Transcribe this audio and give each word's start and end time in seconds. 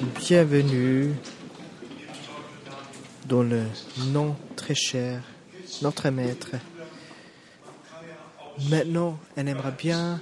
Bienvenue 0.00 1.12
dans 3.26 3.42
le 3.42 3.64
nom 4.06 4.34
très 4.56 4.74
cher, 4.74 5.22
notre 5.82 6.08
maître. 6.08 6.52
Maintenant, 8.70 9.18
elle 9.36 9.48
aimerait 9.48 9.74
bien, 9.76 10.18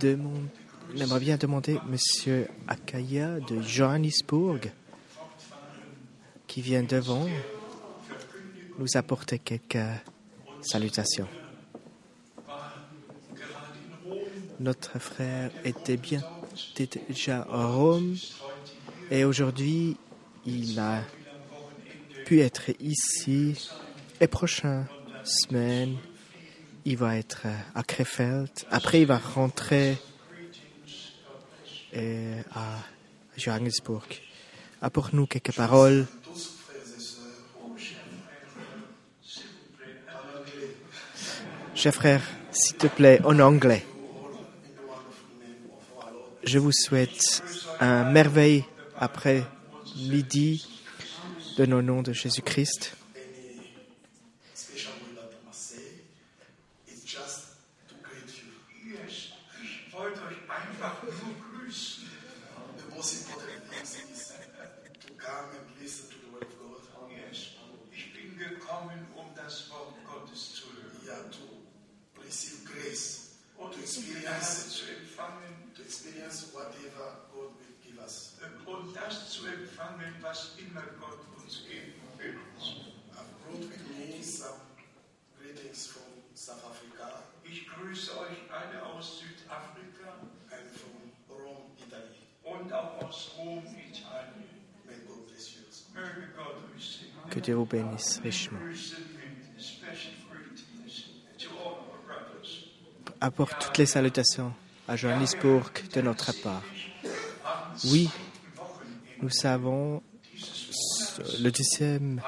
demande, 0.00 0.48
elle 0.92 1.02
aimerait 1.02 1.20
bien 1.20 1.36
demander 1.36 1.78
Monsieur 1.88 2.48
Akaya 2.66 3.38
de 3.38 3.62
Johannesburg, 3.62 4.72
qui 6.48 6.62
vient 6.62 6.82
devant, 6.82 7.28
nous 8.80 8.96
apporter 8.96 9.38
quelques 9.38 9.78
salutations. 10.62 11.28
Notre 14.58 14.98
frère 14.98 15.52
était 15.64 15.96
bien 15.96 16.22
déjà 16.76 17.46
à 17.50 17.66
Rome 17.66 18.16
et 19.10 19.24
aujourd'hui 19.24 19.96
il 20.44 20.78
a 20.78 21.02
pu 22.24 22.40
être 22.40 22.70
ici 22.80 23.70
et 24.20 24.26
prochaine 24.26 24.86
semaine 25.24 25.96
il 26.84 26.96
va 26.96 27.16
être 27.16 27.46
à 27.74 27.82
Krefeld. 27.82 28.50
Après 28.70 29.00
il 29.00 29.06
va 29.06 29.18
rentrer 29.18 29.98
euh, 31.96 32.42
à 32.54 32.78
Johannesburg. 33.36 34.06
Apporte-nous 34.80 35.26
quelques 35.26 35.54
paroles. 35.54 36.06
Chers 41.74 41.94
frères, 41.94 42.22
s'il 42.52 42.76
te 42.76 42.86
plaît, 42.86 43.20
en 43.24 43.38
anglais. 43.40 43.84
Je 46.46 46.60
vous 46.60 46.70
souhaite 46.70 47.42
un 47.80 48.04
merveille 48.04 48.64
après 48.96 49.42
midi 49.96 50.64
de 51.58 51.66
nos 51.66 51.82
noms 51.82 52.02
de 52.02 52.12
Jésus-Christ. 52.12 52.96
Que 97.36 97.40
Dieu 97.42 97.54
vous 97.54 97.66
bénisse 97.66 98.18
richement. 98.24 98.58
Apporte 103.20 103.62
toutes 103.62 103.76
les 103.76 103.84
salutations 103.84 104.54
à 104.88 104.96
Johannesburg 104.96 105.70
de 105.92 106.00
notre 106.00 106.32
part. 106.40 106.62
Oui, 107.90 108.08
nous 109.20 109.28
savons 109.28 110.02
le 111.38 111.50
deuxième 111.50 112.22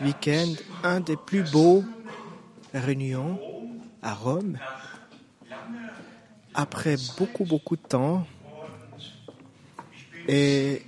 week-end, 0.00 0.54
un 0.82 0.98
des 0.98 1.16
plus 1.16 1.48
beaux 1.48 1.84
réunions 2.74 3.38
à 4.02 4.12
Rome. 4.12 4.58
Après 6.52 6.96
beaucoup, 7.16 7.44
beaucoup 7.44 7.76
de 7.76 7.82
temps, 7.82 8.26
et 10.26 10.82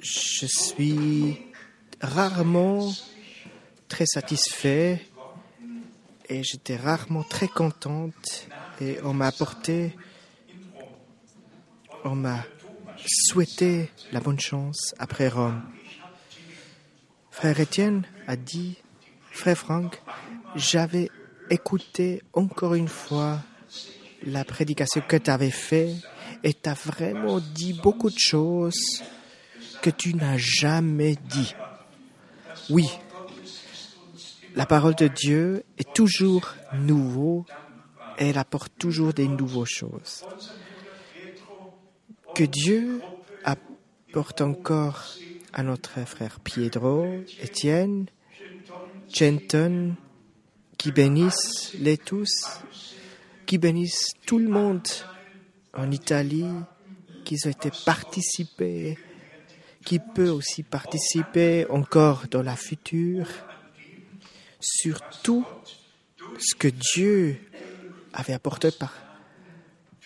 je 0.00 0.44
suis 0.44 1.53
rarement 2.04 2.92
très 3.88 4.06
satisfait 4.06 5.00
et 6.28 6.42
j'étais 6.42 6.76
rarement 6.76 7.22
très 7.22 7.48
contente 7.48 8.48
et 8.80 8.98
on 9.04 9.12
m'a 9.12 9.26
apporté, 9.26 9.94
on 12.04 12.14
m'a 12.14 12.44
souhaité 13.06 13.90
la 14.12 14.20
bonne 14.20 14.40
chance 14.40 14.94
après 14.98 15.28
Rome. 15.28 15.62
Frère 17.30 17.60
Étienne 17.60 18.04
a 18.26 18.36
dit, 18.36 18.76
Frère 19.30 19.58
Franck, 19.58 20.00
j'avais 20.54 21.10
écouté 21.50 22.22
encore 22.32 22.74
une 22.74 22.88
fois 22.88 23.40
la 24.24 24.44
prédication 24.44 25.02
que 25.06 25.16
tu 25.16 25.30
avais 25.30 25.50
fait 25.50 25.94
et 26.42 26.54
tu 26.54 26.68
as 26.68 26.74
vraiment 26.74 27.40
dit 27.40 27.72
beaucoup 27.72 28.10
de 28.10 28.18
choses 28.18 29.02
que 29.82 29.90
tu 29.90 30.14
n'as 30.14 30.38
jamais 30.38 31.16
dit. 31.28 31.54
Oui, 32.70 32.88
la 34.54 34.66
parole 34.66 34.94
de 34.94 35.08
Dieu 35.08 35.64
est 35.78 35.92
toujours 35.94 36.54
nouveau 36.72 37.44
et 38.18 38.28
elle 38.28 38.38
apporte 38.38 38.72
toujours 38.78 39.12
des 39.12 39.28
nouvelles 39.28 39.66
choses. 39.66 40.24
Que 42.34 42.44
Dieu 42.44 43.02
apporte 43.44 44.40
encore 44.40 45.04
à 45.52 45.62
notre 45.62 46.04
frère 46.06 46.40
Pietro, 46.40 47.06
Étienne, 47.40 48.06
Genton, 49.12 49.94
qui 50.78 50.92
bénissent 50.92 51.74
les 51.80 51.98
tous, 51.98 52.60
qui 53.46 53.58
bénissent 53.58 54.12
tout 54.26 54.38
le 54.38 54.48
monde 54.48 54.86
en 55.74 55.90
Italie, 55.90 56.46
qui 57.24 57.36
ont 57.44 57.50
été 57.50 57.70
participés, 57.84 58.98
qui 59.84 59.98
peut 59.98 60.30
aussi 60.30 60.62
participer 60.62 61.66
encore 61.68 62.24
dans 62.30 62.42
la 62.42 62.56
future, 62.56 63.26
sur 64.60 65.00
tout 65.22 65.44
ce 66.38 66.54
que 66.54 66.68
Dieu 66.68 67.38
avait 68.12 68.32
apporté 68.32 68.70
par 68.70 68.94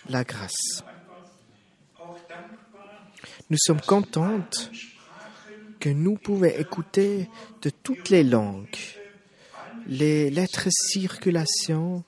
la 0.08 0.24
grâce. 0.24 0.82
Nous 3.50 3.58
sommes 3.58 3.80
contentes 3.80 4.70
que 5.80 5.88
nous 5.88 6.16
pouvons 6.16 6.44
écouter 6.44 7.28
de 7.62 7.70
toutes 7.70 8.10
les 8.10 8.24
langues, 8.24 8.76
les 9.86 10.30
lettres 10.30 10.68
circulation, 10.70 12.04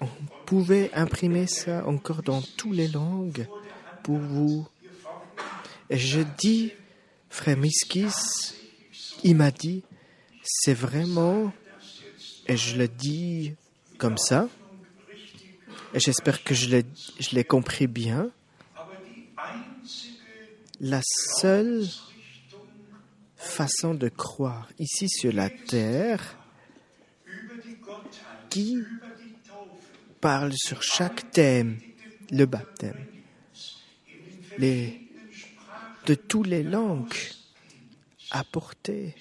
on 0.00 0.06
pouvait 0.46 0.90
imprimer 0.94 1.46
ça 1.46 1.86
encore 1.86 2.22
dans 2.22 2.42
toutes 2.56 2.76
les 2.76 2.88
langues 2.88 3.46
pour 4.02 4.18
vous. 4.18 4.66
Et 5.92 5.98
je 5.98 6.20
dis, 6.38 6.72
frère 7.28 7.58
Miskis, 7.58 8.54
il 9.24 9.36
m'a 9.36 9.50
dit, 9.50 9.84
c'est 10.42 10.72
vraiment, 10.72 11.52
et 12.48 12.56
je 12.56 12.78
le 12.78 12.88
dis 12.88 13.56
comme 13.98 14.16
ça, 14.16 14.48
et 15.92 16.00
j'espère 16.00 16.42
que 16.44 16.54
je 16.54 16.82
l'ai, 17.32 17.44
compris 17.44 17.88
bien, 17.88 18.30
la 20.80 21.02
seule 21.38 21.84
façon 23.36 23.92
de 23.92 24.08
croire 24.08 24.70
ici 24.78 25.10
sur 25.10 25.34
la 25.34 25.50
terre 25.50 26.38
qui 28.48 28.78
parle 30.22 30.54
sur 30.54 30.82
chaque 30.82 31.30
thème, 31.32 31.78
le 32.30 32.46
baptême, 32.46 33.04
les, 34.56 35.01
de 36.06 36.14
toutes 36.14 36.46
les 36.46 36.62
langues 36.62 37.14
apportées. 38.30 39.14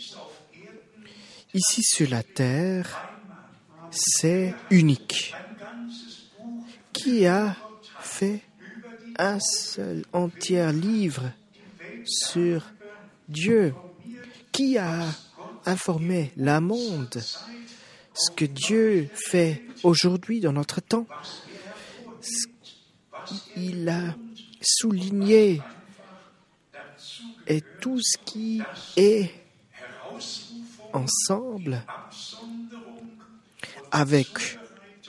Ici 1.53 1.83
sur 1.83 2.09
la 2.09 2.23
terre, 2.23 3.09
c'est 3.91 4.55
unique. 4.69 5.33
Qui 6.93 7.25
a 7.25 7.55
fait 7.99 8.41
un 9.17 9.39
seul 9.39 10.05
entier 10.13 10.71
livre 10.71 11.31
sur 12.05 12.63
Dieu? 13.27 13.73
Qui 14.51 14.77
a 14.77 15.05
informé 15.65 16.31
la 16.37 16.61
monde 16.61 17.21
ce 18.13 18.31
que 18.31 18.45
Dieu 18.45 19.09
fait 19.13 19.63
aujourd'hui 19.83 20.39
dans 20.39 20.53
notre 20.53 20.81
temps? 20.81 21.07
Il 23.55 23.87
a 23.89 24.15
souligné 24.61 25.61
et 27.51 27.61
tout 27.81 27.99
ce 27.99 28.17
qui 28.17 28.61
est 28.95 29.29
ensemble 30.93 31.83
avec 33.91 34.57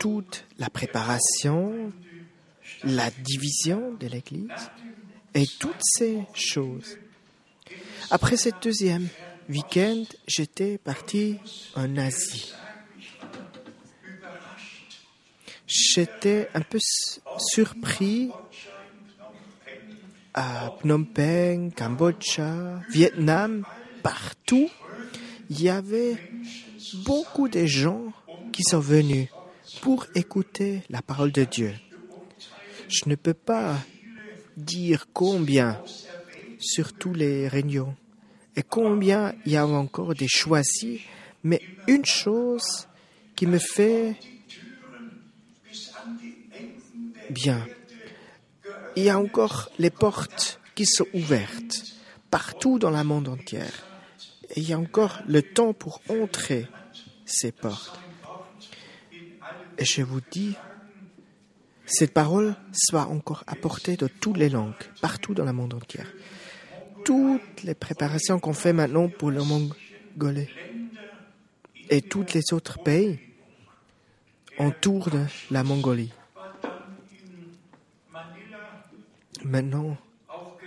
toute 0.01 0.45
la 0.59 0.69
préparation, 0.69 1.93
la 2.83 3.13
division 3.13 3.95
de 3.95 4.09
l'Église 4.09 4.71
et 5.35 5.47
toutes 5.61 5.85
ces 5.85 6.25
choses. 6.35 6.99
Après 8.11 8.37
ce 8.37 8.49
deuxième 8.61 9.07
week-end, 9.49 10.03
j'étais 10.27 10.79
parti 10.79 11.39
en 11.77 11.97
Asie. 11.97 12.53
J'étais 15.69 16.49
un 16.55 16.61
peu 16.63 16.81
surpris 17.39 18.33
à 20.35 20.73
Phnom 20.81 21.05
Penh, 21.05 21.73
Cambodge, 21.73 22.41
Vietnam, 22.91 23.65
partout. 24.03 24.69
Il 25.51 25.63
y 25.63 25.69
avait 25.69 26.17
beaucoup 27.05 27.49
de 27.49 27.67
gens 27.67 28.13
qui 28.53 28.63
sont 28.63 28.81
venus 28.81 29.29
pour 29.81 30.07
écouter 30.15 30.83
la 30.91 31.03
parole 31.03 31.33
de 31.33 31.45
Dieu. 31.45 31.75
Je 32.89 33.09
ne 33.09 33.15
peux 33.15 33.35
pas 33.35 33.77
dire 34.57 35.07
combien 35.13 35.81
sur 36.59 36.93
tous 36.93 37.15
les 37.15 37.49
réunions 37.49 37.97
et 38.57 38.63
combien 38.63 39.35
il 39.47 39.53
y 39.53 39.57
a 39.57 39.67
encore 39.67 40.15
des 40.15 40.29
choisis, 40.29 41.01
mais 41.43 41.61
une 41.87 42.05
chose 42.05 42.87
qui 43.35 43.47
me 43.47 43.59
fait 43.59 44.15
bien, 47.31 47.67
il 48.97 49.05
y 49.05 49.11
a 49.11 49.19
encore 49.19 49.71
les 49.79 49.91
portes 49.91 50.61
qui 50.75 50.87
sont 50.87 51.07
ouvertes 51.15 51.85
partout 52.31 52.79
dans 52.79 52.91
le 52.91 53.05
monde 53.05 53.29
entier. 53.29 53.61
Et 54.55 54.61
il 54.61 54.69
y 54.69 54.73
a 54.73 54.79
encore 54.79 55.21
le 55.27 55.43
temps 55.43 55.73
pour 55.73 56.01
entrer 56.09 56.67
ces 57.25 57.53
portes. 57.53 57.99
Et 59.79 59.85
je 59.85 60.03
vous 60.03 60.21
dis, 60.31 60.55
cette 61.87 62.13
parole 62.13 62.55
soit 62.73 63.07
encore 63.07 63.45
apportée 63.47 63.97
de 63.97 64.07
toutes 64.07 64.37
les 64.37 64.49
langues, 64.49 64.75
partout 65.01 65.35
dans 65.35 65.45
le 65.45 65.53
monde 65.53 65.75
entier. 65.75 66.05
Toutes 67.05 67.63
les 67.65 67.75
préparations 67.75 68.39
qu'on 68.39 68.53
fait 68.53 68.73
maintenant 68.73 69.09
pour 69.09 69.31
le 69.31 69.43
Mongolie 69.43 70.49
et 71.91 72.01
tous 72.01 72.27
les 72.35 72.53
autres 72.53 72.83
pays 72.83 73.19
de 74.59 75.27
la 75.51 75.65
Mongolie. 75.65 76.13
Maintenant, 79.45 79.97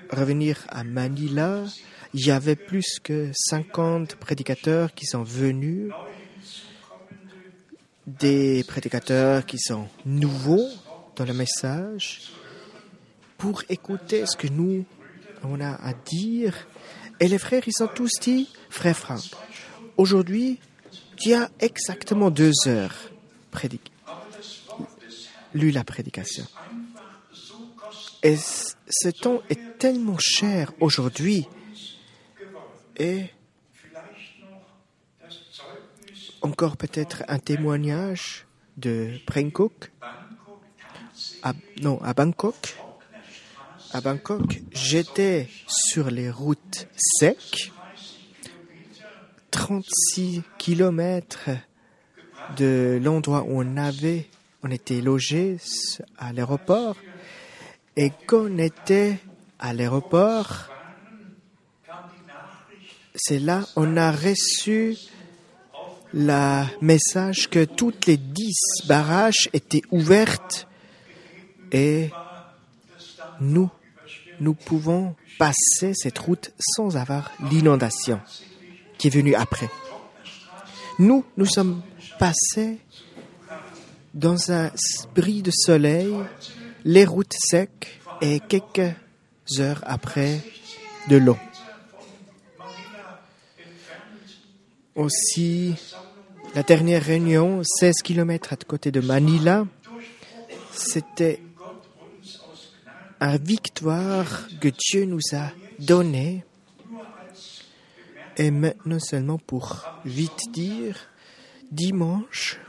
revenir 0.10 0.66
à 0.70 0.84
Manila, 0.84 1.64
il 2.14 2.28
y 2.28 2.32
avait 2.32 2.56
plus 2.56 3.00
que 3.02 3.32
50 3.34 4.16
prédicateurs 4.16 4.94
qui 4.94 5.06
sont 5.06 5.24
venus, 5.24 5.92
des 8.06 8.64
prédicateurs 8.64 9.46
qui 9.46 9.58
sont 9.58 9.88
nouveaux 10.06 10.68
dans 11.16 11.26
le 11.26 11.34
message, 11.34 12.32
pour 13.38 13.64
écouter 13.70 14.26
ce 14.26 14.36
que 14.36 14.48
nous, 14.48 14.86
on 15.44 15.60
a 15.62 15.72
à 15.72 15.94
dire. 15.94 16.68
Et 17.20 17.28
les 17.28 17.38
frères, 17.38 17.64
ils 17.66 17.74
sont 17.74 17.88
tous 17.88 18.12
dit, 18.22 18.50
frère 18.70 18.98
Franck, 18.98 19.24
aujourd'hui, 19.98 20.60
tu 21.18 21.34
as 21.34 21.50
exactement 21.60 22.30
deux 22.30 22.54
heures 22.68 22.96
prédiqué, 23.52 23.92
lu 25.54 25.72
la 25.72 25.84
prédication. 25.84 26.46
Et 28.24 28.38
ce 28.38 29.10
temps 29.10 29.42
est 29.50 29.78
tellement 29.78 30.18
cher 30.20 30.74
aujourd'hui. 30.80 31.48
Et 32.98 33.26
encore 36.42 36.78
peut-être 36.78 37.24
un 37.28 37.40
témoignage 37.40 38.46
de 38.78 39.20
Bangkok. 39.28 39.92
Non, 41.82 42.02
à 42.02 42.14
Bangkok. 42.14 42.76
À 43.92 44.02
Bangkok, 44.02 44.62
j'étais 44.72 45.48
sur 45.68 46.10
les 46.10 46.30
routes 46.30 46.88
secs, 46.98 47.72
36 49.52 50.42
kilomètres 50.58 51.50
de 52.58 53.00
l'endroit 53.02 53.44
où 53.44 53.62
on 53.62 53.78
avait, 53.78 54.28
on 54.64 54.72
était 54.72 55.02
logé 55.02 55.58
à 56.18 56.34
l'aéroport. 56.34 56.98
Et 57.98 58.12
quand 58.28 58.48
on 58.52 58.58
était 58.58 59.20
à 59.58 59.74
l'aéroport, 59.74 60.70
c'est 63.16 63.40
là 63.40 63.64
on 63.76 63.96
a 63.96 64.12
reçu 64.12 64.98
le 66.14 66.64
message 66.82 67.50
que 67.50 67.64
toutes 67.64 68.06
les 68.06 68.18
dix 68.18 68.60
barrages 68.88 69.50
étaient 69.54 69.82
ouvertes 69.92 70.68
et 71.72 72.10
nous, 73.40 73.70
nous 74.40 74.54
pouvons 74.54 75.16
passer 75.38 75.94
cette 75.94 76.20
route 76.20 76.52
sans 76.60 76.98
avoir 76.98 77.32
l'inondation 77.52 78.20
qui 78.98 79.08
est 79.08 79.12
venue 79.12 79.36
après. 79.36 79.70
Nous, 81.00 81.26
nous 81.36 81.46
sommes 81.46 81.82
passés 82.20 82.78
dans 84.14 84.52
un 84.52 84.72
bris 85.14 85.42
de 85.42 85.52
soleil, 85.52 86.14
les 86.86 87.04
routes 87.04 87.34
secs 87.34 88.00
et 88.22 88.40
quelques 88.40 88.94
heures 89.60 89.82
après 89.86 90.40
de 91.10 91.18
l'eau. 91.18 91.38
Aussi, 94.94 95.74
la 96.54 96.62
dernière 96.62 97.04
réunion, 97.04 97.64
16 97.64 97.96
km 98.04 98.54
à 98.54 98.56
côté 98.58 98.92
de 98.92 99.02
Manila, 99.02 99.66
c'était 100.72 101.42
une 103.20 103.38
victoire 103.38 104.48
que 104.62 104.70
Dieu 104.70 105.06
nous 105.06 105.34
a 105.34 105.52
donnée. 105.80 106.46
Et 108.38 108.52
maintenant 108.52 109.00
seulement 109.00 109.40
pour 109.40 109.86
vite 110.06 110.52
dire, 110.52 110.98
dimanche, 111.72 112.60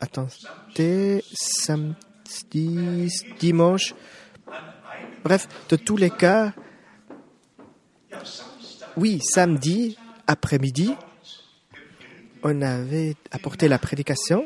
attendez, 0.00 1.22
samedi, 1.34 2.07
dimanche, 3.38 3.94
bref, 5.24 5.48
de 5.68 5.76
tous 5.76 5.96
les 5.96 6.10
cas, 6.10 6.52
oui, 8.96 9.20
samedi 9.22 9.96
après-midi, 10.26 10.94
on 12.42 12.62
avait 12.62 13.14
apporté 13.30 13.68
la 13.68 13.78
prédication, 13.78 14.44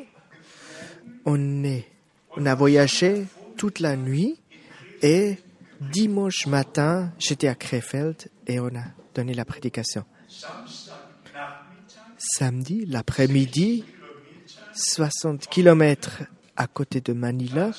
on, 1.24 1.36
on 2.36 2.46
a 2.46 2.54
voyagé 2.54 3.26
toute 3.56 3.80
la 3.80 3.96
nuit 3.96 4.38
et 5.02 5.38
dimanche 5.80 6.46
matin, 6.46 7.12
j'étais 7.18 7.48
à 7.48 7.54
Krefeld 7.54 8.28
et 8.46 8.60
on 8.60 8.68
a 8.68 8.84
donné 9.14 9.34
la 9.34 9.44
prédication. 9.44 10.04
Samedi, 12.18 12.86
l'après-midi, 12.86 13.84
60 14.74 15.48
kilomètres 15.48 16.22
à 16.56 16.66
côté 16.66 17.00
de 17.00 17.12
Manila, 17.12 17.70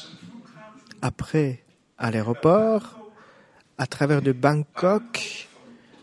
après 1.02 1.64
à 1.98 2.12
l'aéroport, 2.12 3.00
à 3.78 3.88
travers 3.88 4.22
de 4.22 4.32
Bangkok, 4.32 5.50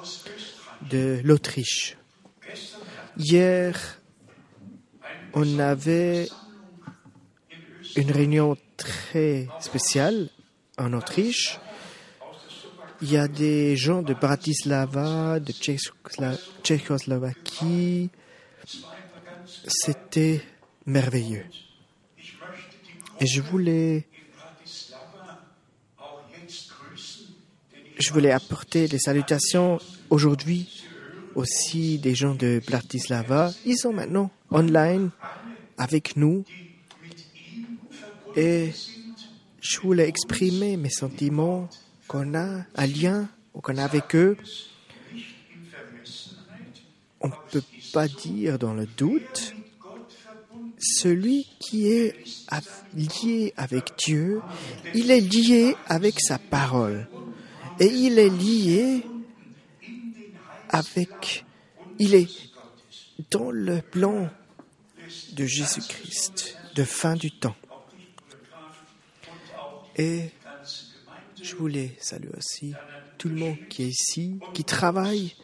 de 0.90 1.20
l'Autriche. 1.24 1.96
Hier, 3.18 4.00
on 5.34 5.58
avait 5.58 6.28
une 7.96 8.10
réunion 8.10 8.56
très 8.76 9.48
spéciale 9.60 10.30
en 10.78 10.92
Autriche. 10.92 11.58
Il 13.00 13.12
y 13.12 13.16
a 13.16 13.28
des 13.28 13.76
gens 13.76 14.02
de 14.02 14.12
Bratislava, 14.12 15.38
de 15.38 15.52
Tchécoslovaquie. 15.52 18.10
C'était 19.66 20.42
merveilleux. 20.84 21.44
Et 23.20 23.26
je 23.26 23.40
voulais, 23.40 24.04
je 27.98 28.12
voulais 28.12 28.32
apporter 28.32 28.88
des 28.88 28.98
salutations 28.98 29.78
aujourd'hui 30.10 30.84
aussi 31.36 31.98
des 31.98 32.16
gens 32.16 32.34
de 32.34 32.60
Bratislava. 32.66 33.52
Ils 33.64 33.78
sont 33.78 33.92
maintenant 33.92 34.32
online 34.50 35.10
avec 35.76 36.16
nous. 36.16 36.44
Et 38.36 38.72
je 39.60 39.80
voulais 39.80 40.08
exprimer 40.08 40.76
mes 40.76 40.90
sentiments 40.90 41.68
qu'on 42.08 42.34
a 42.34 42.64
un 42.74 42.86
lien 42.86 43.28
ou 43.54 43.60
qu'on 43.60 43.76
a 43.76 43.84
avec 43.84 44.16
eux. 44.16 44.36
On 47.20 47.28
ne 47.28 47.34
peut 47.50 47.62
pas 47.92 48.08
dire 48.08 48.58
dans 48.58 48.74
le 48.74 48.86
doute. 48.86 49.54
Celui 50.80 51.48
qui 51.58 51.88
est 51.88 52.14
lié 52.94 53.52
avec 53.56 53.92
Dieu, 53.98 54.40
il 54.94 55.10
est 55.10 55.20
lié 55.20 55.76
avec 55.86 56.20
sa 56.20 56.38
parole. 56.38 57.08
Et 57.80 57.86
il 57.86 58.18
est 58.18 58.30
lié 58.30 59.04
avec, 60.68 61.44
il 61.98 62.14
est 62.14 62.28
dans 63.30 63.50
le 63.50 63.82
plan 63.82 64.30
de 65.32 65.44
Jésus-Christ, 65.44 66.56
de 66.74 66.84
fin 66.84 67.14
du 67.14 67.30
temps. 67.32 67.56
Et 69.96 70.30
je 71.48 71.56
voulais 71.56 71.96
saluer 71.98 72.30
aussi 72.36 72.74
tout 73.16 73.28
le 73.28 73.36
monde 73.36 73.56
qui 73.70 73.84
est 73.84 73.88
ici, 73.88 74.38
qui 74.52 74.64
travaille 74.64 75.34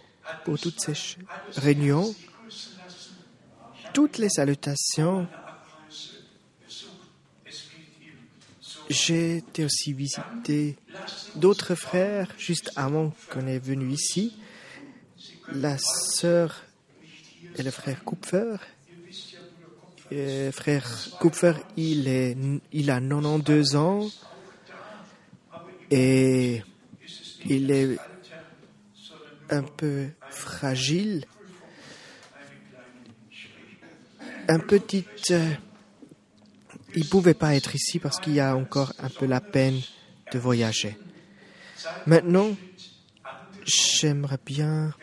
pour 0.44 0.58
toutes 0.58 0.80
ces 0.80 1.16
réunions. 1.56 2.14
Toutes 3.94 4.18
les 4.18 4.28
salutations. 4.28 5.26
J'ai 8.90 9.42
aussi 9.60 9.94
visiter 9.94 10.76
d'autres 11.36 11.74
frères 11.74 12.28
juste 12.36 12.70
avant 12.76 13.12
qu'on 13.30 13.46
est 13.46 13.58
venu 13.58 13.90
ici. 13.90 14.36
La 15.52 15.78
sœur 15.78 16.64
et 17.56 17.62
le 17.62 17.70
frère 17.70 18.04
Kupfer. 18.04 18.56
Euh, 20.12 20.52
frère 20.52 20.86
Kupfer, 21.18 21.54
il, 21.78 22.08
est, 22.08 22.36
il 22.72 22.90
a 22.90 23.00
92 23.00 23.76
ans 23.76 24.10
et 25.90 26.62
il 27.46 27.70
est 27.70 27.98
un 29.50 29.62
peu 29.62 30.08
fragile. 30.30 31.26
Un 34.48 34.58
petit... 34.58 35.06
euh, 35.30 35.50
il 36.94 37.08
pouvait 37.08 37.34
pas 37.34 37.54
être 37.54 37.74
ici 37.74 37.98
parce 37.98 38.20
qu'il 38.20 38.34
y 38.34 38.40
a 38.40 38.56
encore 38.56 38.92
un 38.98 39.08
peu 39.08 39.26
la 39.26 39.40
peine 39.40 39.80
de 40.32 40.38
voyager. 40.38 40.96
Maintenant, 42.06 42.56
j'aimerais 43.64 44.38
bien 44.44 44.94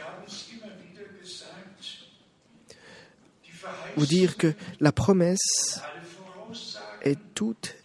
vous 3.97 4.05
dire 4.05 4.37
que 4.37 4.53
la 4.79 4.91
promesse 4.91 5.81
est 7.01 7.19
toute 7.35 7.75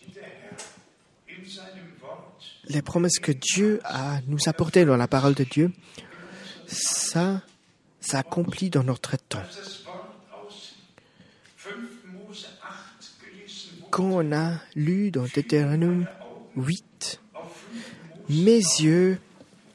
les 2.68 2.82
promesses 2.82 3.18
que 3.18 3.32
Dieu 3.32 3.80
a 3.84 4.20
nous 4.26 4.38
apportées 4.46 4.84
dans 4.84 4.96
la 4.96 5.08
parole 5.08 5.34
de 5.34 5.44
Dieu, 5.44 5.72
ça 6.66 7.42
s'accomplit 8.00 8.70
dans 8.70 8.84
notre 8.84 9.16
temps. 9.16 9.42
Quand 13.90 14.04
on 14.04 14.32
a 14.32 14.60
lu 14.74 15.10
dans 15.10 15.24
Deutéronome 15.24 16.06
8, 16.56 17.20
mes 18.28 18.58
yeux 18.58 19.18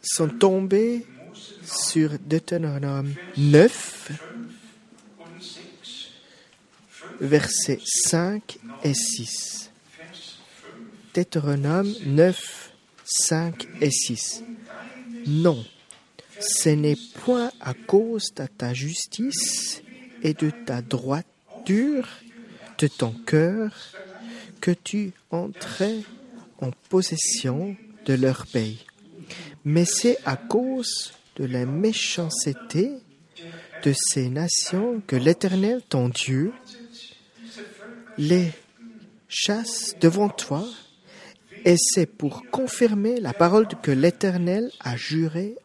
sont 0.01 0.27
tombés 0.27 1.05
sur 1.63 2.11
Deutéronome 2.19 3.13
9, 3.37 4.11
versets 7.21 7.79
5 7.83 8.59
et 8.83 8.93
6. 8.93 9.71
Deutéronome 11.13 11.93
9, 12.05 12.60
5 13.11 13.67
et 13.81 13.91
6. 13.91 14.43
Non, 15.27 15.63
ce 16.39 16.69
n'est 16.69 16.97
point 17.23 17.51
à 17.59 17.73
cause 17.73 18.33
de 18.35 18.45
ta 18.45 18.73
justice 18.73 19.83
et 20.23 20.33
de 20.33 20.49
ta 20.49 20.81
droiture 20.81 22.07
de 22.77 22.87
ton 22.87 23.11
cœur 23.11 23.75
que 24.61 24.71
tu 24.71 25.11
entrais 25.29 25.99
en 26.59 26.71
possession 26.89 27.75
de 28.05 28.13
leur 28.13 28.47
pays, 28.47 28.85
mais 29.65 29.85
c'est 29.85 30.17
à 30.25 30.35
cause 30.35 31.13
de 31.35 31.45
la 31.45 31.65
méchanceté 31.65 32.91
de 33.83 33.93
ces 33.95 34.29
nations 34.29 35.01
que 35.05 35.15
l'Éternel, 35.15 35.81
ton 35.87 36.09
Dieu, 36.09 36.53
les 38.17 38.51
chasse 39.27 39.95
devant 39.99 40.29
toi, 40.29 40.65
et 41.65 41.75
c'est 41.77 42.05
pour 42.05 42.49
confirmer 42.49 43.19
la 43.19 43.33
parole 43.33 43.67
que 43.67 43.91
l'Éternel 43.91 44.71
a 44.79 44.95
juré 44.95 45.55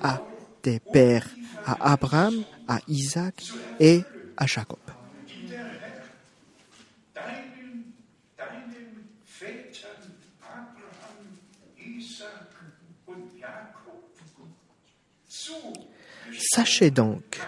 à 0.00 0.20
tes 0.62 0.80
pères, 0.80 1.28
à 1.64 1.92
Abraham, 1.92 2.42
à 2.68 2.80
Isaac 2.88 3.44
et 3.80 4.02
à 4.36 4.46
Jacob. 4.46 4.78
Sachez 16.36 16.90
donc, 16.90 17.40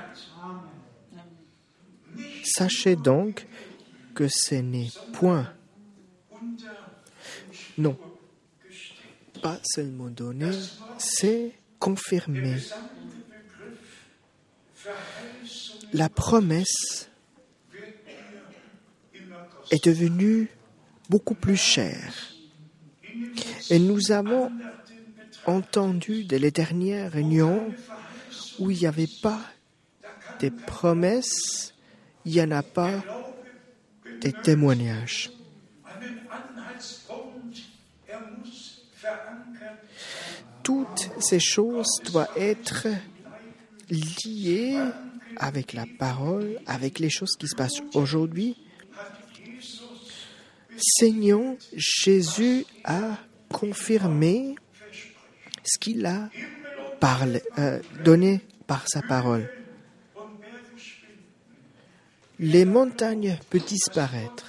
sachez 2.44 2.96
donc 2.96 3.46
que 4.14 4.26
ce 4.28 4.56
n'est 4.56 4.90
point, 5.12 5.52
non, 7.78 7.96
pas 9.42 9.58
seulement 9.64 10.08
donné, 10.08 10.50
c'est 10.98 11.52
confirmé. 11.78 12.56
La 15.92 16.08
promesse 16.08 17.08
est 19.70 19.84
devenue 19.84 20.48
beaucoup 21.08 21.34
plus 21.34 21.56
chère. 21.56 22.14
Et 23.70 23.78
nous 23.78 24.12
avons 24.12 24.50
entendu 25.46 26.24
dès 26.24 26.38
les 26.38 26.50
dernières 26.50 27.12
réunions 27.12 27.72
où 28.58 28.70
il 28.70 28.78
n'y 28.78 28.86
avait 28.86 29.08
pas 29.22 29.40
des 30.40 30.50
promesses, 30.50 31.74
il 32.24 32.32
n'y 32.32 32.42
en 32.42 32.50
a 32.50 32.62
pas 32.62 33.02
des 34.20 34.32
témoignages. 34.32 35.30
Toutes 40.66 41.10
ces 41.20 41.38
choses 41.38 42.00
doivent 42.10 42.26
être 42.36 42.88
liées 43.88 44.76
avec 45.36 45.74
la 45.74 45.84
parole, 45.96 46.58
avec 46.66 46.98
les 46.98 47.08
choses 47.08 47.36
qui 47.38 47.46
se 47.46 47.54
passent 47.54 47.82
aujourd'hui. 47.94 48.56
Seigneur, 50.76 51.54
Jésus 51.76 52.66
a 52.82 53.16
confirmé 53.48 54.56
ce 55.62 55.78
qu'il 55.78 56.04
a 56.04 56.30
euh, 57.58 57.80
donné 58.02 58.40
par 58.66 58.88
sa 58.88 59.02
parole. 59.02 59.48
Les 62.40 62.64
montagnes 62.64 63.38
peuvent 63.50 63.64
disparaître, 63.64 64.46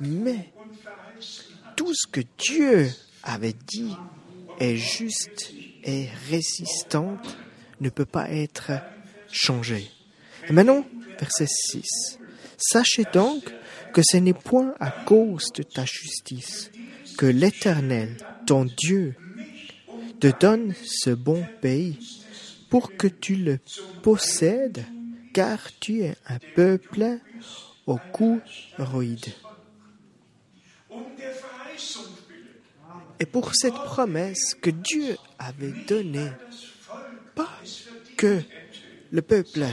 mais 0.00 0.52
tout 1.76 1.94
ce 1.94 2.08
que 2.10 2.22
Dieu 2.38 2.90
avait 3.22 3.54
dit 3.68 3.94
est 4.60 4.76
juste 4.76 5.52
et 5.84 6.08
résistant 6.30 7.18
ne 7.80 7.88
peut 7.88 8.06
pas 8.06 8.30
être 8.30 8.72
changé. 9.30 9.90
Et 10.48 10.52
maintenant, 10.52 10.84
verset 11.18 11.46
6. 11.46 12.18
Sachez 12.56 13.04
donc 13.12 13.42
que 13.92 14.02
ce 14.02 14.16
n'est 14.16 14.32
point 14.32 14.74
à 14.80 14.90
cause 14.90 15.52
de 15.52 15.62
ta 15.62 15.84
justice 15.84 16.70
que 17.16 17.26
l'Éternel, 17.26 18.16
ton 18.46 18.64
Dieu, 18.64 19.14
te 20.20 20.28
donne 20.38 20.74
ce 20.84 21.10
bon 21.10 21.44
pays 21.60 21.98
pour 22.70 22.96
que 22.96 23.06
tu 23.06 23.36
le 23.36 23.58
possèdes, 24.02 24.84
car 25.32 25.58
tu 25.78 26.02
es 26.02 26.16
un 26.26 26.38
peuple 26.54 27.18
au 27.86 27.98
cou 28.12 28.40
roïde. 28.78 29.32
Et 33.24 33.26
pour 33.26 33.54
cette 33.54 33.72
promesse 33.72 34.54
que 34.54 34.68
Dieu 34.68 35.16
avait 35.38 35.72
donnée, 35.88 36.30
pas 37.34 37.48
que 38.18 38.42
le 39.10 39.22
peuple 39.22 39.64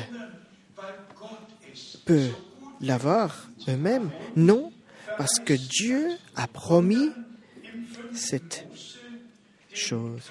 peut 2.06 2.30
l'avoir 2.80 3.50
eux-mêmes, 3.68 4.10
non, 4.38 4.72
parce 5.18 5.38
que 5.42 5.52
Dieu 5.52 6.12
a 6.38 6.48
promis 6.48 7.12
cette 8.14 8.66
chose. 9.74 10.22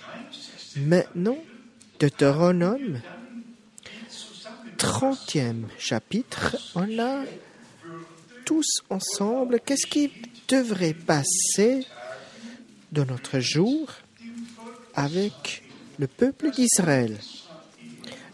Maintenant, 0.77 1.37
Deutéronome, 1.99 3.03
30e 4.79 5.65
chapitre, 5.77 6.57
on 6.75 6.99
a 6.99 7.25
tous 8.47 8.81
ensemble 8.89 9.61
qu'est-ce 9.61 9.87
qui 9.87 10.11
devrait 10.49 10.95
passer 10.95 11.87
dans 12.93 13.05
notre 13.05 13.39
jour 13.39 13.89
avec 14.95 15.63
le 15.99 16.07
peuple 16.07 16.51
d'Israël. 16.51 17.19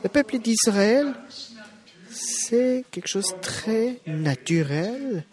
Le 0.03 0.09
peuple 0.09 0.39
d'Israël, 0.39 1.15
c'est 2.11 2.85
quelque 2.91 3.09
chose 3.09 3.35
de 3.35 3.41
très 3.41 4.01
naturel, 4.07 5.25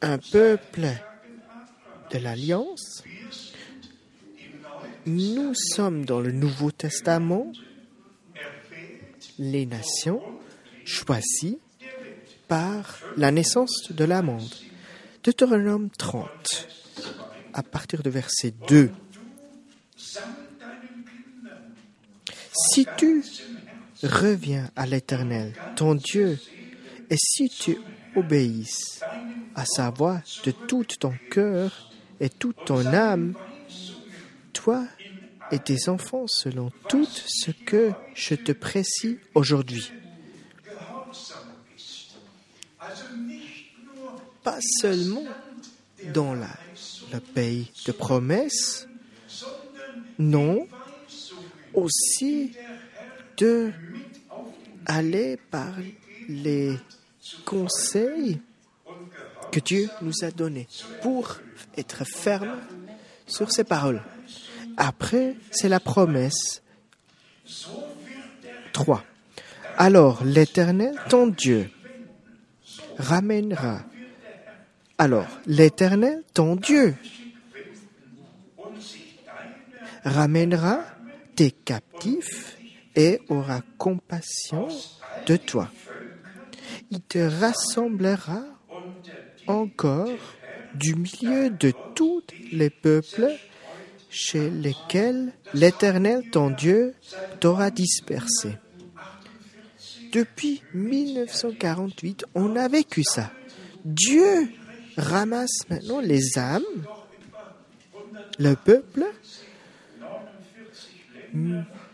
un 0.00 0.18
peuple 0.18 0.88
de 2.10 2.18
l'Alliance. 2.18 3.02
Nous 5.06 5.54
sommes 5.54 6.04
dans 6.04 6.20
le 6.20 6.32
Nouveau 6.32 6.70
Testament, 6.70 7.50
les 9.38 9.66
nations 9.66 10.22
choisies 10.84 11.58
par 12.46 12.98
la 13.16 13.30
naissance 13.30 13.90
de 13.90 14.04
la 14.04 14.22
monde. 14.22 14.54
Deutéronome 15.24 15.88
30, 15.90 16.81
à 17.52 17.62
partir 17.62 18.02
de 18.02 18.10
verset 18.10 18.54
2. 18.68 18.90
Si 22.52 22.86
tu 22.96 23.24
reviens 24.02 24.70
à 24.76 24.86
l'Éternel, 24.86 25.54
ton 25.76 25.94
Dieu, 25.94 26.38
et 27.10 27.16
si 27.16 27.48
tu 27.48 27.78
obéisses 28.16 29.00
à 29.54 29.64
sa 29.64 29.90
voix 29.90 30.22
de 30.44 30.50
tout 30.50 30.84
ton 30.98 31.14
cœur 31.30 31.90
et 32.20 32.28
toute 32.28 32.64
ton 32.64 32.86
âme, 32.86 33.34
toi 34.52 34.86
et 35.50 35.58
tes 35.58 35.88
enfants 35.88 36.26
selon 36.26 36.70
tout 36.88 37.06
ce 37.06 37.50
que 37.50 37.92
je 38.14 38.34
te 38.34 38.52
précise 38.52 39.18
aujourd'hui. 39.34 39.92
Pas 44.42 44.58
seulement 44.80 45.24
dans 46.12 46.34
la, 46.34 46.48
le 47.12 47.20
pays 47.20 47.70
de 47.86 47.92
promesse, 47.92 48.88
non, 50.18 50.66
aussi 51.74 52.52
de 53.36 53.72
aller 54.86 55.38
par 55.50 55.72
les 56.28 56.76
conseils 57.44 58.40
que 59.50 59.60
Dieu 59.60 59.88
nous 60.00 60.24
a 60.24 60.30
donnés 60.30 60.66
pour 61.02 61.38
être 61.76 62.04
ferme 62.04 62.58
sur 63.26 63.52
ses 63.52 63.64
paroles. 63.64 64.02
Après, 64.76 65.36
c'est 65.50 65.68
la 65.68 65.80
promesse. 65.80 66.62
3. 68.72 69.04
Alors 69.76 70.24
l'Éternel, 70.24 70.94
ton 71.08 71.26
Dieu, 71.26 71.70
ramènera. 72.98 73.82
Alors 75.04 75.26
l'Éternel, 75.46 76.22
ton 76.32 76.54
Dieu, 76.54 76.94
ramènera 80.04 80.78
tes 81.34 81.50
captifs 81.50 82.56
et 82.94 83.20
aura 83.28 83.62
compassion 83.78 84.68
de 85.26 85.36
toi. 85.36 85.68
Il 86.92 87.00
te 87.00 87.18
rassemblera 87.18 88.44
encore 89.48 90.36
du 90.76 90.94
milieu 90.94 91.50
de 91.50 91.72
tous 91.96 92.22
les 92.52 92.70
peuples 92.70 93.32
chez 94.08 94.50
lesquels 94.50 95.32
l'Éternel, 95.52 96.30
ton 96.30 96.50
Dieu, 96.50 96.94
t'aura 97.40 97.72
dispersé. 97.72 98.56
Depuis 100.12 100.62
1948, 100.74 102.24
on 102.36 102.54
a 102.54 102.68
vécu 102.68 103.02
ça. 103.02 103.32
Dieu 103.84 104.48
ramasse 104.96 105.68
maintenant 105.68 106.00
les 106.00 106.38
âmes, 106.38 106.62
le 108.38 108.54
peuple, 108.54 109.04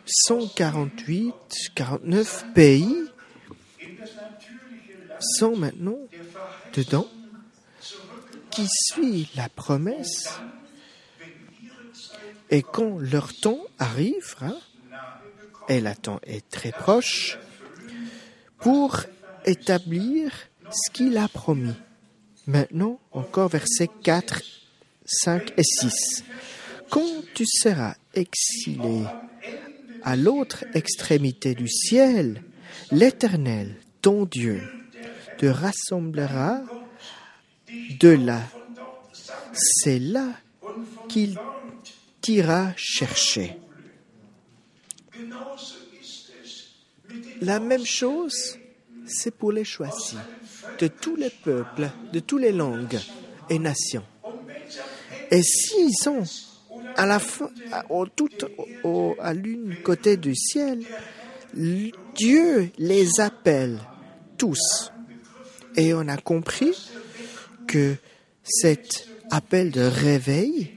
148, 0.06 1.34
49 1.74 2.46
pays 2.54 2.96
sont 5.20 5.56
maintenant 5.56 5.98
dedans. 6.74 7.08
Qui 8.50 8.66
suit 8.68 9.28
la 9.36 9.48
promesse? 9.48 10.28
Et 12.50 12.62
quand 12.62 12.98
leur 12.98 13.32
temps 13.34 13.60
arrivera, 13.78 14.52
et 15.68 15.80
le 15.80 15.94
temps 15.94 16.18
est 16.24 16.48
très 16.48 16.72
proche, 16.72 17.38
pour 18.58 19.02
établir 19.44 20.32
ce 20.70 20.90
qu'il 20.90 21.16
a 21.18 21.28
promis. 21.28 21.76
Maintenant, 22.48 22.98
encore 23.12 23.50
versets 23.50 23.90
4, 24.02 24.40
5 25.04 25.52
et 25.58 25.62
6. 25.62 26.24
Quand 26.88 27.22
tu 27.34 27.44
seras 27.44 27.94
exilé 28.14 29.04
à 30.02 30.16
l'autre 30.16 30.64
extrémité 30.72 31.54
du 31.54 31.68
ciel, 31.68 32.42
l'Éternel, 32.90 33.76
ton 34.00 34.24
Dieu, 34.24 34.62
te 35.36 35.44
rassemblera 35.44 36.62
de 38.00 38.08
là. 38.08 38.40
C'est 39.52 39.98
là 39.98 40.32
qu'il 41.10 41.38
t'ira 42.22 42.72
chercher. 42.78 43.58
La 47.42 47.60
même 47.60 47.84
chose, 47.84 48.56
c'est 49.06 49.34
pour 49.34 49.52
les 49.52 49.64
choisis 49.64 50.16
de 50.78 50.88
tous 50.88 51.16
les 51.16 51.30
peuples, 51.30 51.88
de 52.12 52.20
toutes 52.20 52.40
les 52.42 52.52
langues 52.52 52.98
et 53.48 53.58
nations. 53.58 54.04
Et 55.30 55.42
s'ils 55.42 55.94
sont 55.94 56.22
à 56.96 57.06
la 57.06 57.18
fin, 57.18 57.50
à- 57.72 57.84
l'une 59.34 59.76
côté 59.82 60.16
du 60.16 60.34
ciel, 60.34 60.82
Dieu 61.54 62.70
les 62.78 63.08
appelle 63.20 63.78
tous. 64.36 64.92
Et 65.76 65.94
on 65.94 66.06
a 66.08 66.16
compris 66.16 66.74
que 67.66 67.94
cet 68.42 69.06
appel 69.30 69.70
de 69.70 69.82
réveil 69.82 70.70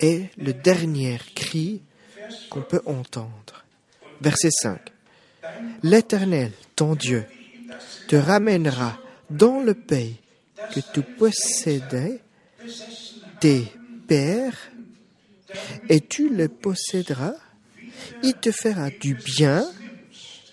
est 0.00 0.30
le 0.36 0.52
dernier 0.52 1.18
cri 1.34 1.82
qu'on 2.50 2.62
peut 2.62 2.82
entendre. 2.86 3.64
Verset 4.20 4.50
5. 4.50 4.80
L'Éternel, 5.82 6.52
ton 6.76 6.94
Dieu, 6.94 7.24
te 8.08 8.16
ramènera 8.16 8.98
dans 9.30 9.60
le 9.60 9.74
pays 9.74 10.16
que 10.74 10.80
tu 10.92 11.02
possédais 11.02 12.20
tes 13.40 13.72
pères, 14.06 14.70
et 15.88 16.00
tu 16.00 16.28
le 16.28 16.48
posséderas. 16.48 17.34
Il 18.22 18.34
te 18.34 18.52
fera 18.52 18.90
du 18.90 19.14
bien 19.14 19.64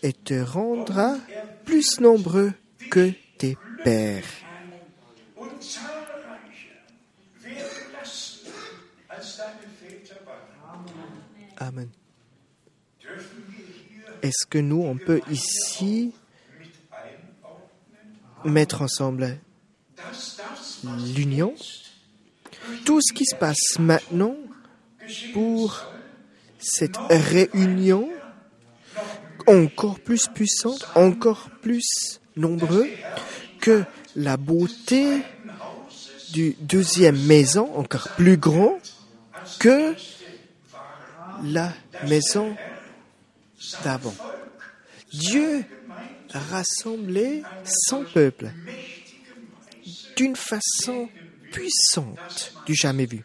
et 0.01 0.13
te 0.13 0.41
rendra 0.41 1.17
plus 1.65 1.99
nombreux 1.99 2.53
que 2.89 3.11
tes 3.37 3.57
pères. 3.83 4.23
Amen. 11.57 11.89
Est-ce 14.21 14.45
que 14.49 14.57
nous, 14.57 14.81
on 14.81 14.97
peut 14.97 15.21
ici 15.29 16.13
mettre 18.45 18.81
ensemble 18.81 19.37
l'union 21.15 21.53
Tout 22.85 23.01
ce 23.01 23.13
qui 23.13 23.25
se 23.25 23.35
passe 23.35 23.79
maintenant 23.79 24.35
pour 25.33 25.83
cette 26.59 26.97
réunion 27.09 28.09
encore 29.47 29.99
plus 29.99 30.27
puissante, 30.27 30.87
encore 30.95 31.49
plus 31.61 32.19
nombreux 32.35 32.87
que 33.59 33.83
la 34.15 34.37
beauté 34.37 35.21
du 36.31 36.55
deuxième 36.59 37.19
maison, 37.25 37.69
encore 37.75 38.09
plus 38.15 38.37
grand 38.37 38.77
que 39.59 39.95
la 41.43 41.73
maison 42.07 42.55
d'avant. 43.83 44.15
Dieu 45.13 45.63
rassembler 46.39 47.43
son 47.63 48.03
peuple 48.03 48.51
d'une 50.15 50.35
façon 50.35 51.09
puissante 51.51 52.53
du 52.65 52.75
jamais 52.75 53.05
vu. 53.05 53.23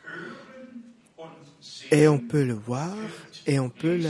Et 1.91 2.07
on 2.09 2.19
peut 2.19 2.45
le 2.45 2.55
voir 2.55 2.97
et 3.47 3.59
on 3.59 3.69
peut 3.69 4.01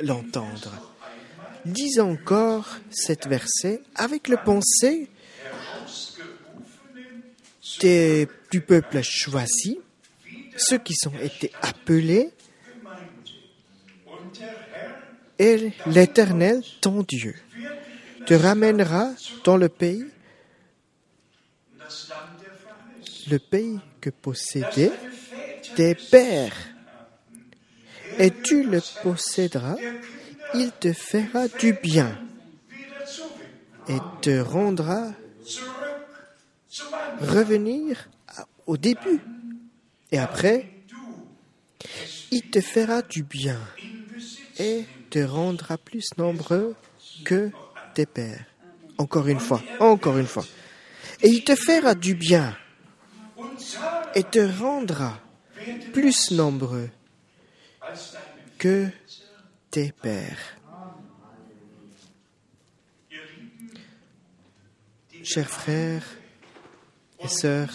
l'entendre. 0.00 0.94
Dis 1.64 2.00
encore 2.00 2.78
cet 2.90 3.26
verset 3.26 3.82
avec 3.94 4.28
le 4.28 4.36
pensée 4.36 5.08
des, 7.80 8.28
du 8.50 8.60
peuple 8.60 9.02
choisi, 9.02 9.78
ceux 10.56 10.78
qui 10.78 10.94
sont 10.94 11.12
été 11.22 11.52
appelés, 11.62 12.30
et 15.38 15.72
l'Éternel, 15.86 16.62
ton 16.82 17.02
Dieu, 17.02 17.34
te 18.26 18.34
ramènera 18.34 19.10
dans 19.44 19.56
le 19.56 19.68
pays, 19.68 20.06
le 23.30 23.38
pays 23.38 23.78
que 24.00 24.10
possédaient 24.10 24.92
tes 25.76 25.94
pères. 25.94 26.56
Et 28.18 28.30
tu 28.42 28.64
le 28.64 28.80
posséderas, 29.02 29.76
il 30.54 30.72
te 30.72 30.92
fera 30.92 31.48
du 31.48 31.72
bien 31.72 32.18
et 33.88 33.98
te 34.20 34.40
rendra 34.40 35.12
revenir 37.20 38.08
au 38.66 38.76
début. 38.76 39.20
Et 40.12 40.18
après, 40.18 40.70
il 42.30 42.42
te 42.50 42.60
fera 42.60 43.02
du 43.02 43.22
bien 43.22 43.58
et 44.58 44.84
te 45.08 45.20
rendra 45.20 45.78
plus 45.78 46.06
nombreux 46.18 46.74
que 47.24 47.50
tes 47.94 48.06
pères. 48.06 48.44
Encore 48.98 49.28
une 49.28 49.40
fois, 49.40 49.62
encore 49.78 50.18
une 50.18 50.26
fois. 50.26 50.44
Et 51.22 51.28
il 51.28 51.44
te 51.44 51.54
fera 51.54 51.94
du 51.94 52.14
bien 52.14 52.56
et 54.14 54.24
te 54.24 54.40
rendra 54.58 55.18
plus 55.92 56.30
nombreux 56.32 56.90
que 58.58 58.88
tes 59.70 59.92
pères. 59.92 60.56
Chers 65.22 65.50
frères 65.50 66.06
et 67.20 67.28
sœurs, 67.28 67.74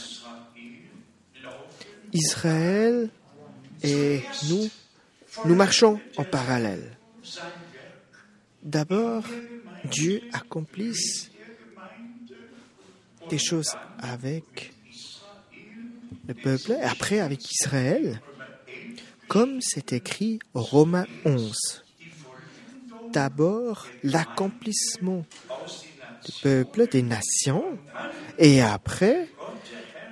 Israël 2.11 3.09
et 3.83 4.23
nous, 4.49 4.69
nous 5.45 5.55
marchons 5.55 5.99
en 6.17 6.23
parallèle. 6.23 6.97
D'abord, 8.63 9.23
Dieu 9.85 10.21
accomplisse 10.33 11.31
des 13.29 13.37
choses 13.37 13.75
avec 13.99 14.73
le 16.27 16.33
peuple 16.33 16.71
et 16.71 16.83
après 16.83 17.19
avec 17.19 17.51
Israël, 17.51 18.21
comme 19.27 19.61
c'est 19.61 19.93
écrit 19.93 20.39
au 20.53 20.61
Romains 20.61 21.07
11. 21.25 21.83
D'abord, 23.11 23.87
l'accomplissement 24.03 25.25
du 26.25 26.31
peuple 26.41 26.87
des 26.87 27.01
nations 27.01 27.77
et 28.37 28.61
après, 28.61 29.29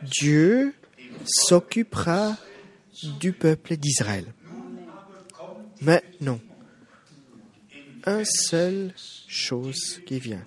Dieu 0.03 0.73
s'occupera 1.25 2.37
du 3.19 3.33
peuple 3.33 3.77
d'Israël. 3.77 4.25
Maintenant, 5.81 6.39
un 8.05 8.23
seule 8.23 8.93
chose 9.33 10.01
qui 10.05 10.19
vient 10.19 10.45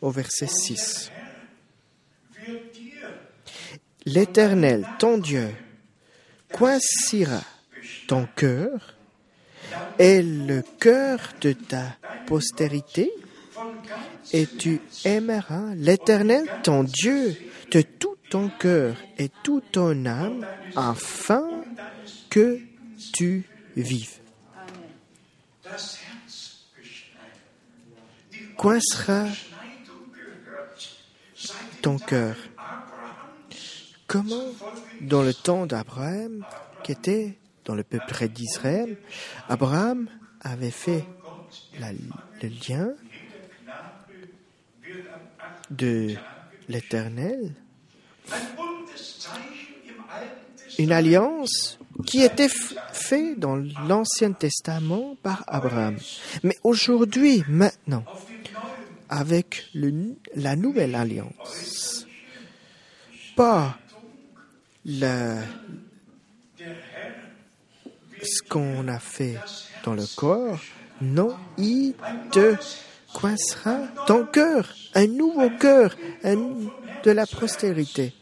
au 0.00 0.10
verset 0.10 0.46
6. 0.46 1.10
wird 2.46 2.72
dir 2.72 3.08
L'Éternel, 4.06 4.86
ton 4.98 5.18
Dieu, 5.18 5.50
coincera 6.52 7.42
ton 8.06 8.26
cœur 8.34 8.96
et 9.98 10.22
le 10.22 10.62
cœur 10.80 11.18
de 11.40 11.52
ta 11.52 11.96
postérité, 12.26 13.12
et 14.32 14.46
tu 14.46 14.80
aimeras 15.04 15.74
l'Éternel, 15.74 16.46
ton 16.62 16.84
Dieu, 16.84 17.36
de 17.70 17.82
tout 17.82 18.16
ton 18.30 18.48
cœur 18.48 18.96
et 19.18 19.30
toute 19.42 19.72
ton 19.72 20.06
âme, 20.06 20.46
afin 20.76 21.48
que 22.30 22.60
tu 23.12 23.44
vives. 23.76 24.20
Coincera 28.58 29.26
ton 31.80 31.96
cœur? 31.96 32.34
Comment, 34.08 34.46
dans 35.00 35.22
le 35.22 35.32
temps 35.32 35.64
d'Abraham, 35.64 36.44
qui 36.82 36.90
était 36.90 37.38
dans 37.64 37.76
le 37.76 37.84
peuple 37.84 38.28
d'Israël, 38.28 38.96
Abraham 39.48 40.08
avait 40.40 40.72
fait 40.72 41.04
le 41.78 42.48
lien 42.68 42.88
de 45.70 46.16
l'Éternel, 46.68 47.54
une 50.80 50.90
alliance 50.90 51.78
qui 52.06 52.22
était 52.22 52.48
faite 52.48 53.38
dans 53.38 53.54
l'Ancien 53.86 54.32
Testament 54.32 55.16
par 55.22 55.44
Abraham. 55.46 55.96
Mais 56.42 56.56
aujourd'hui, 56.64 57.44
maintenant, 57.48 58.04
avec 59.08 59.66
la 60.34 60.56
nouvelle 60.56 60.94
alliance, 60.94 62.06
pas 63.36 63.78
ce 68.22 68.42
qu'on 68.48 68.88
a 68.88 68.98
fait 68.98 69.38
dans 69.84 69.94
le 69.94 70.04
corps, 70.16 70.60
non, 71.00 71.36
il 71.56 71.94
te 72.32 72.56
coincera 73.14 73.78
ton 74.06 74.24
cœur, 74.26 74.74
un 74.94 75.06
nouveau 75.06 75.50
cœur, 75.50 75.96
un- 76.24 76.68
de 77.04 77.10
la 77.12 77.26
postérité. 77.26 78.12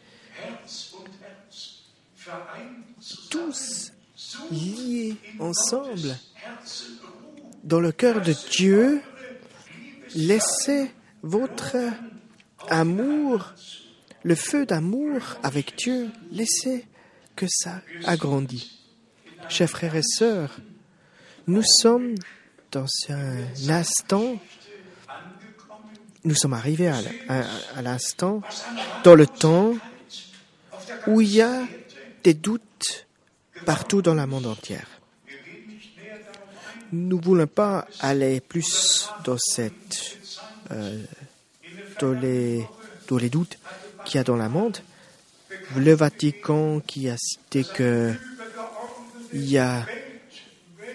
Tous 3.31 3.90
liés 4.51 5.16
ensemble 5.38 6.16
dans 7.64 7.81
le 7.81 7.90
cœur 7.92 8.20
de 8.20 8.35
Dieu, 8.51 9.01
laissez 10.16 10.90
votre 11.22 11.76
amour, 12.68 13.52
le 14.22 14.35
feu 14.35 14.66
d'amour 14.66 15.20
avec 15.42 15.76
Dieu, 15.76 16.11
laissez 16.33 16.87
que 17.37 17.46
ça 17.48 17.83
agrandit. 18.05 18.81
Chers 19.48 19.68
frères 19.68 19.94
et 19.94 20.02
sœurs, 20.02 20.57
nous 21.46 21.62
sommes 21.62 22.14
dans 22.72 22.87
un 23.11 23.68
instant, 23.68 24.40
nous 26.24 26.35
sommes 26.35 26.55
arrivés 26.55 26.88
à, 26.88 27.83
l'instant, 27.83 28.42
dans 29.05 29.14
le 29.14 29.26
temps 29.26 29.74
où 31.07 31.20
il 31.20 31.33
y 31.33 31.42
a 31.42 31.62
des 32.24 32.35
doutes 32.35 33.07
partout 33.64 34.02
dans 34.02 34.14
le 34.14 34.26
monde 34.26 34.46
entier. 34.46 34.79
Nous 36.92 37.16
ne 37.16 37.22
voulons 37.22 37.46
pas 37.46 37.87
aller 38.01 38.40
plus 38.40 39.09
dans 39.25 39.38
cette, 39.38 40.18
euh, 40.70 41.03
dans 42.01 42.12
les, 42.12 42.64
dans 43.09 43.16
les 43.16 43.29
doutes 43.29 43.59
qu'il 44.05 44.16
y 44.16 44.20
a 44.20 44.25
dans 44.25 44.37
le 44.37 44.49
monde. 44.49 44.79
Le 45.77 45.94
Vatican 45.94 46.81
qui 46.81 47.09
a 47.09 47.16
cité 47.16 47.64
que 47.64 48.14
il 49.33 49.51
y 49.51 49.59
a 49.59 49.87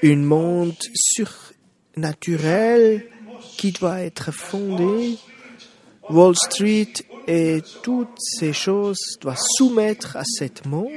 un 0.03 0.15
monde 0.15 0.75
surnaturel 0.93 3.05
qui 3.57 3.71
doit 3.71 4.01
être 4.01 4.31
fondé. 4.31 5.17
Wall 6.09 6.35
Street 6.35 6.93
et 7.27 7.61
toutes 7.83 8.19
ces 8.19 8.53
choses 8.53 9.17
doivent 9.21 9.41
soumettre 9.57 10.17
à 10.17 10.23
cet 10.25 10.65
monde 10.65 10.89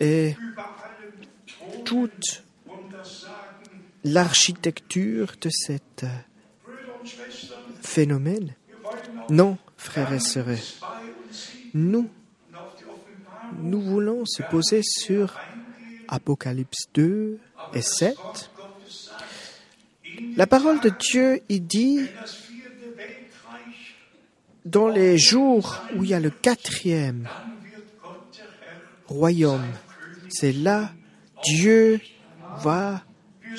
et 0.00 0.34
toute 1.84 2.42
l'architecture 4.04 5.32
de 5.40 5.50
cet 5.50 6.04
euh, 6.04 6.08
phénomène. 7.80 8.54
Non, 9.30 9.58
frères 9.76 10.12
et 10.12 10.20
sœurs, 10.20 10.58
nous, 11.74 12.08
nous 13.58 13.80
voulons 13.80 14.24
se 14.26 14.42
poser 14.42 14.82
sur 14.82 15.38
Apocalypse 16.08 16.88
2 16.94 17.38
et 17.74 17.82
7. 17.82 18.16
La 20.36 20.46
parole 20.46 20.80
de 20.80 20.90
Dieu, 20.90 21.40
il 21.48 21.66
dit, 21.66 22.00
dans 24.64 24.88
les 24.88 25.18
jours 25.18 25.82
où 25.96 26.04
il 26.04 26.10
y 26.10 26.14
a 26.14 26.20
le 26.20 26.30
quatrième 26.30 27.28
royaume, 29.06 29.66
c'est 30.28 30.52
là 30.52 30.92
Dieu 31.44 32.00
va 32.58 33.02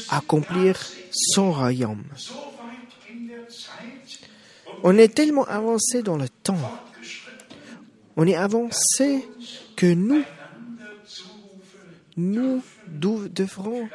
accomplir 0.10 0.80
son 1.12 1.52
royaume. 1.52 2.04
On 4.84 4.98
est 4.98 5.14
tellement 5.14 5.46
avancé 5.46 6.04
dans 6.04 6.18
le 6.18 6.28
temps. 6.30 6.58
On 8.16 8.28
est 8.28 8.36
avancé 8.36 9.26
que 9.76 9.88
nous, 9.88 10.24
nous 12.18 12.62
devrons, 12.88 13.90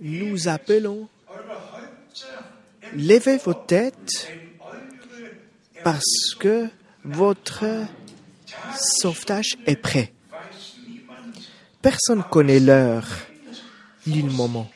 nous 0.00 0.48
appelons, 0.48 1.08
levez 2.94 3.38
vos 3.38 3.54
têtes 3.54 4.30
parce 5.82 6.34
que 6.38 6.68
votre 7.04 7.64
sauvetage 9.00 9.56
est 9.66 9.76
prêt. 9.76 10.12
Personne 11.80 12.22
connaît 12.30 12.60
l'heure 12.60 13.06
ni 14.06 14.22
le 14.22 14.30
moment. 14.30 14.70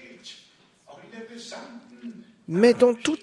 Mais 2.49 2.75
dans 2.75 2.95
tout 2.95 3.17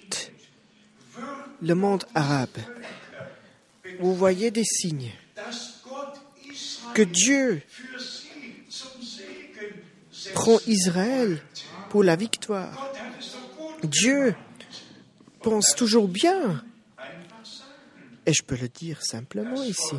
le 1.60 1.74
monde 1.74 2.04
arabe, 2.14 2.58
vous 4.00 4.14
voyez 4.14 4.50
des 4.50 4.64
signes 4.64 5.12
que 6.94 7.02
Dieu 7.02 7.62
prend 10.34 10.58
Israël 10.66 11.42
pour 11.90 12.04
la 12.04 12.16
victoire. 12.16 12.92
Dieu 13.82 14.34
pense 15.42 15.74
toujours 15.76 16.08
bien. 16.08 16.62
Et 18.26 18.32
je 18.32 18.42
peux 18.42 18.56
le 18.56 18.68
dire 18.68 19.02
simplement 19.02 19.62
ici. 19.62 19.94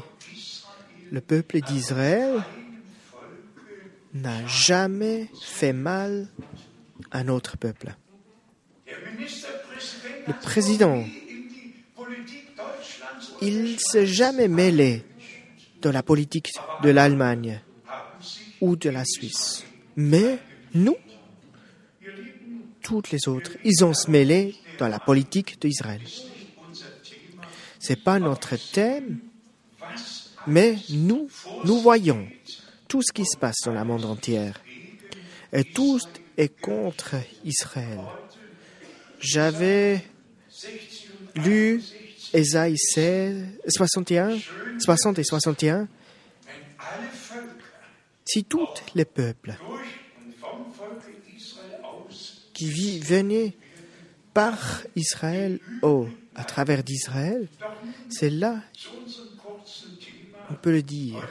Le 1.12 1.22
peuple 1.22 1.62
d'Israël 1.62 2.44
n'a 4.14 4.46
jamais 4.48 5.30
fait 5.42 5.74
mal 5.74 6.28
à 7.12 7.24
notre 7.24 7.58
peuple. 7.58 7.96
Le 10.28 10.34
président, 10.42 11.04
il 13.42 13.80
s'est 13.80 14.08
jamais 14.08 14.48
mêlé 14.48 15.04
dans 15.82 15.92
la 15.92 16.04
politique 16.04 16.52
de 16.84 16.90
l'Allemagne 16.90 17.62
ou 18.62 18.76
de 18.76 18.90
la 18.90 19.06
Suisse. 19.06 19.64
Mais 19.96 20.40
nous, 20.74 20.98
toutes 22.82 23.12
les 23.12 23.28
autres, 23.28 23.52
ils 23.64 23.84
ont 23.86 23.94
se 23.94 24.10
mêlé 24.10 24.56
dans 24.78 24.88
la 24.88 25.00
politique 25.00 25.62
d'Israël. 25.62 26.02
C'est 27.80 28.04
pas 28.04 28.20
notre 28.20 28.56
thème, 28.72 29.20
mais 30.48 30.78
nous, 30.90 31.30
nous 31.64 31.80
voyons 31.80 32.28
tout 32.90 33.02
ce 33.02 33.14
qui 33.14 33.24
se 33.26 33.38
passe 33.38 33.62
dans 33.64 33.72
la 33.72 33.86
monde 33.86 34.04
entière. 34.04 34.60
Et 35.54 35.64
tout 35.64 36.02
est 36.38 36.60
contre 36.60 37.16
Israël. 37.46 38.02
J'avais 39.22 40.04
lu 41.36 41.82
Ésaïe 42.34 42.78
16, 42.78 43.62
61, 43.68 44.38
60 44.80 45.20
et 45.20 45.24
61. 45.24 45.76
wenn 45.76 45.88
alle 46.80 47.10
Völker 47.30 47.66
Si 48.26 48.44
tous 48.44 48.68
les 48.96 49.06
peuples 49.06 49.56
qui 52.54 53.00
venaient 53.00 53.56
par 54.34 54.84
Israël 54.96 55.60
à 56.36 56.44
travers 56.44 56.84
d'Israël, 56.84 57.48
c'est 58.10 58.30
là 58.30 58.62
on 60.52 60.56
peut 60.56 60.72
le 60.72 60.82
dire. 60.82 61.28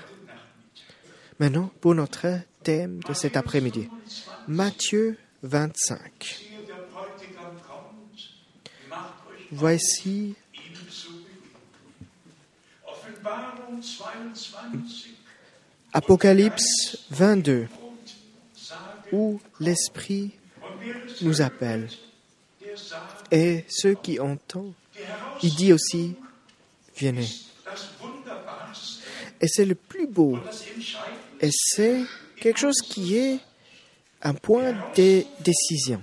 Maintenant, 1.40 1.70
pour 1.81 1.94
notre 1.94 2.40
thème 2.64 3.01
de 3.09 3.14
cet 3.14 3.37
après-midi, 3.37 3.88
Matthieu 4.48 5.16
25. 5.42 6.11
siehe, 6.18 6.66
der 6.66 6.74
Bräutigam 6.92 7.61
kommt, 7.62 8.18
macht 8.88 9.24
euch 9.31 9.46
Voici 9.53 10.35
ihm 10.53 10.90
zu 10.90 11.11
Beginn. 11.22 11.53
Offenbarung 12.85 13.81
22 13.83 15.14
Apocalypse 15.92 16.98
22, 17.11 17.68
où 19.12 19.40
l'Esprit 19.61 20.33
nous 21.22 21.40
appelle. 21.40 21.88
Et 23.31 23.64
ceux 23.68 23.94
qui 23.94 24.18
entendent, 24.18 24.72
il 25.42 25.55
dit 25.55 25.72
aussi, 25.72 26.16
venez. 26.96 27.29
Et 29.40 29.46
c'est 29.46 29.64
le 29.64 29.77
plus 29.77 30.07
beau. 30.07 30.38
Et 31.40 31.51
c'est 31.53 32.03
quelque 32.40 32.59
chose 32.59 32.81
qui 32.83 33.16
est 33.16 33.38
un 34.22 34.35
point 34.35 34.72
de 34.96 35.24
décision. 35.42 36.03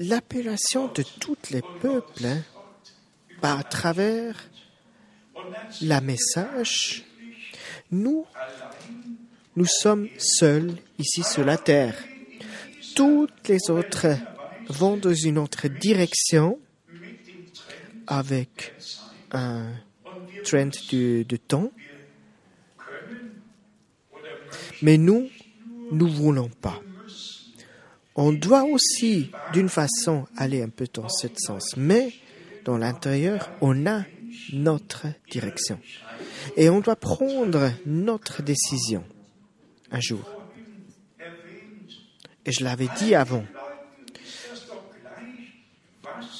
L'appellation 0.00 0.88
de 0.88 1.02
tous 1.20 1.36
les 1.50 1.62
peuples 1.80 2.26
hein, 2.26 2.42
par 3.40 3.68
travers 3.68 4.36
la 5.82 6.00
message, 6.00 7.04
nous, 7.90 8.26
nous 9.56 9.66
sommes 9.66 10.08
seuls 10.18 10.76
ici 10.98 11.22
sur 11.22 11.44
la 11.44 11.56
terre. 11.56 11.94
Toutes 12.94 13.48
les 13.48 13.70
autres 13.70 14.06
vont 14.68 14.96
dans 14.96 15.14
une 15.14 15.38
autre 15.38 15.68
direction 15.68 16.58
avec 18.06 18.74
un 19.32 19.72
trend 20.44 20.70
de, 20.92 21.22
de 21.22 21.36
temps. 21.36 21.70
Mais 24.82 24.98
nous, 24.98 25.28
nous 25.90 26.08
voulons 26.08 26.48
pas. 26.48 26.80
On 28.14 28.32
doit 28.32 28.64
aussi, 28.64 29.30
d'une 29.52 29.68
façon, 29.68 30.26
aller 30.36 30.62
un 30.62 30.68
peu 30.68 30.86
dans 30.92 31.08
ce 31.08 31.28
sens. 31.36 31.76
Mais 31.76 32.12
dans 32.64 32.76
l'intérieur, 32.76 33.50
on 33.60 33.86
a 33.86 34.04
notre 34.52 35.06
direction. 35.30 35.78
Et 36.56 36.68
on 36.68 36.80
doit 36.80 36.96
prendre 36.96 37.70
notre 37.86 38.42
décision 38.42 39.04
un 39.90 40.00
jour. 40.00 40.24
Et 42.44 42.52
je 42.52 42.64
l'avais 42.64 42.88
dit 42.98 43.14
avant. 43.14 43.44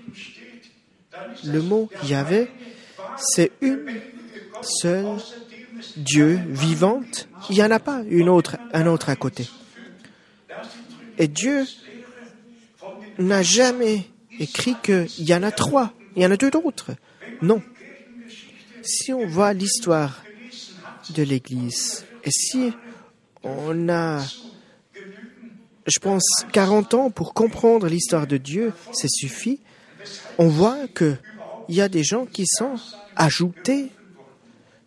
le 1.44 1.60
mot 1.60 1.90
Yahvé, 2.04 2.48
c'est 3.16 3.52
une 3.60 4.00
seule 4.62 5.16
Dieu 5.96 6.40
vivant, 6.48 7.02
il 7.50 7.56
n'y 7.56 7.62
en 7.62 7.70
a 7.70 7.78
pas 7.78 8.02
une 8.08 8.28
autre, 8.28 8.56
un 8.72 8.86
autre 8.86 9.08
à 9.08 9.16
côté. 9.16 9.48
Et 11.18 11.28
Dieu 11.28 11.66
n'a 13.18 13.42
jamais 13.42 14.04
écrit 14.38 14.76
qu'il 14.82 15.08
y 15.18 15.34
en 15.34 15.42
a 15.42 15.50
trois, 15.50 15.92
il 16.16 16.22
y 16.22 16.26
en 16.26 16.30
a 16.30 16.36
deux 16.36 16.50
autres. 16.64 16.92
Non. 17.42 17.62
Si 18.82 19.12
on 19.12 19.26
voit 19.26 19.52
l'histoire 19.52 20.22
de 21.14 21.22
l'Église, 21.22 22.04
et 22.24 22.30
si 22.30 22.72
on 23.42 23.88
a, 23.88 24.22
je 25.88 25.98
pense, 25.98 26.24
40 26.52 26.94
ans 26.94 27.10
pour 27.10 27.34
comprendre 27.34 27.86
l'histoire 27.88 28.26
de 28.26 28.36
Dieu, 28.36 28.72
c'est 28.92 29.08
suffit, 29.08 29.60
on 30.38 30.48
voit 30.48 30.86
qu'il 30.88 31.18
y 31.68 31.80
a 31.80 31.88
des 31.88 32.04
gens 32.04 32.26
qui 32.26 32.44
sont 32.46 32.76
ajoutés 33.16 33.90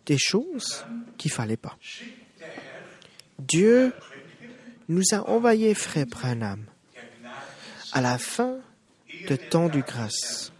des 0.06 0.18
choses 0.18 0.84
qu'il 1.18 1.30
fallait 1.30 1.56
pas. 1.56 1.76
Dieu 3.38 3.92
nous 4.88 5.02
a 5.12 5.28
envoyé 5.28 5.74
Frère 5.74 6.06
Branham 6.06 6.64
à 7.92 8.00
la 8.00 8.18
fin 8.18 8.56
de 9.28 9.36
temps 9.36 9.68
du 9.68 9.82
grâce, 9.82 10.52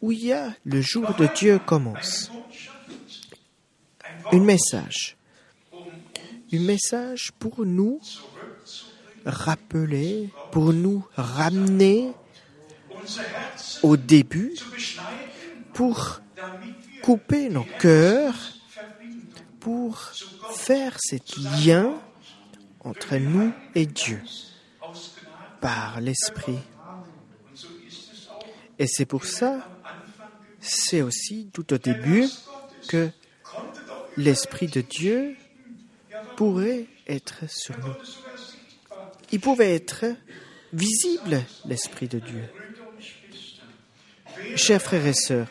où 0.00 0.12
il 0.12 0.26
y 0.26 0.32
a 0.32 0.54
le 0.64 0.80
jour 0.80 1.14
de 1.14 1.28
Dieu 1.34 1.58
commence. 1.58 2.30
Un 4.32 4.40
message. 4.40 5.16
Un 6.52 6.60
message 6.60 7.32
pour 7.38 7.64
nous 7.64 8.00
rappeler, 9.24 10.30
pour 10.50 10.72
nous 10.72 11.06
ramener 11.16 12.12
au 13.82 13.96
début, 13.96 14.54
pour 15.72 16.20
couper 17.02 17.48
nos 17.48 17.66
cœurs, 17.78 18.34
pour 19.60 19.98
faire 20.52 20.96
cet 21.00 21.36
lien 21.36 21.92
entre 22.80 23.16
nous 23.16 23.52
et 23.74 23.86
Dieu 23.86 24.20
par 25.60 26.00
l'Esprit. 26.00 26.58
Et 28.78 28.86
c'est 28.86 29.06
pour 29.06 29.24
ça, 29.24 29.68
c'est 30.60 31.02
aussi 31.02 31.48
tout 31.52 31.72
au 31.72 31.78
début 31.78 32.28
que 32.88 33.10
l'Esprit 34.16 34.66
de 34.66 34.80
Dieu 34.80 35.36
pourrait 36.36 36.86
être 37.06 37.48
sur 37.48 37.78
nous. 37.78 37.94
Il 39.32 39.40
pouvait 39.40 39.74
être 39.74 40.04
visible, 40.72 41.42
l'Esprit 41.66 42.06
de 42.06 42.18
Dieu. 42.18 42.44
Chers 44.56 44.82
frères 44.82 45.06
et 45.06 45.14
sœurs, 45.14 45.48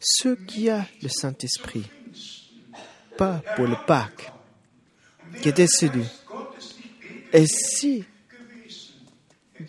ceux 0.00 0.36
qui 0.36 0.70
ont 0.70 0.84
le 1.02 1.08
Saint-Esprit, 1.08 1.84
pas 3.16 3.42
pour 3.56 3.66
le 3.66 3.76
Pâques, 3.86 4.32
qui 5.42 5.50
est 5.50 5.56
décédé, 5.56 6.02
et 7.32 7.46
si 7.46 8.04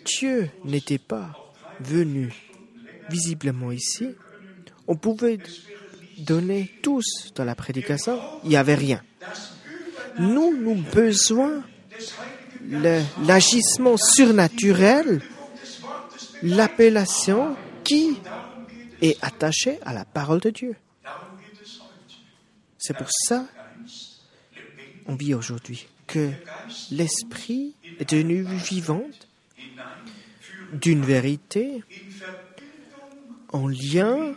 Dieu 0.04 0.50
n'était 0.64 0.98
pas 0.98 1.52
venu 1.80 2.32
visiblement 3.10 3.72
ici, 3.72 4.08
on 4.86 4.96
pouvait 4.96 5.38
donner 6.18 6.70
tous 6.82 7.32
dans 7.34 7.44
la 7.44 7.54
prédication, 7.54 8.18
il 8.44 8.50
n'y 8.50 8.56
avait 8.56 8.74
rien. 8.74 9.02
Nous, 10.18 10.56
nous 10.56 10.74
besoin 10.74 11.62
l'agissement 12.70 13.96
surnaturel, 13.96 15.20
l'appellation 16.42 17.56
qui 17.84 18.18
est 19.02 19.16
attachée 19.22 19.78
à 19.82 19.92
la 19.92 20.04
parole 20.04 20.40
de 20.40 20.50
Dieu. 20.50 20.76
C'est 22.78 22.96
pour 22.96 23.08
ça 23.10 23.46
on 25.10 25.16
vit 25.16 25.34
aujourd'hui 25.34 25.88
que 26.06 26.30
l'esprit 26.92 27.74
est 27.98 28.08
devenu 28.10 28.42
vivant 28.42 29.02
d'une 30.72 31.02
vérité 31.02 31.82
en 33.52 33.66
lien 33.66 34.34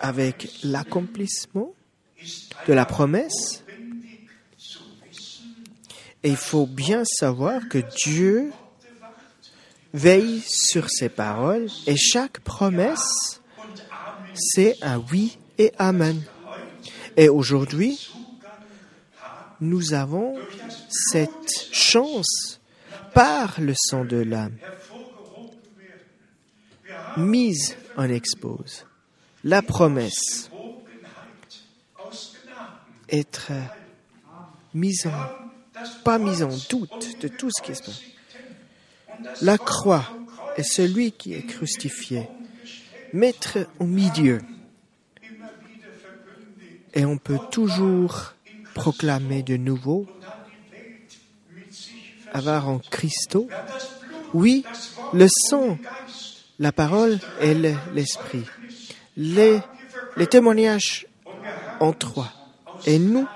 avec 0.00 0.50
l'accomplissement 0.64 1.72
de 2.66 2.72
la 2.72 2.84
promesse. 2.84 3.62
Il 6.22 6.36
faut 6.36 6.66
bien 6.66 7.04
savoir 7.04 7.68
que 7.68 7.78
Dieu 8.04 8.52
veille 9.94 10.40
sur 10.40 10.90
ses 10.90 11.08
paroles 11.08 11.68
et 11.86 11.96
chaque 11.96 12.40
promesse, 12.40 13.40
c'est 14.34 14.76
un 14.82 15.02
oui 15.10 15.38
et 15.58 15.72
amen. 15.78 16.22
Et 17.16 17.28
aujourd'hui, 17.28 18.10
nous 19.60 19.94
avons 19.94 20.36
cette 20.88 21.68
chance 21.72 22.60
par 23.14 23.60
le 23.60 23.74
sang 23.76 24.04
de 24.04 24.18
l'âme 24.18 24.56
mise 27.18 27.76
en 27.96 28.08
expose. 28.08 28.84
La 29.44 29.62
promesse 29.62 30.50
être 33.10 33.52
mise 34.74 35.06
en, 35.06 35.47
pas 36.04 36.18
mise 36.18 36.42
en 36.42 36.56
doute 36.68 37.20
de 37.20 37.28
tout 37.28 37.50
ce 37.50 37.62
qui 37.62 37.74
se 37.74 37.82
passe. 37.82 38.02
La 39.42 39.58
croix 39.58 40.04
est 40.56 40.62
celui 40.62 41.12
qui 41.12 41.34
est 41.34 41.42
crucifié, 41.42 42.28
mettre 43.12 43.58
au 43.78 43.84
milieu. 43.84 44.40
Et 46.94 47.04
on 47.04 47.18
peut 47.18 47.38
toujours 47.50 48.34
proclamer 48.74 49.42
de 49.42 49.56
nouveau, 49.56 50.06
avoir 52.32 52.68
en 52.68 52.78
Christo, 52.78 53.48
oui, 54.34 54.64
le 55.12 55.26
sang, 55.28 55.78
la 56.58 56.72
parole 56.72 57.18
et 57.40 57.54
l'esprit. 57.94 58.44
Les, 59.16 59.60
les 60.16 60.26
témoignages 60.26 61.06
en 61.80 61.92
trois. 61.92 62.32
Et 62.86 62.98
nous, 62.98 63.26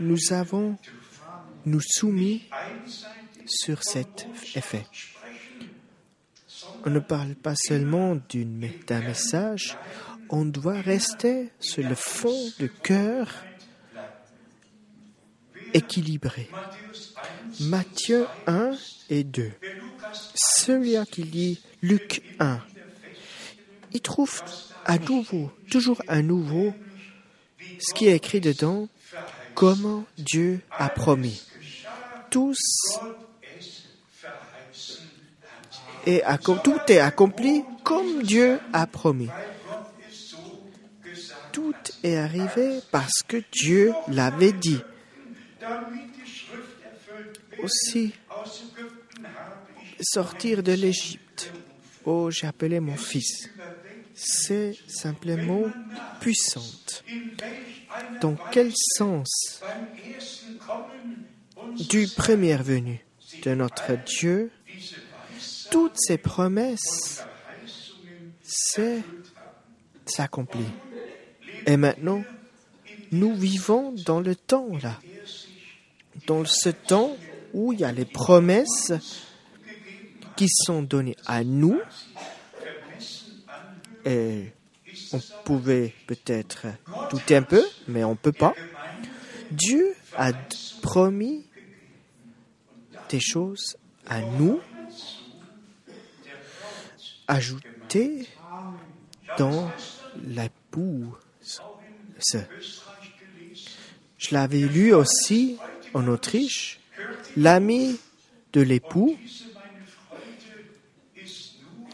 nous 0.00 0.32
avons 0.32 0.76
nous 1.66 1.80
soumis 1.80 2.42
sur 3.46 3.82
cet 3.82 4.26
effet. 4.54 4.84
On 6.84 6.90
ne 6.90 7.00
parle 7.00 7.34
pas 7.34 7.54
seulement 7.56 8.16
d'un 8.86 9.00
message, 9.00 9.76
on 10.30 10.44
doit 10.44 10.80
rester 10.80 11.50
sur 11.60 11.86
le 11.86 11.94
fond 11.94 12.50
du 12.58 12.70
cœur 12.70 13.28
équilibré. 15.72 16.48
Matthieu 17.60 18.26
1 18.46 18.72
et 19.10 19.24
2. 19.24 19.52
Celui 20.34 20.96
qui 21.10 21.22
lit 21.22 21.60
Luc 21.82 22.22
1, 22.38 22.60
il 23.92 24.00
trouve 24.00 24.42
à 24.84 24.98
nouveau, 24.98 25.50
toujours 25.70 26.02
à 26.08 26.22
nouveau, 26.22 26.74
ce 27.78 27.94
qui 27.94 28.06
est 28.06 28.16
écrit 28.16 28.40
dedans, 28.40 28.88
comment 29.54 30.04
Dieu 30.18 30.60
a 30.70 30.88
promis. 30.88 31.42
Et 36.06 36.22
tout 36.62 36.80
est 36.88 36.98
accompli 36.98 37.64
comme 37.82 38.22
Dieu 38.22 38.60
a 38.72 38.86
promis. 38.86 39.30
Tout 41.52 41.74
est 42.02 42.16
arrivé 42.16 42.80
parce 42.90 43.22
que 43.26 43.42
Dieu 43.52 43.92
l'avait 44.08 44.52
dit. 44.52 44.80
Aussi, 47.62 48.12
sortir 50.00 50.62
de 50.62 50.72
l'Égypte. 50.72 51.52
Oh, 52.04 52.30
j'ai 52.30 52.46
appelé 52.46 52.80
mon 52.80 52.96
fils. 52.96 53.48
C'est 54.14 54.76
simplement 54.86 55.64
puissante. 56.20 57.04
Dans 58.20 58.36
quel 58.52 58.72
sens 58.96 59.62
du 61.78 62.08
premier 62.08 62.56
venu 62.56 63.04
de 63.42 63.54
notre 63.54 63.92
Dieu, 64.20 64.50
toutes 65.70 65.96
ces 65.96 66.18
promesses 66.18 67.22
s'accomplissent. 70.06 70.66
Et 71.66 71.76
maintenant, 71.76 72.22
nous 73.12 73.34
vivons 73.34 73.94
dans 74.04 74.20
le 74.20 74.34
temps 74.34 74.68
là 74.82 74.98
dans 76.26 76.44
ce 76.44 76.68
temps 76.68 77.16
où 77.52 77.72
il 77.72 77.80
y 77.80 77.84
a 77.84 77.92
les 77.92 78.04
promesses 78.04 78.92
qui 80.36 80.48
sont 80.48 80.82
données 80.82 81.16
à 81.26 81.44
nous, 81.44 81.80
et 84.04 84.52
on 85.12 85.20
pouvait 85.44 85.94
peut-être 86.06 86.66
douter 87.10 87.36
un 87.36 87.42
peu, 87.42 87.64
mais 87.88 88.04
on 88.04 88.10
ne 88.10 88.16
peut 88.16 88.32
pas. 88.32 88.54
Dieu 89.50 89.94
a 90.16 90.32
promis 90.82 91.44
des 93.08 93.20
choses 93.20 93.76
à 94.06 94.20
nous, 94.20 94.60
ajoutées 97.26 98.26
dans 99.38 99.70
la. 100.26 100.48
Je 104.18 104.32
l'avais 104.32 104.60
lu 104.60 104.92
aussi 104.92 105.58
en 105.92 106.08
Autriche. 106.08 106.80
L'ami 107.36 107.98
de 108.52 108.60
l'époux 108.60 109.16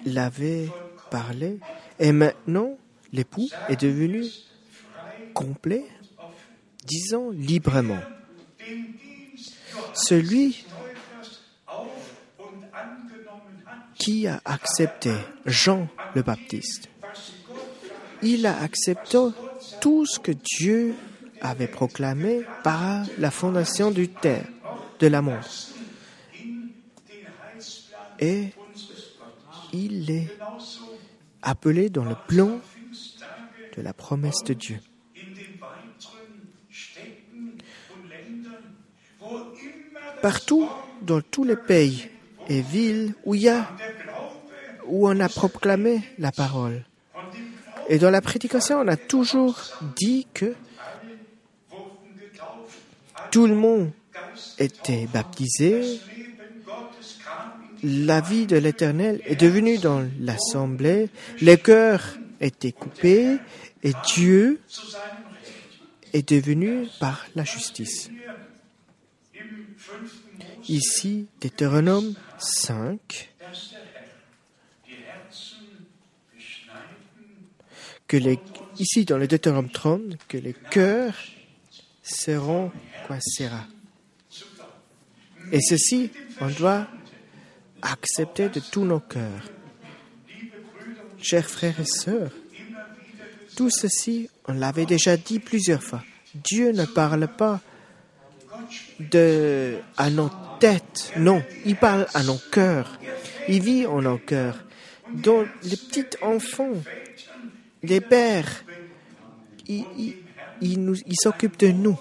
l'avait 0.06 0.68
parlé 1.11 1.58
et 1.98 2.12
maintenant 2.12 2.78
l'époux 3.12 3.48
est 3.68 3.80
devenu 3.80 4.24
complet, 5.34 5.84
disons 6.86 7.30
librement. 7.30 8.00
Celui 9.94 10.64
qui 14.01 14.26
a 14.26 14.40
accepté 14.46 15.12
Jean 15.44 15.86
le 16.14 16.22
Baptiste, 16.22 16.88
il 18.22 18.46
a 18.46 18.59
accepté 18.61 19.18
tout 19.80 20.07
ce 20.07 20.18
que 20.18 20.32
Dieu 20.32 20.94
avait 21.40 21.68
proclamé 21.68 22.40
par 22.64 23.05
la 23.18 23.30
fondation 23.30 23.90
du 23.90 24.09
terre, 24.09 24.46
de 24.98 25.07
la. 25.07 25.22
Et 28.18 28.48
il 29.72 30.11
est 30.11 30.28
appelé 31.42 31.90
dans 31.90 32.05
le 32.05 32.16
plan 32.26 32.59
de 33.76 33.82
la 33.82 33.92
promesse 33.92 34.42
de 34.44 34.55
Dieu. 34.55 34.80
Partout 40.22 40.68
dans 41.03 41.20
tous 41.20 41.44
les 41.44 41.57
pays 41.57 42.09
et 42.51 42.61
villes 42.61 43.14
où 43.24 43.34
y 43.34 43.48
a 43.48 43.66
où 44.86 45.09
on 45.09 45.20
a 45.20 45.28
proclamé 45.28 46.03
la 46.18 46.32
parole. 46.32 46.84
Et 47.88 47.98
dans 47.98 48.11
la 48.11 48.20
prédication, 48.20 48.80
on 48.80 48.88
a 48.88 48.96
toujours 48.96 49.57
dit 49.96 50.26
que 50.34 50.55
tout 53.30 53.46
le 53.46 53.55
monde 53.55 53.90
était 54.59 55.07
baptisé, 55.07 56.01
la 57.84 58.20
vie 58.20 58.46
de 58.46 58.57
l'Éternel 58.57 59.20
est 59.24 59.40
devenue 59.40 59.78
dans 59.78 60.07
l'assemblée, 60.20 61.09
les 61.40 61.57
cœurs 61.57 62.18
étaient 62.40 62.72
coupés 62.72 63.38
et 63.82 63.92
Dieu 64.14 64.61
est 66.12 66.28
devenu 66.28 66.88
par 66.98 67.26
la 67.36 67.44
justice. 67.44 68.11
Ici, 70.68 71.26
Deutéronome 71.40 72.14
5, 72.38 73.30
que 78.06 78.16
les, 78.16 78.38
ici 78.78 79.04
dans 79.04 79.18
le 79.18 79.26
Deutéronome 79.26 79.70
30, 79.70 80.02
que 80.28 80.36
les 80.36 80.52
cœurs 80.52 81.14
seront 82.02 82.70
coincés. 83.06 83.48
Et 85.52 85.61
ceci, 85.61 86.11
on 86.40 86.48
doit 86.48 86.86
accepter 87.82 88.48
de 88.48 88.61
tous 88.61 88.84
nos 88.84 89.00
cœurs. 89.00 89.50
Chers 91.20 91.48
frères 91.48 91.78
et 91.80 91.84
sœurs, 91.84 92.32
tout 93.56 93.70
ceci, 93.70 94.28
on 94.46 94.52
l'avait 94.52 94.86
déjà 94.86 95.16
dit 95.16 95.38
plusieurs 95.38 95.82
fois. 95.82 96.02
Dieu 96.34 96.72
ne 96.72 96.84
parle 96.84 97.28
pas 97.28 97.61
de, 98.98 99.78
à 99.96 100.11
nos 100.11 100.30
Tête, 100.61 101.12
non, 101.16 101.42
il 101.64 101.74
parle 101.74 102.06
à 102.12 102.22
nos 102.22 102.36
cœurs. 102.36 102.98
Il 103.48 103.62
vit 103.62 103.86
en 103.86 104.02
nos 104.02 104.18
cœurs. 104.18 104.58
Donc 105.14 105.48
les 105.62 105.76
petits 105.76 106.04
enfants, 106.20 106.74
les 107.82 108.02
pères, 108.02 108.64
ils, 109.66 110.16
s'occupent 111.14 111.58
de 111.58 111.68
nous 111.68 111.98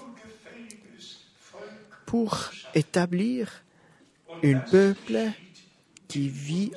pour 2.04 2.50
établir 2.74 3.62
un 4.44 4.58
peuple 4.58 5.18
qui 6.06 6.28
vit 6.28 6.72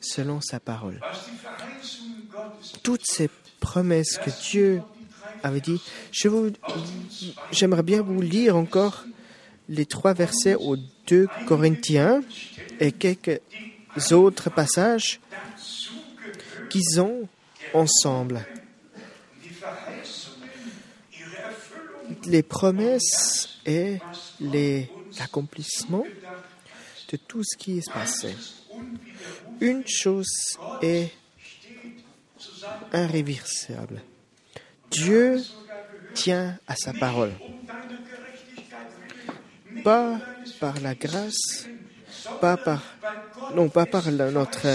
selon 0.00 0.42
sa 0.42 0.60
parole. 0.60 1.00
Toutes 2.82 3.06
ces 3.06 3.30
promesses 3.60 4.18
que 4.18 4.30
Dieu 4.50 4.82
avait 5.42 5.62
dit, 5.62 5.80
je 6.12 6.28
vous, 6.28 6.52
j'aimerais 7.50 7.82
bien 7.82 8.02
vous 8.02 8.20
lire 8.20 8.56
encore 8.56 9.04
les 9.70 9.86
trois 9.86 10.12
versets 10.12 10.56
au 10.56 10.76
2 11.06 11.28
Corinthiens 11.46 12.22
et 12.80 12.92
quelques 12.92 13.40
autres 14.10 14.50
passages 14.50 15.20
qu'ils 16.70 17.00
ont 17.00 17.28
ensemble. 17.72 18.44
Les 22.26 22.42
promesses 22.42 23.60
et 23.66 23.98
l'accomplissement 25.18 26.06
de 27.10 27.16
tout 27.16 27.42
ce 27.44 27.56
qui 27.56 27.82
se 27.82 27.90
passait. 27.90 28.36
Une 29.60 29.86
chose 29.86 30.58
est 30.82 31.10
irréversible. 32.92 34.02
Dieu 34.90 35.42
tient 36.14 36.58
à 36.66 36.76
sa 36.76 36.92
parole. 36.92 37.32
Pas 39.82 40.20
par 40.60 40.80
la 40.80 40.94
grâce, 40.94 41.66
pas 42.40 42.56
par, 42.56 42.82
non, 43.54 43.68
pas 43.68 43.86
par 43.86 44.10
notre 44.10 44.66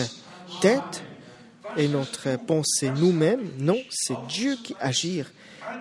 tête 0.61 1.03
et 1.77 1.87
notre 1.87 2.37
pensée 2.37 2.89
nous-mêmes. 2.89 3.51
Non, 3.57 3.77
c'est 3.89 4.17
Dieu 4.27 4.55
qui 4.63 4.75
agit. 4.79 5.23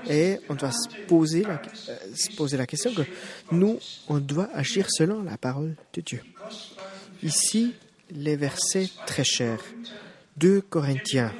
Et 0.09 0.39
on 0.49 0.55
doit 0.55 0.73
se 0.73 0.89
poser, 1.07 1.43
la, 1.43 1.61
euh, 1.89 1.97
se 2.15 2.35
poser 2.37 2.57
la 2.57 2.67
question 2.67 2.93
que 2.95 3.03
nous, 3.51 3.79
on 4.09 4.19
doit 4.19 4.49
agir 4.55 4.87
selon 4.91 5.23
la 5.23 5.37
parole 5.37 5.75
de 5.95 6.01
Dieu. 6.01 6.23
Ici, 7.23 7.75
les 8.11 8.37
versets 8.37 8.89
très 9.07 9.25
chers. 9.25 9.63
2 10.37 10.61
Corinthiens, 10.61 11.33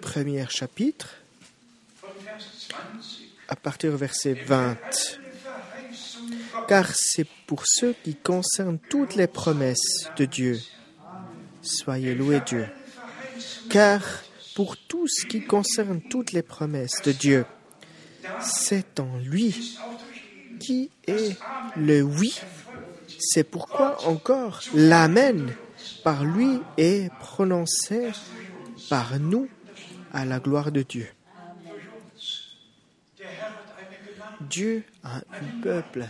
premier 0.00 0.44
chapitre, 0.48 1.08
à 3.48 3.54
partir 3.54 3.92
du 3.92 3.96
verset 3.96 4.34
20. 4.34 4.76
Car 6.68 6.90
c'est 6.94 7.26
pour 7.46 7.62
ceux 7.66 7.94
qui 8.02 8.14
concernent 8.14 8.78
toutes 8.90 9.14
les 9.14 9.26
promesses 9.26 10.10
de 10.16 10.24
Dieu. 10.24 10.60
Soyez 11.62 12.14
loués 12.14 12.40
Dieu. 12.46 12.66
Car 13.70 14.02
pour 14.54 14.76
tout 14.76 15.06
ce 15.06 15.26
qui 15.26 15.44
concerne 15.44 16.00
toutes 16.00 16.32
les 16.32 16.42
promesses 16.42 17.02
de 17.04 17.12
Dieu, 17.12 17.46
c'est 18.40 19.00
en 19.00 19.18
lui 19.18 19.78
qui 20.58 20.90
est 21.06 21.36
le 21.76 22.02
oui. 22.02 22.38
C'est 23.18 23.44
pourquoi 23.44 24.04
encore 24.06 24.60
l'Amen 24.74 25.54
par 26.02 26.24
lui 26.24 26.60
est 26.76 27.10
prononcé 27.20 28.10
par 28.88 29.18
nous 29.18 29.48
à 30.12 30.24
la 30.24 30.38
gloire 30.38 30.72
de 30.72 30.82
Dieu. 30.82 31.08
Dieu 34.40 34.84
a 35.02 35.16
un 35.16 35.60
peuple, 35.62 36.06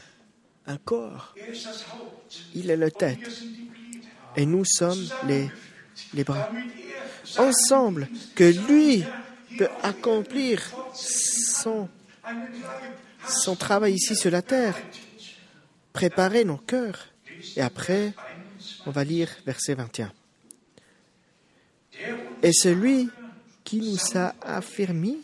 un 0.66 0.78
corps. 0.78 1.34
Il 2.54 2.70
est 2.70 2.76
la 2.76 2.90
tête. 2.90 3.42
Et 4.36 4.46
nous 4.46 4.64
sommes 4.64 5.06
les, 5.26 5.50
les 6.14 6.24
bras. 6.24 6.50
Ensemble, 7.38 8.08
que 8.34 8.44
lui 8.68 9.04
peut 9.58 9.68
accomplir 9.82 10.62
son, 10.94 11.88
son 13.26 13.56
travail 13.56 13.94
ici 13.94 14.14
sur 14.14 14.30
la 14.30 14.42
terre. 14.42 14.76
Préparer 15.92 16.44
nos 16.44 16.58
cœurs. 16.58 17.08
Et 17.56 17.62
après, 17.62 18.12
on 18.84 18.90
va 18.90 19.04
lire 19.04 19.30
verset 19.46 19.74
21. 19.74 20.12
Et 22.42 22.52
celui 22.52 23.08
qui 23.64 23.80
nous 23.80 24.18
a 24.18 24.34
affermis 24.42 25.18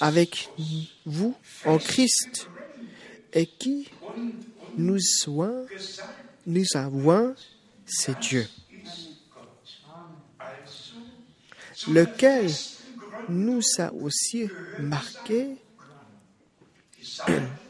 avec 0.00 0.48
vous 1.04 1.36
en 1.66 1.78
Christ 1.78 2.48
et 3.32 3.46
qui 3.46 3.88
nous 4.76 6.64
avons, 6.74 7.34
c'est 7.86 8.18
Dieu, 8.20 8.46
lequel 11.88 12.50
nous 13.28 13.62
a 13.78 13.92
aussi 13.92 14.48
marqué 14.78 15.56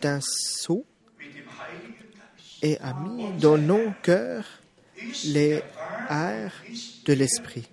d'un 0.01 0.21
sceau 0.23 0.87
et 2.63 2.79
a 2.79 2.95
mis 2.95 3.33
dans 3.39 3.59
nos 3.59 3.93
cœurs 4.03 4.47
les 5.25 5.63
airs 6.09 6.63
de 7.05 7.13
l'esprit. 7.13 7.69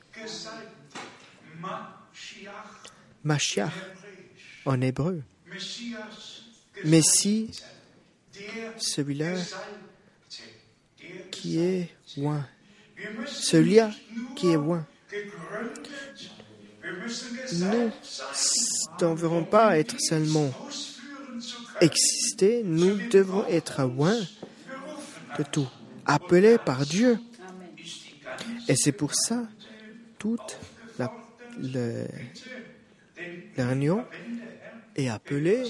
Mashiach 3.23 3.73
en 4.65 4.81
hébreu. 4.81 5.23
Messie, 6.83 7.51
celui-là 8.77 9.33
qui 11.31 11.59
est 11.59 11.89
loin. 12.17 12.45
Celui-là 13.25 13.91
qui 14.35 14.51
est 14.51 14.55
loin. 14.55 14.85
Nous 17.53 17.91
devrons 18.99 19.43
pas 19.43 19.77
être 19.77 19.95
seulement 19.99 20.51
exister, 21.81 22.63
nous 22.63 22.97
devrons 23.09 23.45
être 23.47 23.83
loin 23.83 24.17
de 25.37 25.43
tout, 25.43 25.67
appelés 26.05 26.57
par 26.57 26.85
Dieu. 26.85 27.19
Et 28.67 28.75
c'est 28.75 28.91
pour 28.91 29.13
ça 29.13 29.47
toute 30.17 30.57
la, 30.99 31.11
la 33.55 33.75
est 34.95 35.09
appelée 35.09 35.63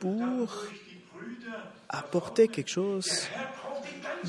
pour 0.00 0.48
apporter 1.90 2.48
quelque 2.48 2.70
chose 2.70 3.26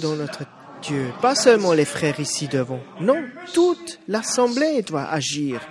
dans 0.01 0.15
notre 0.15 0.43
Dieu. 0.81 1.11
Pas 1.21 1.35
seulement 1.35 1.73
les 1.73 1.85
frères 1.85 2.19
ici 2.19 2.47
devant. 2.47 2.81
Non, 2.99 3.23
toute 3.53 3.99
l'assemblée 4.07 4.81
doit 4.81 5.05
agir. 5.05 5.61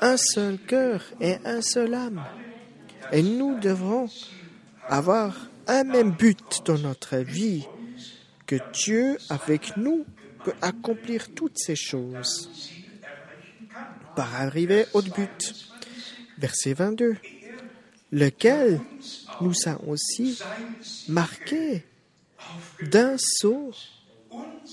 Un 0.00 0.16
seul 0.16 0.58
cœur 0.58 1.02
et 1.20 1.36
un 1.44 1.60
seul 1.60 1.94
âme. 1.94 2.24
Et 3.12 3.22
nous 3.22 3.58
devrons 3.58 4.08
avoir 4.88 5.34
un 5.66 5.84
même 5.84 6.10
but 6.12 6.62
dans 6.64 6.78
notre 6.78 7.18
vie, 7.18 7.66
que 8.46 8.56
Dieu 8.72 9.18
avec 9.28 9.76
nous 9.76 10.04
peut 10.44 10.54
accomplir 10.62 11.32
toutes 11.34 11.58
ces 11.58 11.76
choses 11.76 12.50
par 14.16 14.34
arriver 14.40 14.86
au 14.94 15.02
but. 15.02 15.54
Verset 16.38 16.72
22. 16.72 17.16
Lequel 18.12 18.80
nous 19.40 19.54
a 19.66 19.80
aussi 19.86 20.38
marqué 21.08 21.84
d'un 22.82 23.16
sceau 23.18 23.72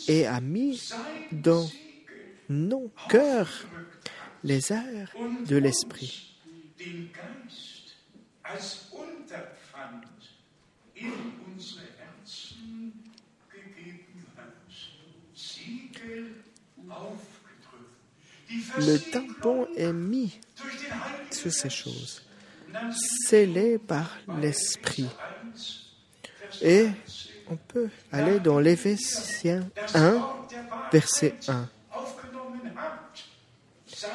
et 0.07 0.25
a 0.25 0.41
mis 0.41 0.89
dans 1.31 1.69
nos 2.49 2.91
cœurs 3.09 3.65
les 4.43 4.71
airs 4.71 5.13
de 5.47 5.57
l'esprit. 5.57 6.35
Le 18.79 18.97
tampon 19.11 19.67
est 19.75 19.93
mis 19.93 20.39
sur 21.31 21.51
ces 21.51 21.69
choses, 21.69 22.23
Geist. 22.81 22.99
scellé 23.27 23.77
par 23.77 24.17
l'esprit. 24.39 25.09
Et 26.61 26.87
on 27.49 27.55
peut 27.55 27.89
aller 28.11 28.39
dans 28.39 28.59
l'Éphésiens 28.59 29.69
1, 29.93 30.13
Wort 30.13 30.47
der 30.49 30.63
Wahrheit 30.69 30.91
verset 30.91 31.33
1. 31.47 31.69
aufgenommen 31.91 32.71
habt, 32.75 33.23
seid 33.85 34.11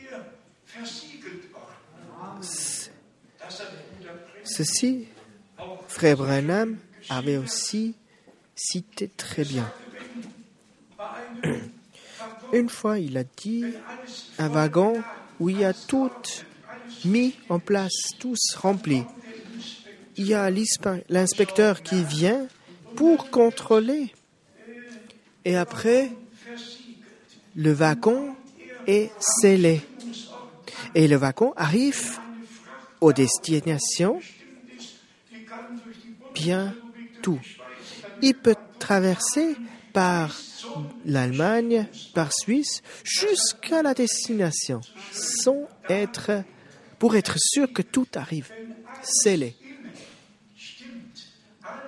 ihr 0.00 0.24
versiegelt 0.66 1.52
worden. 1.52 2.40
Das 3.38 3.60
hat 3.60 3.68
Bruder 3.98 4.14
Prinz 4.14 4.56
Ceci, 4.56 5.08
frère 5.88 6.16
Branham 6.16 6.78
avait 7.08 7.36
aussi 7.36 7.94
cité 8.54 9.08
très 9.08 9.44
bien. 9.44 9.70
Une 12.52 12.68
fois, 12.68 12.98
il 12.98 13.16
a 13.16 13.24
dit 13.24 13.64
un 14.38 14.48
wagon 14.48 15.02
où 15.38 15.48
il 15.48 15.60
y 15.60 15.64
a 15.64 15.72
tout 15.72 16.10
mis 17.04 17.34
en 17.48 17.58
place, 17.58 17.92
tous 18.18 18.54
remplis. 18.56 19.04
Il 20.16 20.26
y 20.26 20.34
a 20.34 20.50
l'inspecteur 21.08 21.82
qui 21.82 22.04
vient 22.04 22.46
pour 22.96 23.30
contrôler. 23.30 24.12
Et 25.44 25.56
après, 25.56 26.10
le 27.56 27.72
wagon 27.72 28.34
est 28.86 29.10
scellé. 29.18 29.80
Et 30.94 31.08
le 31.08 31.16
wagon 31.16 31.52
arrive 31.56 32.18
aux 33.00 33.12
destinations 33.12 34.20
bien 36.34 36.74
tout. 37.22 37.40
Il 38.22 38.34
peut 38.34 38.56
traverser 38.78 39.56
par 39.92 40.36
l'Allemagne, 41.04 41.86
par 42.14 42.32
Suisse, 42.32 42.82
jusqu'à 43.04 43.82
la 43.82 43.94
destination, 43.94 44.80
sans 45.12 45.68
être, 45.88 46.44
pour 47.00 47.16
être 47.16 47.36
sûr 47.38 47.72
que 47.72 47.82
tout 47.82 48.06
arrive 48.14 48.52
scellé. 49.02 49.56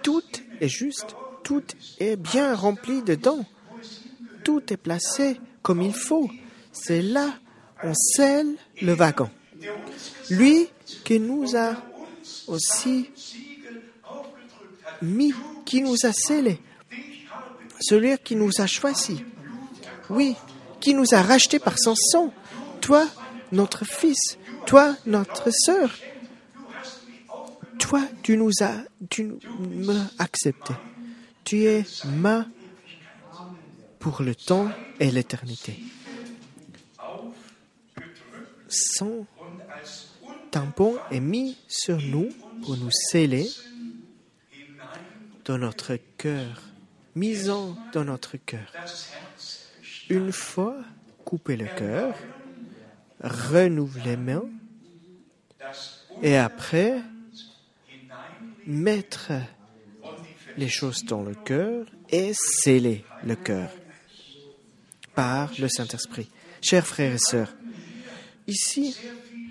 Tout 0.03 0.25
est 0.61 0.69
juste, 0.69 1.15
tout 1.45 1.63
est 2.01 2.17
bien 2.17 2.57
rempli 2.57 3.03
dedans, 3.03 3.45
tout 4.43 4.73
est 4.73 4.77
placé 4.77 5.39
comme 5.63 5.83
il 5.83 5.93
faut. 5.95 6.29
C'est 6.73 7.03
là 7.03 7.39
on 7.85 7.93
scelle 7.95 8.57
le 8.81 8.95
wagon. 8.95 9.29
Lui 10.31 10.69
qui 11.05 11.21
nous 11.21 11.57
a 11.57 11.77
aussi 12.47 13.11
mis, 15.03 15.35
qui 15.65 15.83
nous 15.83 15.97
a 16.05 16.13
scellés, 16.13 16.61
celui 17.81 18.17
qui 18.19 18.37
nous 18.37 18.51
a 18.59 18.67
choisis, 18.67 19.19
oui, 20.11 20.37
qui 20.81 20.95
nous 20.95 21.13
a 21.13 21.23
rachetés 21.23 21.59
par 21.59 21.79
son 21.79 21.95
sang, 21.97 22.33
toi, 22.81 23.07
notre 23.51 23.85
fils, 23.85 24.39
toi, 24.67 24.97
notre 25.07 25.51
sœur, 25.51 25.91
toi, 27.79 28.03
tu 28.23 28.37
nous 28.37 28.51
as, 28.61 28.85
tu 29.11 29.33
m'as 29.59 30.07
accepté. 30.19 30.75
Tu 31.45 31.65
es 31.65 31.85
ma 32.05 32.47
pour 33.99 34.23
le 34.23 34.35
temps 34.35 34.69
et 35.01 35.11
l'éternité. 35.11 35.79
Son 38.69 39.27
tampon 40.51 40.97
est 41.11 41.21
mis 41.21 41.59
sur 41.69 41.99
nous 42.01 42.29
pour 42.63 42.77
nous 42.77 42.91
sceller 42.91 43.49
dans 45.45 45.59
notre 45.59 45.97
cœur, 46.17 46.63
misant 47.15 47.77
dans 47.93 48.05
notre 48.05 48.37
cœur. 48.37 48.73
Une 50.09 50.33
fois 50.33 50.77
coupé 51.25 51.57
le 51.57 51.67
cœur, 51.67 52.15
renouvellement, 53.23 54.49
et 56.23 56.37
après 56.37 57.01
mettre 58.67 59.33
les 60.57 60.69
choses 60.69 61.05
dans 61.05 61.23
le 61.23 61.35
cœur 61.35 61.87
et 62.11 62.33
sceller 62.35 63.05
le 63.25 63.37
cœur 63.37 63.71
par 65.15 65.51
le 65.59 65.69
Saint-Esprit. 65.69 66.29
Chers 66.61 66.87
frères 66.87 67.15
et 67.15 67.19
sœurs, 67.19 67.55
ici, 68.47 68.97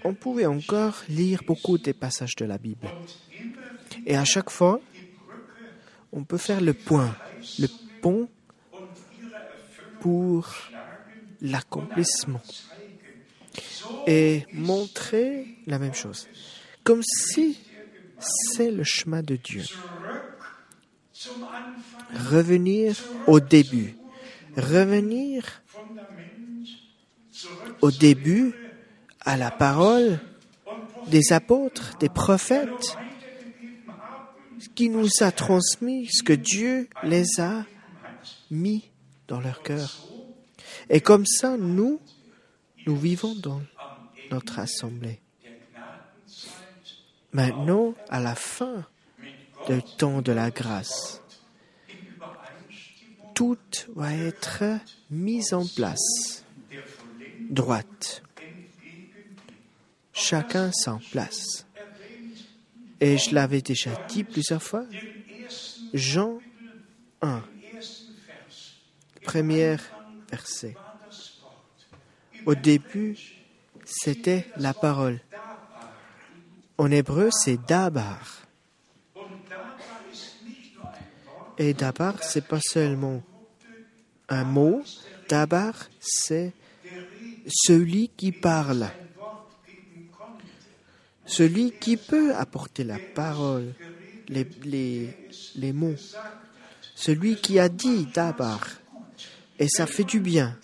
on 0.03 0.13
pouvait 0.13 0.45
encore 0.45 1.01
lire 1.09 1.41
beaucoup 1.45 1.77
des 1.77 1.93
passages 1.93 2.35
de 2.35 2.45
la 2.45 2.57
Bible. 2.57 2.87
Et 4.05 4.15
à 4.15 4.25
chaque 4.25 4.49
fois, 4.49 4.79
on 6.11 6.23
peut 6.23 6.37
faire 6.37 6.61
le 6.61 6.73
point, 6.73 7.15
le 7.59 7.67
pont 8.01 8.29
pour 9.99 10.55
l'accomplissement 11.41 12.41
et 14.07 14.45
montrer 14.53 15.57
la 15.67 15.79
même 15.79 15.93
chose. 15.93 16.27
Comme 16.83 17.03
si 17.03 17.57
c'est 18.19 18.71
le 18.71 18.83
chemin 18.83 19.21
de 19.21 19.35
Dieu. 19.35 19.63
Revenir 22.29 22.95
au 23.27 23.39
début. 23.39 23.95
Revenir 24.57 25.61
au 27.81 27.91
début 27.91 28.53
à 29.21 29.37
la 29.37 29.51
parole 29.51 30.19
des 31.07 31.31
apôtres, 31.31 31.97
des 31.99 32.09
prophètes, 32.09 32.97
qui 34.75 34.89
nous 34.89 35.09
a 35.21 35.31
transmis 35.31 36.07
ce 36.07 36.23
que 36.23 36.33
Dieu 36.33 36.87
les 37.03 37.39
a 37.39 37.65
mis 38.49 38.89
dans 39.27 39.39
leur 39.39 39.63
cœur. 39.63 40.07
Et 40.89 41.01
comme 41.01 41.25
ça, 41.25 41.57
nous, 41.57 41.99
nous 42.85 42.95
vivons 42.95 43.35
dans 43.35 43.61
notre 44.31 44.59
assemblée. 44.59 45.19
Maintenant, 47.33 47.93
à 48.09 48.19
la 48.19 48.35
fin 48.35 48.85
du 49.67 49.81
temps 49.97 50.21
de 50.21 50.31
la 50.31 50.49
grâce, 50.49 51.21
tout 53.33 53.57
va 53.95 54.13
être 54.13 54.63
mis 55.09 55.53
en 55.53 55.65
place, 55.65 56.43
droite. 57.49 58.23
Chacun 60.13 60.71
sans 60.71 60.99
place. 61.11 61.65
Et 62.99 63.17
je 63.17 63.33
l'avais 63.33 63.61
déjà 63.61 63.91
dit 64.09 64.23
plusieurs 64.23 64.61
fois, 64.61 64.85
Jean 65.93 66.39
1, 67.21 67.43
premier 69.23 69.77
verset. 70.29 70.75
Au 72.45 72.55
début, 72.55 73.17
c'était 73.91 74.47
la 74.57 74.73
parole. 74.73 75.19
En 76.77 76.89
hébreu, 76.89 77.29
c'est 77.31 77.57
dabar. 77.67 78.41
Et 81.57 81.73
dabar, 81.73 82.23
c'est 82.23 82.47
pas 82.47 82.59
seulement 82.61 83.21
un 84.29 84.43
mot. 84.43 84.81
Dabar, 85.29 85.73
c'est 85.99 86.53
celui 87.47 88.09
qui 88.15 88.31
parle. 88.31 88.89
celui 91.25 91.71
qui 91.71 91.95
peut 91.95 92.35
apporter 92.35 92.83
la 92.83 92.99
parole, 93.15 93.73
les, 94.27 94.45
les, 95.55 95.73
mots, 95.73 95.95
celui 96.93 97.37
qui 97.37 97.57
a 97.57 97.69
dit 97.69 98.05
d'abord, 98.13 98.67
et 99.57 99.69
ça 99.69 99.87
fait 99.87 100.03
du 100.03 100.19
bien. 100.19 100.57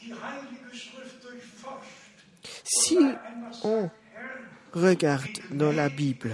Si 2.69 2.97
on 3.63 3.89
regarde 4.73 5.39
dans 5.51 5.71
la 5.71 5.87
Bible, 5.87 6.31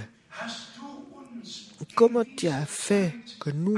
comment 1.96 2.24
tu 2.26 2.48
as 2.48 2.66
fait 2.66 3.14
que 3.40 3.52
nous, 3.52 3.78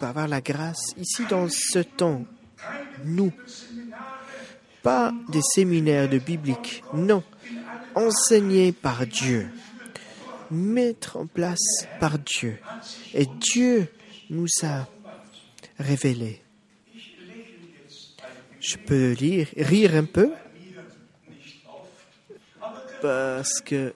par 0.00 0.10
avoir 0.10 0.28
la 0.28 0.40
grâce, 0.40 0.94
ici 0.96 1.24
dans 1.28 1.46
ce 1.50 1.80
temps, 1.80 2.24
nous, 3.04 3.32
pas 4.82 5.12
des 5.28 5.42
séminaires 5.42 6.08
de 6.08 6.18
biblique, 6.18 6.82
non, 6.94 7.22
enseignés 7.94 8.72
par 8.72 9.06
Dieu, 9.06 9.50
mettre 10.50 11.18
en 11.18 11.26
place 11.26 11.86
par 12.00 12.18
Dieu. 12.18 12.58
Et 13.12 13.26
Dieu 13.26 13.88
nous 14.30 14.48
a 14.62 14.86
révélé. 15.78 16.40
Je 18.58 18.76
peux 18.78 19.12
lire, 19.12 19.48
rire 19.58 19.94
un 19.94 20.04
peu? 20.04 20.32
Parce 23.04 23.60
que 23.60 23.92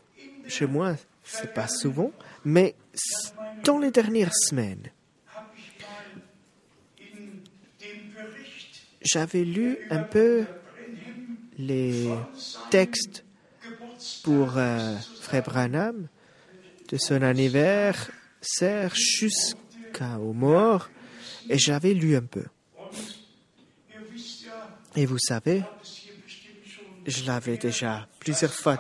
chez 0.49 0.67
moi, 0.67 0.95
c'est 1.25 1.55
pas 1.55 1.67
souvent, 1.67 2.13
mais 2.45 2.75
dans 3.65 3.79
les 3.79 3.91
dernières 3.91 4.35
semaines, 4.35 4.91
j'avais 9.01 9.45
lu 9.45 9.79
un 9.89 10.03
peu 10.03 10.45
les 11.57 12.11
textes 12.69 13.25
pour 14.25 14.59
euh, 14.59 14.95
Frère 15.23 15.43
Branham 15.43 16.09
de 16.91 16.99
son 16.99 17.23
anniversaire 17.23 18.95
jusqu'au 18.95 20.35
mort 20.35 20.91
et 21.49 21.57
j'avais 21.57 21.95
lu 21.95 22.15
un 22.15 22.27
peu. 22.27 22.45
Et 24.97 25.07
vous 25.07 25.19
savez, 25.19 25.63
je 27.07 27.25
l'avais 27.25 27.57
déjà 27.57 28.07
plusieurs 28.21 28.53
fois 28.53 28.79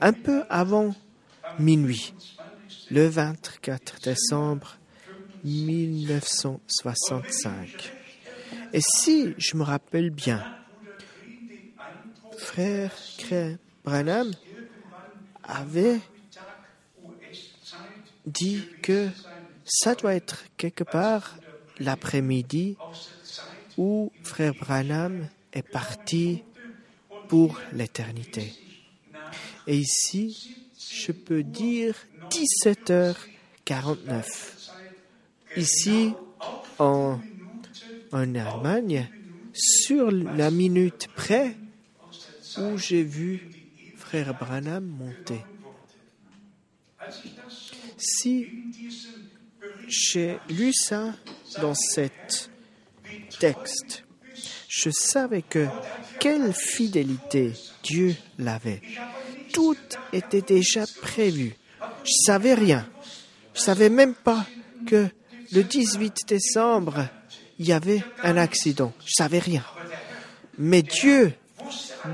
un 0.00 0.12
peu 0.12 0.44
avant 0.48 0.94
minuit, 1.58 2.12
le 2.90 3.08
24 3.08 4.00
décembre 4.02 4.76
1965. 5.44 7.97
Et 8.72 8.80
si 8.80 9.34
je 9.38 9.56
me 9.56 9.62
rappelle 9.62 10.10
bien, 10.10 10.44
frère 12.36 12.92
Branham 13.84 14.30
avait 15.42 16.00
dit 18.26 18.68
que 18.82 19.08
ça 19.64 19.94
doit 19.94 20.14
être 20.14 20.44
quelque 20.56 20.84
part 20.84 21.38
l'après-midi 21.78 22.76
où 23.76 24.12
frère 24.22 24.54
Branham 24.54 25.28
est 25.52 25.62
parti 25.62 26.42
pour 27.28 27.58
l'éternité. 27.72 28.52
Et 29.66 29.76
ici, 29.76 30.56
je 30.90 31.12
peux 31.12 31.42
dire 31.42 31.94
17h49. 32.30 34.24
Ici, 35.56 36.14
en, 36.78 37.18
en 38.12 38.34
Allemagne, 38.34 39.08
sur 39.52 40.10
la 40.10 40.50
minute 40.50 41.08
près 41.14 41.56
où 42.58 42.76
j'ai 42.76 43.02
vu 43.02 43.50
frère 43.96 44.34
Branham 44.34 44.84
monter. 44.84 45.40
Si 47.96 48.46
j'ai 49.88 50.38
lu 50.48 50.72
ça 50.72 51.14
dans 51.60 51.74
cet 51.74 52.50
texte, 53.38 54.04
je 54.68 54.90
savais 54.90 55.42
que 55.42 55.66
quelle 56.20 56.52
fidélité 56.52 57.52
Dieu 57.82 58.14
l'avait. 58.38 58.80
Tout 59.52 59.76
était 60.12 60.42
déjà 60.42 60.84
prévu. 61.02 61.54
Je 62.04 62.12
savais 62.26 62.54
rien. 62.54 62.88
Je 63.54 63.60
savais 63.60 63.88
même 63.88 64.14
pas 64.14 64.46
que 64.86 65.08
le 65.52 65.64
18 65.64 66.28
décembre, 66.28 67.08
il 67.58 67.66
y 67.66 67.72
avait 67.72 68.02
un 68.22 68.36
accident. 68.36 68.92
Je 69.04 69.12
savais 69.16 69.38
rien. 69.38 69.64
Mais 70.58 70.82
Dieu, 70.82 71.34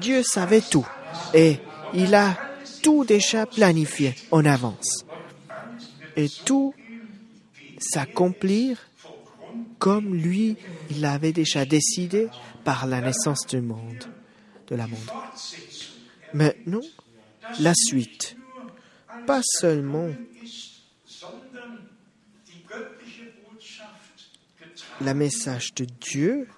Dieu 0.00 0.22
savait 0.22 0.60
tout. 0.60 0.86
Et 1.32 1.58
il 1.94 2.14
a 2.14 2.36
tout 2.82 3.04
déjà 3.04 3.46
planifié 3.46 4.14
en 4.30 4.44
avance. 4.44 5.04
Et 6.16 6.28
tout 6.44 6.74
s'accomplir 7.78 8.78
comme 9.78 10.14
lui, 10.14 10.56
il 10.90 11.04
avait 11.04 11.32
déjà 11.32 11.64
décidé 11.64 12.28
par 12.64 12.86
la 12.86 13.00
naissance 13.00 13.46
du 13.46 13.60
monde, 13.60 14.04
de 14.68 14.76
la 14.76 14.86
monde. 14.86 15.10
Maintenant, 16.32 16.80
la 17.60 17.72
suite. 17.74 18.36
Pas 19.26 19.40
seulement 19.42 20.08
le 25.00 25.14
message 25.14 25.74
de 25.74 25.84
Dieu. 25.84 26.48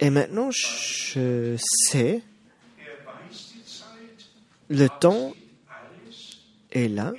Et 0.00 0.10
maintenant, 0.10 0.50
je 0.50 1.56
sais, 1.58 2.22
le 4.68 4.88
temps 4.88 5.34
est 6.72 6.88
là 6.88 7.12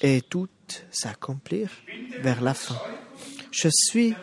et 0.00 0.22
tout 0.22 0.48
s'accomplir 0.90 1.70
vers 2.20 2.40
la 2.40 2.54
fin. 2.54 2.80
Je 3.50 3.68
suis 3.72 4.14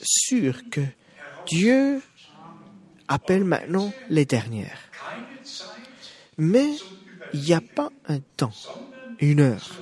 sûr 0.00 0.68
que 0.70 0.82
Dieu 1.46 2.00
appelle 3.08 3.44
maintenant 3.44 3.92
les 4.08 4.24
dernières. 4.24 4.78
Mais 6.36 6.70
il 7.32 7.40
n'y 7.40 7.52
a 7.52 7.60
pas 7.60 7.90
un 8.06 8.20
temps, 8.20 8.52
une 9.18 9.40
heure. 9.40 9.74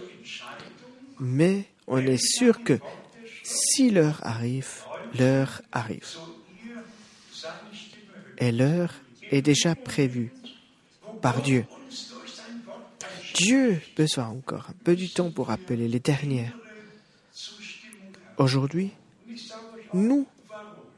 Mais 1.21 1.69
on 1.87 1.99
est 1.99 2.23
sûr 2.23 2.63
que 2.63 2.79
si 3.43 3.91
l'heure 3.91 4.21
arrive, 4.23 4.83
l'heure 5.19 5.63
arrive. 5.73 6.17
Et 8.39 8.53
l'heure 8.53 8.93
est 9.31 9.43
déjà 9.43 9.75
prévue 9.75 10.33
par 11.23 11.43
Dieu. 11.43 11.65
Dieu 13.35 13.81
besoin 13.97 14.29
encore 14.29 14.67
un 14.71 14.75
peu 14.85 14.97
du 14.97 15.11
temps 15.11 15.31
pour 15.31 15.51
appeler 15.51 15.89
les 15.89 16.01
dernières. 16.01 16.57
Aujourd'hui, 18.39 18.91
nous, 19.93 20.27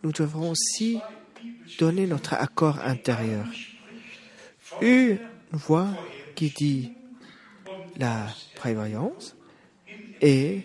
nous 0.03 0.13
devrons 0.13 0.51
aussi 0.51 1.01
donner 1.79 2.07
notre 2.07 2.35
accord 2.35 2.79
intérieur. 2.81 3.47
Une 4.81 5.19
voix 5.53 5.89
qui 6.35 6.51
dit 6.51 6.93
la 7.97 8.27
prévoyance 8.55 9.35
et 10.21 10.63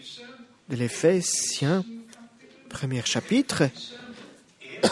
de 0.69 0.75
l'Éphésiens, 0.75 1.83
premier 2.69 3.01
chapitre, 3.05 3.69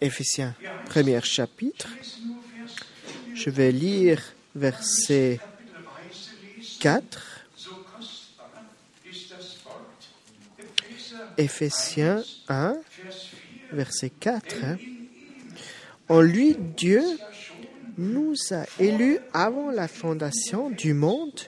Éphésiens, 0.00 0.54
premier 0.86 1.20
chapitre, 1.22 1.88
je 3.34 3.50
vais 3.50 3.72
lire 3.72 4.22
verset 4.54 5.40
4, 6.80 7.34
Éphésiens 11.36 12.22
1, 12.48 12.76
verset 13.72 14.10
4. 14.10 14.54
En 16.08 16.20
lui, 16.20 16.56
Dieu 16.76 17.02
nous 17.98 18.34
a 18.50 18.64
élus 18.78 19.18
avant 19.32 19.70
la 19.70 19.88
fondation 19.88 20.70
du 20.70 20.94
monde 20.94 21.40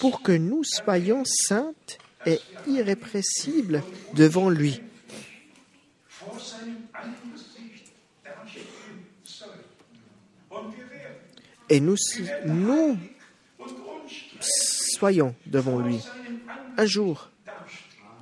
pour 0.00 0.22
que 0.22 0.32
nous 0.32 0.64
soyons 0.64 1.22
saintes 1.24 1.98
et 2.26 2.40
irrépressibles 2.66 3.82
devant 4.14 4.50
lui. 4.50 4.80
Et 11.68 11.78
nous, 11.78 11.96
nous 12.46 12.98
soyons 14.40 15.34
devant 15.46 15.78
lui 15.78 16.00
un 16.76 16.86
jour, 16.86 17.30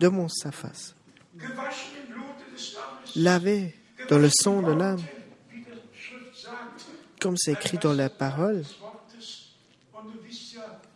devant 0.01 0.29
sa 0.29 0.53
face. 0.53 0.95
gewaschen 1.39 1.95
im 1.97 2.13
Blute 2.13 2.45
des 2.51 2.75
Lammes, 2.75 3.15
lavé 3.17 3.75
dans 4.09 4.19
le 4.19 4.29
sang 4.29 4.63
de 4.63 4.73
l'âme, 4.73 5.03
comme 7.21 7.37
c'est 7.37 7.53
écrit 7.53 7.79
dans 7.79 7.93
la 7.93 8.11
parole. 8.11 8.65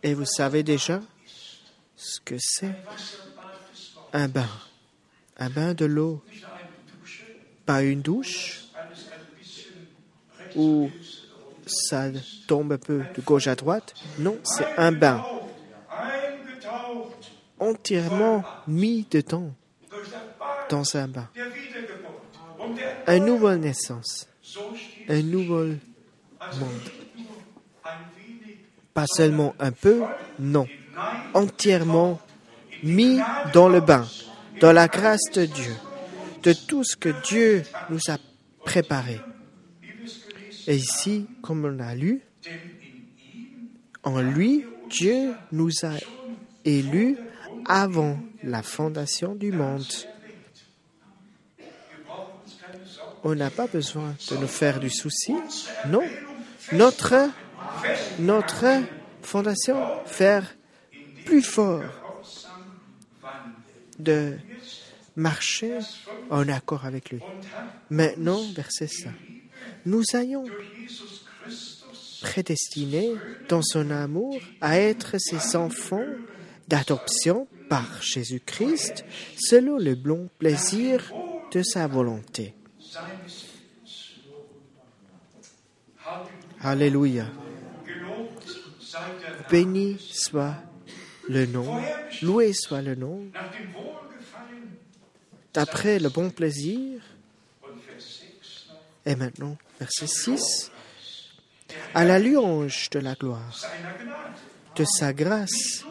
Et 0.03 0.13
vous 0.13 0.25
savez 0.25 0.63
déjà 0.63 1.01
ce 1.95 2.19
que 2.19 2.35
c'est 2.37 2.75
un 4.11 4.27
bain. 4.27 4.49
Un 5.37 5.49
bain 5.49 5.73
de 5.73 5.85
l'eau, 5.85 6.21
pas 7.65 7.81
une 7.81 8.01
douche 8.01 8.65
où 10.55 10.91
ça 11.65 12.09
tombe 12.47 12.73
un 12.73 12.77
peu 12.77 13.03
de 13.15 13.21
gauche 13.21 13.47
à 13.47 13.55
droite. 13.55 13.93
Non, 14.19 14.37
c'est 14.43 14.67
un 14.77 14.91
bain 14.91 15.25
entièrement 17.59 18.43
mis 18.67 19.07
dedans 19.09 19.53
dans 20.69 20.95
un 20.95 21.07
bain. 21.07 21.29
Une 23.07 23.25
nouvelle 23.25 23.59
naissance, 23.59 24.27
un 25.07 25.21
nouveau 25.21 25.65
monde. 26.59 27.02
Pas 28.93 29.05
seulement 29.07 29.55
un 29.59 29.71
peu, 29.71 30.01
non, 30.39 30.67
entièrement 31.33 32.19
mis 32.83 33.19
dans 33.53 33.69
le 33.69 33.81
bain, 33.81 34.05
dans 34.59 34.71
la 34.71 34.87
grâce 34.87 35.31
de 35.33 35.45
Dieu, 35.45 35.75
de 36.43 36.53
tout 36.53 36.83
ce 36.83 36.95
que 36.95 37.09
Dieu 37.27 37.63
nous 37.89 37.99
a 38.09 38.17
préparé. 38.63 39.19
Et 40.67 40.75
ici, 40.75 41.27
comme 41.41 41.65
on 41.65 41.79
a 41.79 41.95
lu, 41.95 42.21
en 44.03 44.21
lui, 44.21 44.65
Dieu 44.89 45.33
nous 45.51 45.71
a 45.83 45.93
élus 46.65 47.17
avant 47.65 48.19
la 48.43 48.61
fondation 48.61 49.35
du 49.35 49.51
monde. 49.51 49.85
On 53.23 53.35
n'a 53.35 53.49
pas 53.49 53.67
besoin 53.67 54.15
de 54.29 54.37
nous 54.37 54.47
faire 54.47 54.79
du 54.79 54.89
souci. 54.89 55.33
Non. 55.87 56.03
Notre, 56.73 57.29
notre 58.19 58.65
fondation, 59.21 59.77
faire 60.05 60.55
plus 61.25 61.41
fort, 61.41 61.83
de 63.99 64.37
marcher 65.15 65.79
en 66.29 66.47
accord 66.49 66.85
avec 66.85 67.11
lui. 67.11 67.19
Maintenant, 67.89 68.41
verset 68.53 68.87
5. 68.87 69.11
Nous 69.85 70.03
ayons 70.13 70.45
prédestinés 72.21 73.13
dans 73.49 73.61
son 73.61 73.91
amour 73.91 74.39
à 74.61 74.79
être 74.79 75.17
ses 75.19 75.55
enfants 75.55 76.05
d'adoption 76.67 77.47
par 77.69 78.01
Jésus-Christ 78.01 79.05
selon 79.37 79.77
le 79.77 79.95
bon 79.95 80.29
plaisir 80.39 81.11
de 81.51 81.61
sa 81.61 81.87
volonté. 81.87 82.55
Alléluia. 86.61 87.25
Béni 89.49 89.97
soit 89.99 90.55
le 91.27 91.45
nom, 91.45 91.81
loué 92.21 92.53
soit 92.53 92.81
le 92.81 92.95
nom, 92.95 93.25
d'après 95.53 95.99
le 95.99 96.09
bon 96.09 96.29
plaisir. 96.29 97.01
und 97.63 97.79
Vers 97.87 98.01
6 98.01 98.67
noch 98.69 98.77
Et 99.05 99.15
maintenant, 99.15 99.57
verset 99.79 100.07
6. 100.07 100.71
À 101.93 102.05
la 102.05 102.19
louange 102.19 102.89
de 102.91 102.99
la 102.99 103.15
gloire, 103.15 103.59
de 104.75 104.83
sa 104.85 105.13
grâce, 105.13 105.85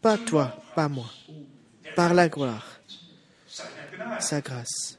pas 0.00 0.18
toi, 0.18 0.56
pas 0.74 0.88
moi, 0.88 1.10
par 1.94 2.14
la 2.14 2.28
gloire, 2.28 2.80
sa 4.20 4.40
grâce, 4.40 4.98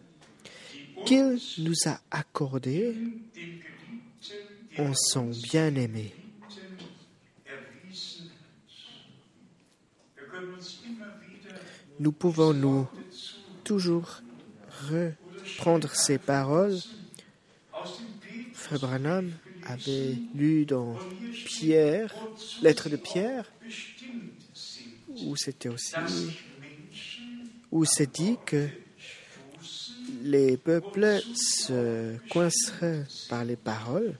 qu'il 1.05 1.39
nous 1.59 1.75
a 1.85 1.99
accordé 2.11 2.93
dem 2.93 3.59
Geliebten 4.21 4.89
en 4.89 4.93
son 4.93 5.31
bien-aimé. 5.51 6.13
Nous 11.99 12.11
pouvons 12.11 12.53
nous 12.53 12.87
toujours 13.63 14.21
reprendre 14.89 15.89
ces 15.93 16.17
paroles? 16.17 16.77
Frère 18.53 18.79
Branham 18.79 19.31
avait 19.65 20.15
lu 20.35 20.65
dans 20.65 20.95
Pierre, 21.45 22.13
lettre 22.61 22.89
de 22.89 22.95
Pierre, 22.95 23.51
où 25.25 25.35
c'était 25.35 25.69
aussi, 25.69 25.93
où 27.71 27.85
c'est 27.85 28.11
dit 28.13 28.37
que 28.45 28.67
les 30.23 30.57
peuples 30.57 31.21
se 31.35 32.17
coinceraient 32.29 33.05
par 33.29 33.45
les 33.45 33.55
paroles, 33.55 34.15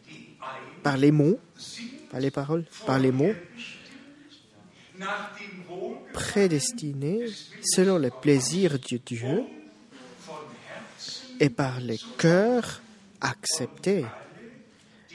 par 0.84 0.98
les 0.98 1.12
mots, 1.12 1.40
par 2.10 2.20
les 2.20 2.32
paroles, 2.32 2.66
par 2.86 3.00
les 3.00 3.12
mots, 3.12 3.34
prédestinés 6.14 7.28
selon 7.64 7.98
le 7.98 8.10
plaisir 8.10 8.80
de 8.80 8.98
Dieu 8.98 9.44
et 11.40 11.50
par 11.50 11.80
les 11.80 12.00
cœurs 12.18 12.82
acceptés. 13.22 14.06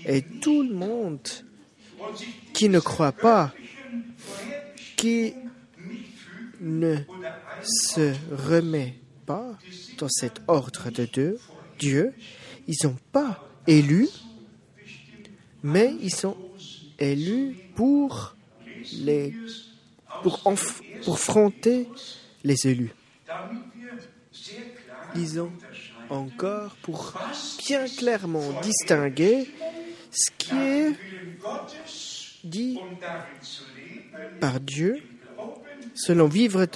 Et 0.05 0.22
tout 0.22 0.62
le 0.62 0.74
monde 0.74 1.28
qui 2.53 2.68
ne 2.68 2.80
croit 2.80 3.12
pas, 3.12 3.53
qui 4.97 5.34
ne 6.61 6.97
se 7.62 8.14
remet 8.32 8.95
pas 9.26 9.59
dans 9.99 10.09
cet 10.09 10.41
ordre 10.49 10.91
de 10.91 11.05
Dieu, 11.05 11.39
Dieu 11.78 12.14
ils 12.66 12.76
sont 12.76 12.97
pas 13.12 13.49
élus, 13.66 14.09
mais 15.62 15.95
ils 16.01 16.14
sont 16.14 16.36
élus 16.99 17.57
pour 17.74 18.36
les 18.93 19.34
pour, 20.22 20.42
pour 21.04 21.14
affronter 21.14 21.88
les 22.44 22.66
élus. 22.66 22.92
Ils 25.14 25.40
ont 25.40 25.52
encore 26.10 26.76
pour 26.82 27.14
bien 27.66 27.86
clairement 27.86 28.60
distinguer 28.62 29.48
ce 30.10 30.30
qui 30.38 30.54
est 30.56 30.94
dit 32.44 32.78
par 34.40 34.60
Dieu 34.60 35.02
selon 35.94 36.26
vivre, 36.26 36.66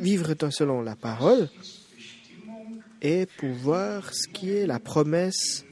vivre 0.00 0.34
selon 0.50 0.82
la 0.82 0.96
parole 0.96 1.48
et 3.00 3.26
pouvoir 3.26 4.12
ce 4.12 4.28
qui 4.28 4.50
est 4.50 4.66
la 4.66 4.80
promesse 4.80 5.64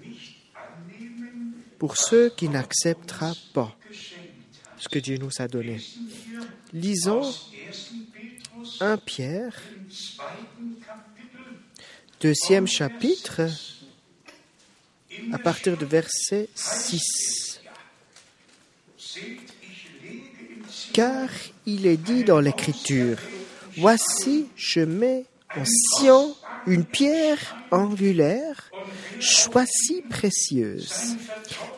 pour 1.79 1.97
ceux 1.97 2.31
qui 2.31 2.49
n'acceptera 2.49 3.33
pas 3.53 3.77
que 4.89 4.99
Dieu 4.99 5.19
nous 5.19 5.31
a 5.39 5.49
donné. 5.49 5.81
Lisons 6.73 7.29
1. 7.29 7.33
Petrus 8.13 8.81
1 8.81 8.97
Pierre, 8.99 9.63
deuxième 12.21 12.67
chapitre, 12.67 13.43
à 15.33 15.39
partir 15.39 15.77
du 15.77 15.85
verset 15.85 16.49
6. 16.55 17.47
seht, 19.17 19.39
ich 19.63 19.89
lege 20.03 20.19
in 20.43 20.69
Zion 20.69 20.93
Car 20.93 21.29
il 21.67 21.87
est 21.87 21.97
dit 21.97 22.25
dans 22.25 22.41
l'Écriture, 22.41 23.19
Voici, 23.79 24.47
je 24.57 24.81
mets 24.81 25.27
en 25.55 25.65
Sion 25.65 26.35
une 26.67 26.85
pierre 26.85 27.57
angulaire, 27.71 28.71
choisie 29.21 30.03
précieuse, 30.09 31.17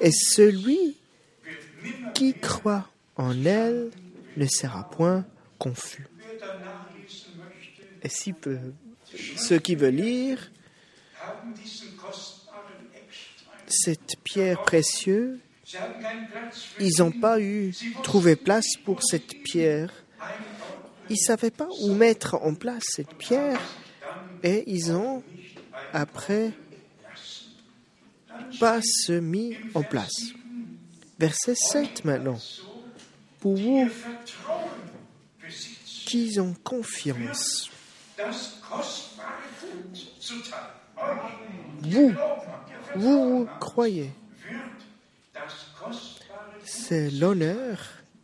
et 0.00 0.12
celui 0.12 0.96
qui 2.14 2.34
croit 2.34 2.88
en 3.18 3.44
elle 3.44 3.90
ne 4.36 4.46
sera 4.46 4.88
point 4.88 5.26
confus. 5.58 6.06
Et 8.02 8.08
si 8.08 8.32
peu, 8.32 8.58
ceux 9.36 9.58
qui 9.58 9.74
veulent 9.74 9.94
lire 9.94 10.50
cette 13.66 14.16
pierre 14.24 14.62
précieuse, 14.62 15.38
ils 16.80 16.98
n'ont 17.00 17.12
pas 17.12 17.40
eu 17.40 17.74
trouvé 18.02 18.36
place 18.36 18.76
pour 18.84 19.02
cette 19.02 19.42
pierre. 19.42 19.92
Ils 21.10 21.14
ne 21.14 21.26
savaient 21.26 21.50
pas 21.50 21.68
où 21.82 21.92
mettre 21.94 22.36
en 22.36 22.54
place 22.54 22.84
cette 22.86 23.14
pierre 23.14 23.60
et 24.42 24.64
ils 24.66 24.92
ont 24.92 25.22
après 25.92 26.52
pas 28.60 28.80
se 28.82 29.12
mis 29.12 29.56
en 29.74 29.82
place. 29.82 30.32
Verset 31.18 31.54
7 31.54 32.04
maintenant. 32.04 32.38
Pour 33.40 33.56
vous 33.56 33.84
Vertrauen 33.84 34.68
besitzt, 35.40 36.06
qui 36.06 36.40
ont 36.40 36.54
confiance, 36.64 37.70
vous, 41.82 42.12
vous, 42.96 43.38
vous 43.40 43.48
croyez, 43.60 44.10
c'est 46.64 47.10
l'honneur 47.10 47.78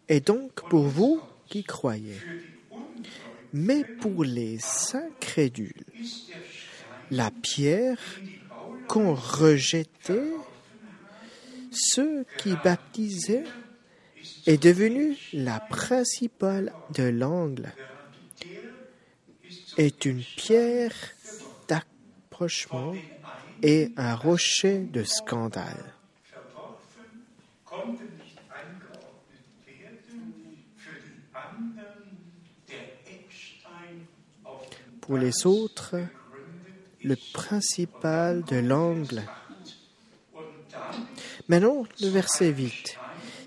et 0.09 0.21
donc 0.21 0.69
pour 0.69 0.85
vous 0.85 1.21
qui 1.49 1.63
croyez. 1.65 2.21
Mais 3.53 3.85
pour 3.85 4.25
les 4.25 4.59
incrédules, 4.95 5.85
la 7.11 7.31
pierre 7.31 7.99
qu'on 8.89 9.15
rejetait, 9.15 10.33
ceux 11.71 12.25
qui 12.39 12.55
baptisaient, 12.65 13.45
est 14.47 14.63
devenue 14.63 15.17
la 15.33 15.61
principale 15.61 16.73
de 16.91 17.05
l'angle, 17.05 17.73
est 19.77 20.05
une 20.05 20.23
pierre 20.23 20.93
d'approchement 21.69 22.95
et 23.63 23.93
un 23.97 24.15
rocher 24.15 24.81
de 24.81 25.03
scandale. 25.03 25.95
Pour 35.01 35.19
les 35.19 35.47
autres, 35.47 35.97
le 37.03 37.17
principal 37.33 38.43
de 38.45 38.57
l'angle. 38.57 39.23
Maintenant, 41.49 41.85
le 42.01 42.09
verset 42.09 42.49
8. 42.49 42.99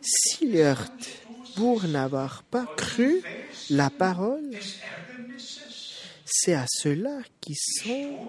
S'ils 0.02 0.56
heurtent 0.58 1.10
pour 1.56 1.84
n'avoir 1.88 2.44
pas 2.44 2.68
cru 2.76 3.22
la 3.70 3.90
parole, 3.90 4.58
c'est 6.26 6.54
à 6.54 6.66
ceux-là 6.68 7.22
qui 7.42 7.56
sont 7.56 8.20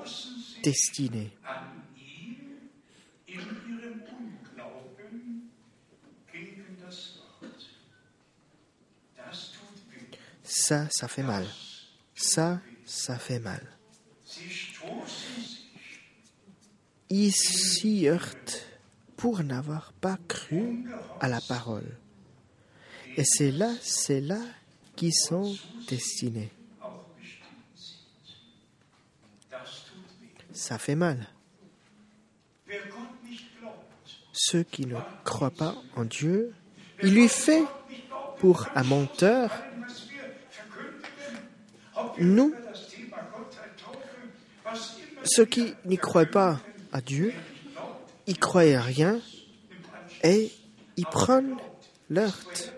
destinés. 0.63 1.31
Ça, 10.45 10.89
ça 10.91 11.09
fait 11.09 11.23
mal. 11.23 11.47
Ça, 12.15 12.61
ça 12.85 13.19
fait 13.19 13.39
mal. 13.39 13.61
Ils 17.11 17.33
pour 19.19 19.43
n'avoir 19.43 19.93
pas 20.01 20.17
cru 20.29 20.85
à 21.21 21.29
la 21.29 21.41
parole. 21.41 21.99
Et 23.17 23.25
c'est 23.25 23.51
là, 23.51 23.75
c'est 23.83 24.21
là 24.21 24.41
qui 24.95 25.13
sont 25.13 25.57
destinés. 25.89 26.53
Ça 30.53 30.79
fait 30.79 30.95
mal. 30.95 31.27
Ceux 34.33 34.63
qui 34.63 34.87
ne 34.87 34.97
croient 35.25 35.51
pas 35.51 35.75
en 35.97 36.05
Dieu, 36.05 36.55
il 37.03 37.15
lui 37.15 37.29
fait 37.29 37.65
pour 38.39 38.69
un 38.77 38.85
menteur. 38.85 39.51
Nous, 42.19 42.55
ceux 45.25 45.45
qui 45.45 45.75
n'y 45.87 45.99
croient 45.99 46.25
pas 46.25 46.61
à 46.93 47.01
Dieu, 47.01 47.35
croient 48.37 48.77
à 48.77 48.81
rien 48.81 49.21
et 50.23 50.51
ils 50.97 51.07
prennent 51.07 51.57
l'heurte. 52.11 52.75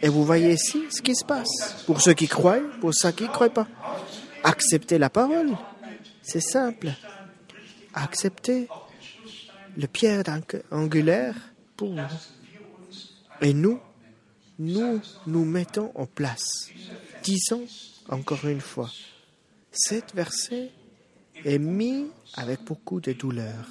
Et 0.00 0.08
vous 0.08 0.24
voyez 0.24 0.54
ici 0.54 0.82
ce 0.90 1.00
qui 1.00 1.14
se 1.14 1.24
passe. 1.24 1.84
Pour 1.86 2.00
ceux 2.00 2.14
qui 2.14 2.26
croient, 2.26 2.60
pour 2.80 2.92
ceux 2.92 3.12
qui 3.12 3.24
ne 3.24 3.28
croient 3.28 3.50
pas. 3.50 3.68
Accepter 4.42 4.98
la 4.98 5.10
parole, 5.10 5.56
c'est 6.22 6.40
simple. 6.40 6.90
Accepter 7.94 8.68
le 9.76 9.86
pierre 9.86 10.24
angulaire 10.70 11.36
pour 11.76 11.94
vous. 11.94 12.00
Et 13.40 13.54
nous, 13.54 13.78
nous 14.58 15.00
nous 15.26 15.44
mettons 15.44 15.92
en 15.94 16.06
place. 16.06 16.68
Disons 17.22 17.64
encore 18.08 18.44
une 18.44 18.60
fois, 18.60 18.90
cet 19.70 20.14
verset 20.14 20.70
est 21.44 21.58
mis 21.58 22.06
avec 22.34 22.64
beaucoup 22.64 23.00
de 23.00 23.12
douleur. 23.12 23.66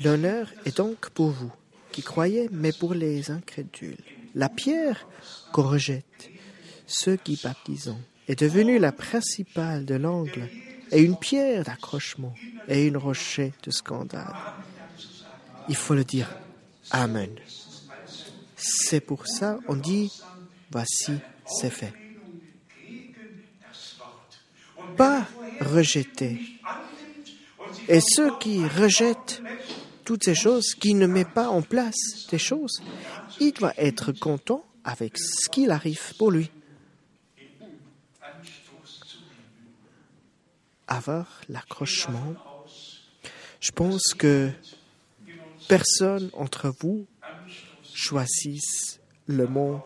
L'honneur 0.00 0.52
est 0.64 0.76
donc 0.76 1.10
pour 1.10 1.30
vous 1.30 1.52
qui 1.92 2.02
croyez, 2.02 2.48
mais 2.50 2.72
pour 2.72 2.92
les 2.94 3.30
incrédules. 3.30 3.96
La 4.34 4.48
pierre 4.48 5.06
qu'on 5.52 5.62
rejette, 5.62 6.30
ceux 6.86 7.16
qui 7.16 7.38
baptisons, 7.42 8.00
est 8.26 8.40
devenue 8.40 8.78
la 8.78 8.90
principale 8.90 9.84
de 9.84 9.94
l'angle 9.94 10.48
et 10.90 11.00
une 11.00 11.16
pierre 11.16 11.64
d'accrochement 11.64 12.34
et 12.66 12.86
une 12.86 12.96
rocher 12.96 13.52
de 13.62 13.70
scandale. 13.70 14.34
Il 15.68 15.76
faut 15.76 15.94
le 15.94 16.04
dire. 16.04 16.28
Amen. 16.90 17.30
C'est 18.56 19.00
pour 19.00 19.26
ça 19.26 19.58
on 19.68 19.76
dit, 19.76 20.10
voici, 20.70 21.12
c'est 21.46 21.70
fait. 21.70 21.92
Pas 24.96 25.26
rejeter. 25.60 26.40
Et 27.88 28.00
ceux 28.00 28.36
qui 28.38 28.66
rejettent 28.66 29.42
toutes 30.04 30.24
ces 30.24 30.34
choses, 30.34 30.74
qui 30.74 30.94
ne 30.94 31.06
mettent 31.06 31.32
pas 31.32 31.48
en 31.48 31.62
place 31.62 32.26
des 32.30 32.38
choses, 32.38 32.82
il 33.40 33.52
doit 33.52 33.74
être 33.76 34.12
content 34.12 34.64
avec 34.84 35.18
ce 35.18 35.48
qu'il 35.48 35.70
arrive 35.70 36.14
pour 36.16 36.30
lui. 36.30 36.50
Avoir 40.86 41.40
l'accrochement, 41.48 42.34
je 43.60 43.72
pense 43.72 44.12
que 44.14 44.50
personne 45.68 46.30
entre 46.34 46.72
vous 46.80 47.06
choisisse 47.94 49.00
le 49.26 49.46
mot, 49.46 49.82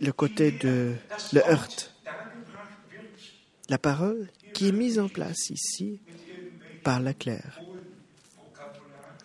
le 0.00 0.12
côté 0.12 0.52
de 0.52 0.94
le 1.32 1.40
heurt. 1.40 1.95
La 3.68 3.78
parole 3.78 4.28
qui 4.54 4.68
est 4.68 4.72
mise 4.72 4.98
en 4.98 5.08
place 5.08 5.50
ici 5.50 6.00
par 6.84 7.00
le 7.00 7.12
clerc. 7.12 7.60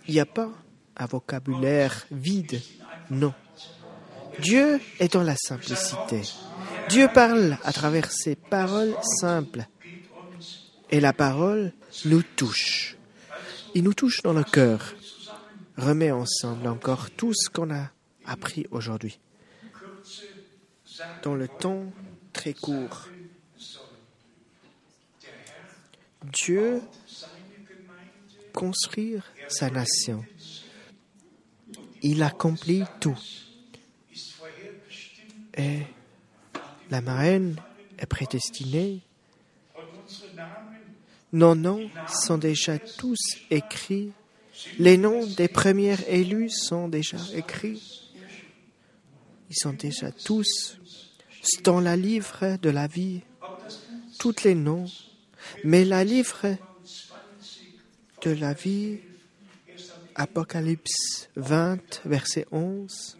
Il 0.07 0.15
n'y 0.15 0.19
a 0.19 0.25
pas 0.25 0.51
un 0.97 1.05
vocabulaire 1.05 2.05
vide, 2.11 2.61
non. 3.09 3.33
Dieu 4.39 4.79
est 4.99 5.13
dans 5.13 5.23
la 5.23 5.35
simplicité. 5.35 6.21
Dieu 6.89 7.07
parle 7.13 7.57
à 7.63 7.71
travers 7.71 8.11
ses 8.11 8.35
paroles 8.35 8.95
simples. 9.19 9.67
Et 10.89 10.99
la 10.99 11.13
parole 11.13 11.73
nous 12.05 12.23
touche. 12.23 12.97
Il 13.75 13.83
nous 13.83 13.93
touche 13.93 14.21
dans 14.23 14.33
le 14.33 14.43
cœur. 14.43 14.93
Remet 15.77 16.11
ensemble 16.11 16.67
encore 16.67 17.11
tout 17.11 17.33
ce 17.33 17.49
qu'on 17.49 17.73
a 17.73 17.91
appris 18.25 18.65
aujourd'hui. 18.71 19.19
Dans 21.23 21.35
le 21.35 21.47
temps 21.47 21.85
très 22.33 22.53
court, 22.53 23.07
Dieu 26.23 26.81
construire 28.53 29.23
sa 29.47 29.69
nation. 29.69 30.23
Il 32.01 32.23
accomplit 32.23 32.83
tout. 32.99 33.19
Et 35.57 35.79
la 36.89 37.01
marraine 37.01 37.55
est 37.97 38.05
prédestinée. 38.05 39.01
Nos 41.33 41.55
noms 41.55 41.89
sont 42.07 42.37
déjà 42.37 42.77
tous 42.77 43.19
écrits. 43.49 44.11
Les 44.77 44.97
noms 44.97 45.25
des 45.25 45.47
premiers 45.47 45.97
élus 46.07 46.49
sont 46.49 46.87
déjà 46.87 47.17
écrits. 47.33 48.11
Ils 49.49 49.55
sont 49.55 49.73
déjà 49.73 50.11
tous 50.11 50.77
dans 51.63 51.79
la 51.79 51.95
livre 51.95 52.57
de 52.61 52.69
la 52.69 52.87
vie. 52.87 53.21
Tous 54.19 54.43
les 54.43 54.55
noms. 54.55 54.85
Mais 55.63 55.85
la 55.85 56.03
livre 56.03 56.57
de 58.23 58.31
la 58.31 58.53
vie, 58.53 58.99
Apocalypse 60.15 61.29
20, 61.35 62.01
verset 62.05 62.45
11, 62.51 63.17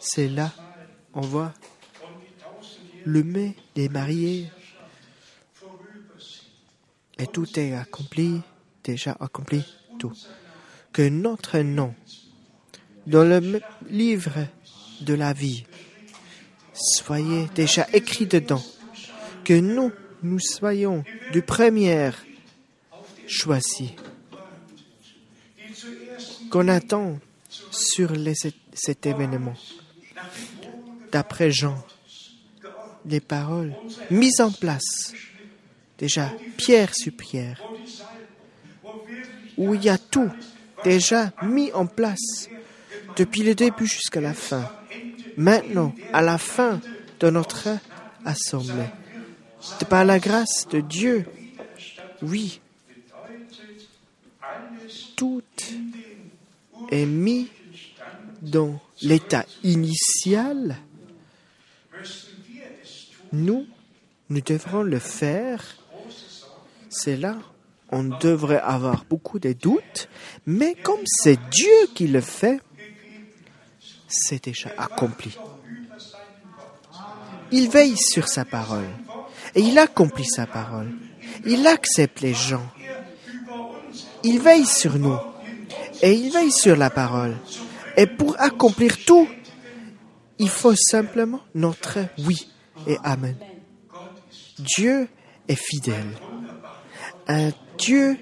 c'est 0.00 0.28
là, 0.28 0.52
on 1.14 1.20
voit 1.20 1.52
le 3.04 3.22
mai 3.22 3.54
des 3.74 3.88
mariés. 3.88 4.50
Et 7.18 7.26
tout 7.26 7.58
est 7.58 7.74
accompli, 7.74 8.40
déjà 8.84 9.16
accompli, 9.18 9.64
tout. 9.98 10.12
Que 10.92 11.08
notre 11.08 11.58
nom, 11.58 11.94
dans 13.06 13.24
le 13.24 13.60
livre 13.88 14.46
de 15.00 15.14
la 15.14 15.32
vie, 15.32 15.64
soyez 16.74 17.48
déjà 17.54 17.86
écrit 17.92 18.26
dedans. 18.26 18.62
Que 19.44 19.58
nous, 19.58 19.92
nous 20.22 20.40
soyons 20.40 21.04
du 21.32 21.42
premier 21.42 22.10
choisi. 23.26 23.94
Qu'on 26.50 26.68
attend 26.68 27.18
sur 27.70 28.12
cet 28.72 29.06
événement. 29.06 29.54
D'après 31.12 31.50
Jean, 31.50 31.82
les 33.06 33.20
paroles 33.20 33.74
mises 34.10 34.40
en 34.40 34.50
place, 34.50 35.12
déjà 35.98 36.32
pierre 36.56 36.94
sur 36.94 37.12
pierre, 37.12 37.62
où 39.56 39.74
il 39.74 39.84
y 39.84 39.88
a 39.88 39.98
tout 39.98 40.30
déjà 40.84 41.32
mis 41.42 41.72
en 41.72 41.86
place 41.86 42.48
depuis 43.16 43.42
le 43.42 43.54
début 43.54 43.86
jusqu'à 43.86 44.20
la 44.20 44.34
fin. 44.34 44.70
Maintenant, 45.36 45.94
à 46.12 46.22
la 46.22 46.38
fin 46.38 46.80
de 47.20 47.30
notre 47.30 47.68
assemblée, 48.24 48.90
de 49.80 49.84
par 49.84 50.04
la 50.04 50.18
grâce 50.18 50.66
de 50.70 50.80
Dieu, 50.80 51.26
oui, 52.22 52.60
tout 55.16 55.42
est 56.90 57.06
mis 57.06 57.48
dans 58.42 58.80
l'état 59.02 59.44
initial. 59.62 60.76
Nous, 63.32 63.66
nous 64.30 64.40
devrons 64.40 64.82
le 64.82 64.98
faire. 64.98 65.62
C'est 66.88 67.16
là, 67.16 67.36
on 67.90 68.04
devrait 68.04 68.60
avoir 68.60 69.04
beaucoup 69.04 69.38
de 69.38 69.52
doutes, 69.52 70.08
mais 70.46 70.74
comme 70.74 71.04
c'est 71.06 71.38
Dieu 71.50 71.88
qui 71.94 72.08
le 72.08 72.20
fait, 72.20 72.60
c'est 74.08 74.44
déjà 74.44 74.70
accompli. 74.78 75.36
Il 77.50 77.70
veille 77.70 77.96
sur 77.96 78.28
sa 78.28 78.44
parole 78.44 78.88
et 79.54 79.60
il 79.60 79.78
accomplit 79.78 80.26
sa 80.26 80.46
parole. 80.46 80.90
Il 81.46 81.66
accepte 81.66 82.20
les 82.20 82.34
gens. 82.34 82.66
Il 84.22 84.40
veille 84.40 84.66
sur 84.66 84.98
nous 84.98 85.18
et 86.02 86.12
il 86.12 86.32
veille 86.32 86.52
sur 86.52 86.76
la 86.76 86.90
parole. 86.90 87.36
Et 87.96 88.06
pour 88.06 88.40
accomplir 88.40 88.96
tout, 89.04 89.28
il 90.38 90.48
faut 90.48 90.74
simplement 90.74 91.40
notre 91.54 91.98
oui 92.18 92.48
et 92.86 92.96
amen. 93.02 93.36
Dieu 94.58 95.08
est 95.48 95.58
fidèle. 95.60 96.12
Un 97.26 97.50
Dieu 97.76 98.16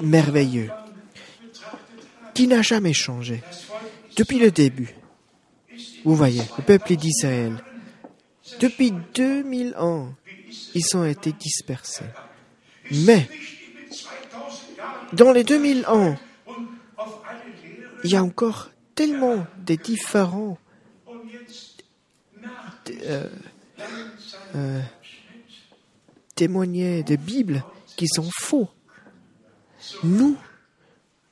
merveilleux 0.00 0.70
qui 2.34 2.46
n'a 2.46 2.62
jamais 2.62 2.92
changé 2.92 3.42
depuis 4.16 4.38
le 4.38 4.50
début. 4.50 4.94
Vous 6.04 6.14
voyez, 6.14 6.42
le 6.58 6.62
peuple 6.62 6.96
d'Israël, 6.96 7.54
depuis 8.60 8.92
2000 9.14 9.74
ans, 9.76 10.14
ils 10.74 10.96
ont 10.96 11.04
été 11.04 11.32
dispersés. 11.32 12.04
Mais, 12.90 13.28
dans 15.12 15.32
les 15.32 15.44
2000 15.44 15.86
ans, 15.86 16.16
il 18.04 18.10
y 18.10 18.16
a 18.16 18.22
encore 18.22 18.70
tellement 18.94 19.46
de 19.66 19.74
différents 19.74 20.58
euh, 22.88 23.28
euh, 24.54 24.80
témoignages 26.34 27.04
de 27.04 27.16
Bible 27.16 27.64
qui 27.96 28.06
sont 28.08 28.30
faux. 28.40 28.68
Nous, 30.04 30.36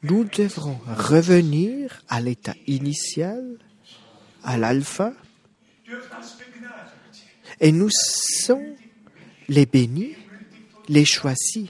nous 0.02 0.24
devrons 0.24 0.78
revenir 0.86 2.02
à 2.08 2.20
l'état 2.20 2.54
initial, 2.66 3.58
à 4.42 4.58
l'alpha, 4.58 5.12
et 7.60 7.72
nous 7.72 7.90
sommes 7.90 8.74
les 9.48 9.66
bénis, 9.66 10.14
les 10.88 11.04
choisis 11.04 11.68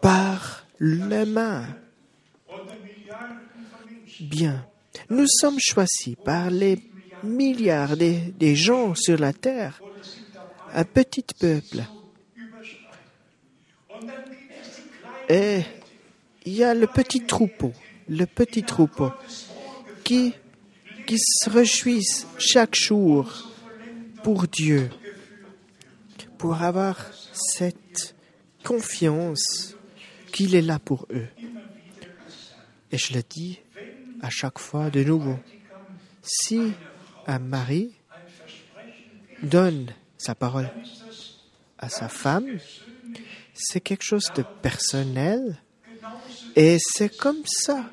par 0.00 0.66
la 0.80 1.24
main. 1.24 1.66
Bien, 4.20 4.66
nous 5.10 5.26
sommes 5.26 5.58
choisis 5.58 6.16
par 6.22 6.50
les 6.50 6.78
milliards 7.22 7.96
des, 7.96 8.18
des 8.38 8.54
gens 8.54 8.94
sur 8.94 9.18
la 9.18 9.32
terre, 9.32 9.82
un 10.72 10.84
petit 10.84 11.24
peuple. 11.38 11.84
Et 15.28 15.62
il 16.44 16.52
y 16.52 16.64
a 16.64 16.74
le 16.74 16.86
petit 16.86 17.22
troupeau, 17.22 17.72
le 18.08 18.26
petit 18.26 18.62
troupeau 18.62 19.10
qui, 20.04 20.34
qui 21.06 21.18
se 21.18 21.50
réjouissent 21.50 22.26
chaque 22.38 22.74
jour 22.74 23.30
pour 24.22 24.46
Dieu, 24.48 24.90
pour 26.38 26.62
avoir 26.62 26.98
cette 27.32 28.14
confiance 28.62 29.76
qu'il 30.32 30.54
est 30.54 30.62
là 30.62 30.78
pour 30.78 31.06
eux. 31.10 31.28
Et 32.90 32.98
je 32.98 33.14
le 33.14 33.22
dis 33.28 33.60
à 34.22 34.30
chaque 34.30 34.58
fois 34.58 34.90
de 34.90 35.04
nouveau, 35.04 35.38
si 36.22 36.72
un 37.26 37.38
mari 37.38 37.92
donne 39.42 39.92
sa 40.16 40.34
parole 40.34 40.70
à 41.78 41.88
sa 41.88 42.08
femme, 42.08 42.58
c'est 43.52 43.80
quelque 43.80 44.04
chose 44.04 44.32
de 44.34 44.42
personnel 44.62 45.58
et 46.56 46.78
c'est 46.80 47.14
comme 47.16 47.44
ça. 47.46 47.84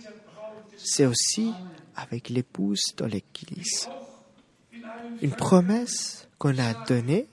C'est 0.78 1.06
aussi 1.06 1.52
avec 2.02 2.30
l'épouse 2.30 2.82
dans 2.98 3.06
l'église. 3.06 3.90
Une 5.22 5.36
promesse 5.36 6.28
qu'on 6.38 6.58
a 6.58 6.74
donnée. 6.86 7.28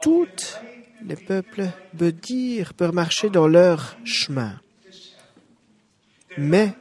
Toutes 0.00 0.58
les 1.04 1.16
peuples 1.16 1.68
peuvent 1.96 2.12
dire, 2.12 2.74
peuvent 2.74 2.94
marcher 2.94 3.30
dans 3.30 3.46
leur 3.46 3.96
chemin. 4.04 4.60
Mais 6.38 6.74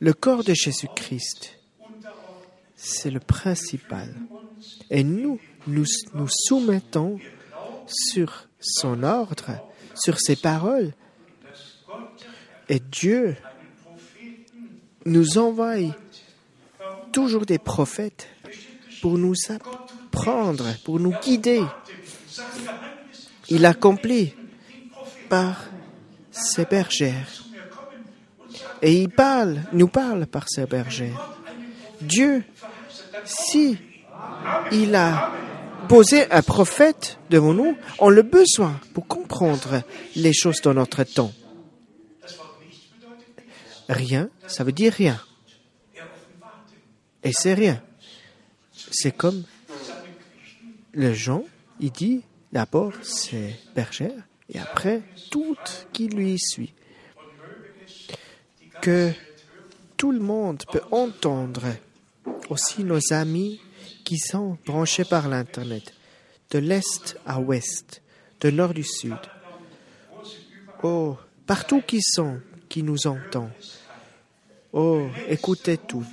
le 0.00 0.12
corps 0.12 0.44
de 0.44 0.54
Jésus-Christ, 0.54 1.58
c'est 2.76 3.10
le 3.10 3.20
principal. 3.20 4.14
Et 4.90 5.04
nous 5.04 5.38
nous 5.66 6.28
soumettons 6.28 7.18
sur 7.86 8.48
son 8.60 9.02
ordre, 9.02 9.50
sur 9.94 10.18
ses 10.18 10.36
paroles. 10.36 10.92
Et 12.68 12.80
Dieu 12.80 13.36
nous 15.04 15.38
envoie 15.38 15.76
toujours 17.12 17.46
des 17.46 17.58
prophètes 17.58 18.28
pour 19.00 19.18
nous 19.18 19.34
apprendre, 19.50 20.66
pour 20.84 21.00
nous 21.00 21.14
guider. 21.22 21.62
Il 23.48 23.66
accomplit 23.66 24.34
par 25.28 25.64
ses 26.30 26.64
bergères. 26.64 27.44
Et 28.80 29.00
il 29.02 29.08
parle, 29.10 29.62
nous 29.72 29.88
parle 29.88 30.26
par 30.26 30.48
ses 30.48 30.66
bergères. 30.66 31.38
Dieu, 32.00 32.42
si 33.24 33.78
il 34.72 34.94
a 34.94 35.30
posé 35.88 36.30
un 36.30 36.42
prophète 36.42 37.18
devant 37.30 37.54
nous, 37.54 37.76
on 37.98 38.08
le 38.08 38.22
besoin 38.22 38.80
pour 38.94 39.06
comprendre 39.06 39.82
les 40.16 40.32
choses 40.32 40.60
dans 40.62 40.74
notre 40.74 41.04
temps. 41.04 41.32
Rien, 43.88 44.30
ça 44.46 44.64
veut 44.64 44.72
dire 44.72 44.92
rien. 44.92 45.20
Et 47.22 47.32
c'est 47.32 47.54
rien. 47.54 47.82
C'est 48.90 49.16
comme 49.16 49.44
le 50.92 51.12
Jean, 51.14 51.44
il 51.80 51.90
dit 51.90 52.22
d'abord 52.52 52.92
c'est 53.02 53.58
bergère 53.74 54.22
et 54.48 54.58
après 54.58 55.02
tout 55.30 55.56
qui 55.92 56.08
lui 56.08 56.38
suit. 56.38 56.74
Que 58.80 59.12
tout 59.96 60.10
le 60.10 60.20
monde 60.20 60.64
peut 60.70 60.82
entendre, 60.90 61.62
aussi 62.48 62.82
nos 62.82 63.12
amis 63.12 63.60
qui 64.04 64.18
sont 64.18 64.58
branchés 64.66 65.04
par 65.04 65.28
l'Internet, 65.28 65.94
de 66.50 66.58
l'Est 66.58 67.16
à 67.24 67.40
Ouest, 67.40 68.02
de 68.40 68.50
Nord 68.50 68.74
du 68.74 68.82
Sud. 68.82 69.16
Oh, 70.82 71.16
partout 71.46 71.80
qui 71.80 72.00
sont, 72.02 72.40
qui 72.72 72.82
nous 72.82 73.06
entend. 73.06 73.50
Oh, 74.72 75.06
écoutez 75.28 75.76
tout. 75.76 76.06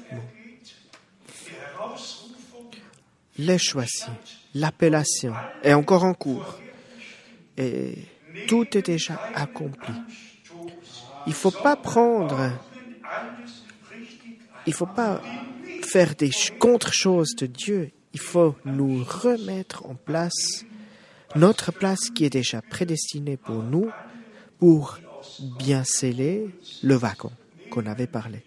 Les 3.37 3.57
choisis, 3.57 4.09
l'appellation 4.53 5.33
est 5.63 5.71
encore 5.71 6.03
en 6.03 6.13
cours. 6.13 6.59
Et 7.57 7.95
tout 8.49 8.77
est 8.77 8.85
déjà 8.85 9.21
accompli. 9.33 9.93
Il 11.27 11.29
ne 11.29 11.33
faut 11.33 11.51
pas 11.51 11.77
prendre, 11.77 12.51
il 14.67 14.71
ne 14.71 14.75
faut 14.75 14.85
pas 14.85 15.21
faire 15.81 16.13
des 16.15 16.31
contre-choses 16.59 17.35
de 17.37 17.45
Dieu. 17.45 17.91
Il 18.13 18.19
faut 18.19 18.57
nous 18.65 19.05
remettre 19.05 19.85
en 19.85 19.95
place 19.95 20.65
notre 21.37 21.71
place 21.71 22.09
qui 22.09 22.25
est 22.25 22.29
déjà 22.29 22.61
prédestinée 22.61 23.37
pour 23.37 23.63
nous 23.63 23.89
pour 24.57 24.99
bien 25.39 25.83
sceller 25.83 26.49
le 26.83 26.95
wagon 26.95 27.31
qu'on 27.69 27.85
avait 27.85 28.07
parlé. 28.07 28.43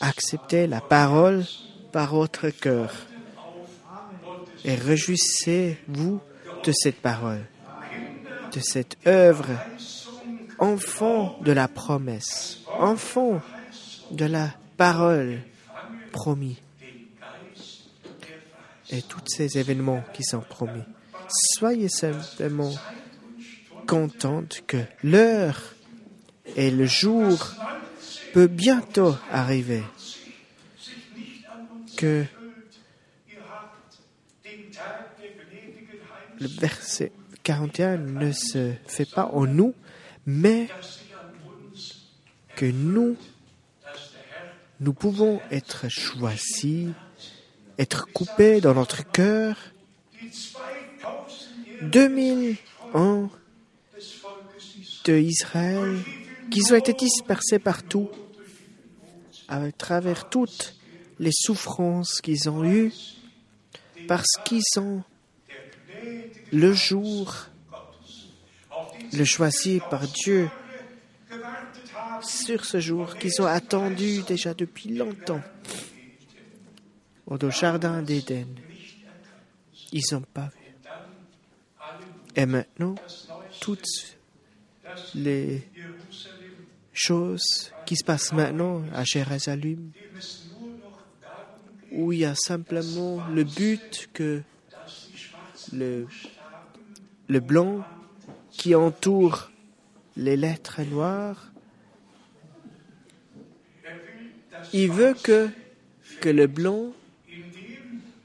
Acceptez 0.00 0.66
la 0.66 0.80
parole 0.80 1.44
par 1.92 2.14
votre 2.14 2.50
cœur 2.50 2.92
et 4.64 4.74
réjouissez-vous 4.74 6.20
de 6.64 6.72
cette 6.72 7.00
parole, 7.00 7.44
de 8.52 8.60
cette 8.60 8.96
œuvre, 9.06 9.48
enfant 10.58 11.38
de 11.42 11.52
la 11.52 11.68
promesse, 11.68 12.60
enfant 12.78 13.40
de 14.10 14.24
la 14.24 14.50
parole 14.76 15.40
promis 16.12 16.60
et 18.90 19.02
tous 19.02 19.20
ces 19.26 19.58
événements 19.58 20.02
qui 20.12 20.24
sont 20.24 20.40
promis. 20.40 20.82
Soyez 21.28 21.88
simplement 21.88 22.72
contente 23.88 24.62
que 24.66 24.76
l'heure 25.02 25.74
et 26.56 26.70
le 26.70 26.84
jour 26.84 27.54
peut 28.34 28.46
bientôt 28.46 29.16
arriver. 29.32 29.82
Que 31.96 32.24
le 36.38 36.46
verset 36.46 37.12
41 37.42 37.96
ne 37.96 38.30
se 38.30 38.74
fait 38.86 39.10
pas 39.10 39.30
en 39.32 39.46
nous, 39.46 39.74
mais 40.26 40.68
que 42.56 42.66
nous, 42.66 43.16
nous 44.80 44.92
pouvons 44.92 45.40
être 45.50 45.88
choisis, 45.88 46.90
être 47.78 48.06
coupés 48.12 48.60
dans 48.60 48.74
notre 48.74 49.10
cœur. 49.10 49.56
2000 51.80 52.56
ans 52.92 53.30
de 55.08 55.16
Israël 55.16 55.96
qui 56.50 56.60
ont 56.70 56.76
été 56.76 56.92
dispersés 56.92 57.58
partout 57.58 58.10
à 59.48 59.72
travers 59.72 60.28
toutes 60.28 60.76
les 61.18 61.32
souffrances 61.32 62.20
qu'ils 62.20 62.50
ont 62.50 62.62
eues 62.62 62.92
parce 64.06 64.36
qu'ils 64.44 64.62
ont 64.76 65.02
le 66.52 66.72
jour 66.74 67.34
le 69.14 69.24
choisi 69.24 69.80
par 69.88 70.06
Dieu 70.06 70.50
sur 72.20 72.66
ce 72.66 72.78
jour 72.78 73.16
qu'ils 73.16 73.40
ont 73.40 73.46
attendu 73.46 74.20
déjà 74.28 74.52
depuis 74.52 74.94
longtemps 74.94 75.42
au 77.26 77.50
jardin 77.50 78.02
d'Éden. 78.02 78.46
Ils 79.92 80.04
n'ont 80.12 80.20
pas 80.34 80.48
vu. 80.48 80.74
Et 82.36 82.44
maintenant, 82.44 82.94
toutes 83.60 84.17
les 85.14 85.68
choses 86.92 87.72
qui 87.86 87.96
se 87.96 88.04
passent 88.04 88.32
maintenant 88.32 88.82
à 88.92 89.04
Jérusalem, 89.04 89.92
où 91.92 92.12
il 92.12 92.20
y 92.20 92.24
a 92.24 92.34
simplement 92.34 93.24
le 93.28 93.44
but 93.44 94.08
que 94.12 94.42
le, 95.72 96.06
blanc 97.40 97.84
qui 98.50 98.74
entoure 98.74 99.50
les 100.16 100.36
lettres 100.36 100.82
noires, 100.82 101.52
il 104.72 104.90
veut 104.90 105.14
que, 105.14 105.48
que 106.20 106.28
le 106.28 106.46
blanc, 106.46 106.92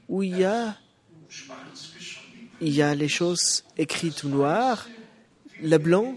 où 0.08 0.22
il 0.22 0.38
y 0.38 0.44
a, 0.44 0.76
il 2.60 2.74
y 2.74 2.82
a 2.82 2.94
les 2.94 3.08
choses 3.08 3.64
écrites 3.76 4.24
noires, 4.24 4.88
le 5.62 5.78
blanc, 5.78 6.16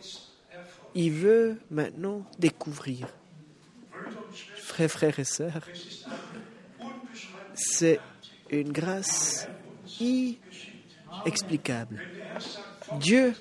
il 0.97 1.11
veut 1.11 1.57
maintenant 1.69 2.23
découvrir. 2.39 3.07
Frères, 4.57 4.89
frères 4.89 5.19
et 5.19 5.23
sœurs, 5.23 5.61
c'est 7.53 7.99
une 8.49 8.71
grâce 8.71 9.47
inexplicable. 9.99 12.01
Dieu 12.99 13.35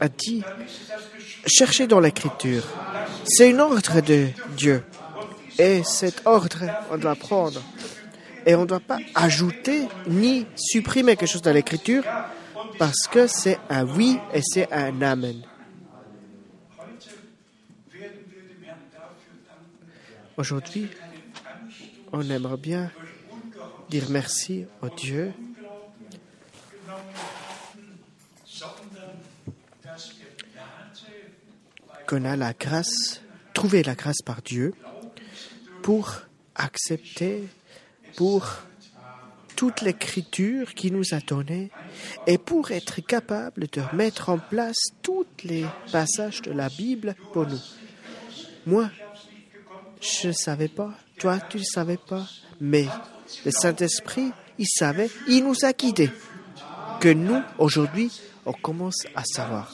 a 0.00 0.08
dit, 0.08 0.42
cherchez 1.46 1.86
dans 1.86 2.00
l'écriture. 2.00 2.64
C'est 3.24 3.54
un 3.54 3.60
ordre 3.60 4.00
de 4.00 4.26
Dieu. 4.56 4.82
Et 5.56 5.84
cet 5.84 6.22
ordre, 6.24 6.64
on 6.90 6.98
doit 6.98 7.14
prendre. 7.14 7.62
Et 8.44 8.56
on 8.56 8.62
ne 8.62 8.66
doit 8.66 8.80
pas 8.80 8.98
ajouter 9.14 9.86
ni 10.08 10.46
supprimer 10.56 11.14
quelque 11.14 11.30
chose 11.30 11.42
dans 11.42 11.52
l'écriture 11.52 12.02
parce 12.76 13.06
que 13.06 13.28
c'est 13.28 13.60
un 13.70 13.84
oui 13.84 14.18
et 14.34 14.40
c'est 14.42 14.72
un 14.72 15.00
amen. 15.00 15.44
Aujourd'hui, 20.36 20.88
on 22.12 22.28
aimerait 22.28 22.56
bien 22.56 22.90
dire 23.88 24.06
merci 24.10 24.66
au 24.82 24.88
Dieu 24.88 25.32
qu'on 32.08 32.24
a 32.24 32.36
la 32.36 32.52
grâce, 32.52 33.20
trouvé 33.52 33.84
la 33.84 33.94
grâce 33.94 34.22
par 34.24 34.42
Dieu 34.42 34.74
pour 35.82 36.12
accepter, 36.56 37.44
pour 38.16 38.48
toute 39.54 39.82
l'écriture 39.82 40.74
qui 40.74 40.90
nous 40.90 41.14
a 41.14 41.20
donnée 41.20 41.70
et 42.26 42.38
pour 42.38 42.72
être 42.72 43.00
capable 43.00 43.68
de 43.68 43.82
mettre 43.94 44.30
en 44.30 44.38
place 44.38 44.88
tous 45.00 45.26
les 45.44 45.64
passages 45.92 46.42
de 46.42 46.50
la 46.50 46.68
Bible 46.68 47.14
pour 47.32 47.46
nous. 47.46 47.60
Moi, 48.66 48.90
je 50.04 50.28
ne 50.28 50.32
savais 50.32 50.68
pas, 50.68 50.92
toi, 51.18 51.40
tu 51.40 51.58
ne 51.58 51.64
savais 51.64 51.96
pas, 51.96 52.26
mais 52.60 52.86
le 53.44 53.50
Saint-Esprit, 53.50 54.32
il 54.58 54.66
savait, 54.68 55.10
il 55.28 55.44
nous 55.44 55.64
a 55.64 55.72
guidés. 55.72 56.10
Que 57.00 57.08
nous, 57.08 57.40
aujourd'hui, 57.58 58.10
on 58.46 58.52
commence 58.52 59.04
à 59.14 59.24
savoir. 59.24 59.72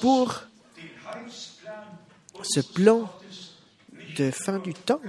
Pour 0.00 0.42
ce 2.42 2.60
plan 2.60 3.10
de 4.16 4.30
fin 4.30 4.58
du 4.58 4.74
temps, 4.74 5.00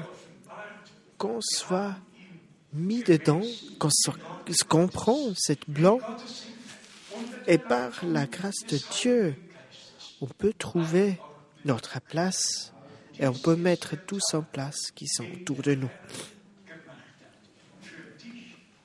qu'on 1.17 1.39
soit 1.41 1.95
mis 2.74 3.03
dedans, 3.03 3.41
qu'on 3.80 3.89
comprend 4.67 5.17
cette 5.36 5.65
plan, 5.65 5.99
et 7.47 7.57
par 7.57 7.91
la 8.03 8.26
grâce 8.26 8.65
de 8.67 8.80
Dieu, 9.01 9.36
on 10.22 10.28
peut 10.28 10.53
trouver 10.53 11.20
notre 11.65 11.99
place 12.01 12.74
et 13.20 13.28
on 13.28 13.34
peut 13.34 13.57
mettre 13.57 13.95
tous 13.97 14.34
en 14.34 14.41
place 14.41 14.91
qui 14.95 15.07
sont 15.07 15.26
autour 15.26 15.61
de 15.61 15.76
nous. 15.76 15.89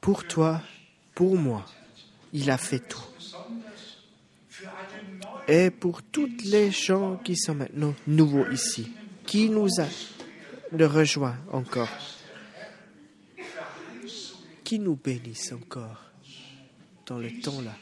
Pour 0.00 0.26
toi, 0.26 0.60
pour 1.14 1.36
moi, 1.36 1.64
il 2.32 2.50
a 2.50 2.58
fait 2.58 2.80
tout. 2.80 3.00
Et 5.46 5.70
pour 5.70 6.02
toutes 6.02 6.42
les 6.44 6.72
gens 6.72 7.16
qui 7.16 7.36
sont 7.36 7.54
maintenant 7.54 7.94
nouveaux 8.06 8.50
ici, 8.50 8.90
qui 9.24 9.48
nous 9.48 9.68
a 9.80 9.86
rejoint 10.72 11.36
encore, 11.52 11.88
qui 14.64 14.80
nous 14.80 14.96
bénissent 14.96 15.52
encore 15.52 16.10
dans 17.06 17.18
le 17.18 17.30
temps-là, 17.40 17.76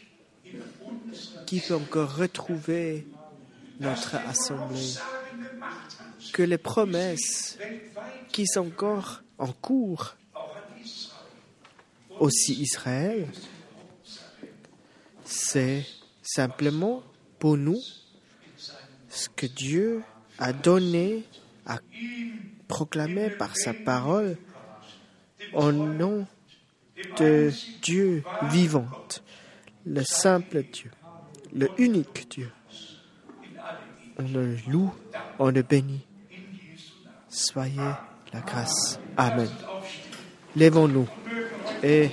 qui 1.47 1.61
peut 1.61 1.77
encore 1.77 2.15
retrouver 2.17 3.07
notre 3.81 4.17
assemblée, 4.17 4.95
que 6.33 6.43
les 6.43 6.59
promesses 6.59 7.59
qui 8.31 8.47
sont 8.47 8.67
encore 8.67 9.23
en 9.39 9.53
cours, 9.53 10.17
aussi 12.19 12.55
Israël, 12.55 13.27
c'est 15.25 15.85
simplement 16.23 17.03
pour 17.39 17.57
nous 17.57 17.81
ce 19.09 19.29
que 19.29 19.47
Dieu 19.47 20.03
a 20.39 20.53
donné, 20.53 21.25
a 21.67 21.79
proclamé 22.69 23.31
par 23.31 23.57
sa 23.57 23.75
parole 23.75 24.37
au 25.53 25.73
nom 25.73 26.27
de 27.19 27.51
Dieu 27.83 28.23
vivant, 28.45 28.89
le 29.85 30.03
simple 30.05 30.63
Dieu, 30.73 30.91
le 31.55 31.69
unique 31.79 32.31
Dieu. 32.31 32.51
On 34.19 34.23
le 34.23 34.57
loue, 34.69 34.95
on 35.39 35.51
le 35.51 35.63
bénit. 35.63 36.07
Soyez 37.33 37.81
la 38.35 38.41
grâce. 38.41 39.01
Amen. 39.17 39.49
Lèvons-nous 40.55 41.09
et 41.83 42.11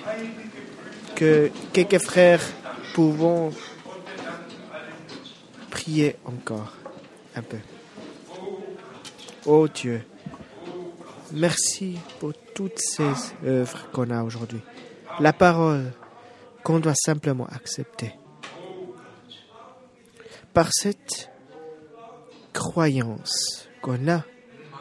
que 1.13 1.51
quelques 1.73 1.99
frères 1.99 2.41
pouvons 2.93 3.51
prier 5.69 6.15
encore 6.23 6.73
un 7.35 7.41
peu. 7.41 7.57
Oh 9.45 9.67
Dieu, 9.67 10.05
merci 11.33 11.99
pour 12.21 12.31
toutes 12.55 12.79
ces 12.79 13.11
œuvres 13.45 13.91
qu'on 13.91 14.11
a 14.11 14.23
aujourd'hui. 14.23 14.61
La 15.19 15.33
parole 15.33 15.91
qu'on 16.63 16.79
doit 16.79 16.95
simplement 16.95 17.47
accepter. 17.47 18.13
Par 20.53 20.69
cette 20.71 21.29
croyance 22.53 23.67
qu'on 23.81 24.07
a, 24.07 24.23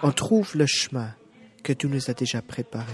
on 0.02 0.12
trouve 0.12 0.56
le 0.56 0.66
chemin 0.66 1.14
que 1.62 1.72
tu 1.72 1.88
nous 1.88 2.10
as 2.10 2.14
déjà 2.14 2.42
préparé. 2.42 2.92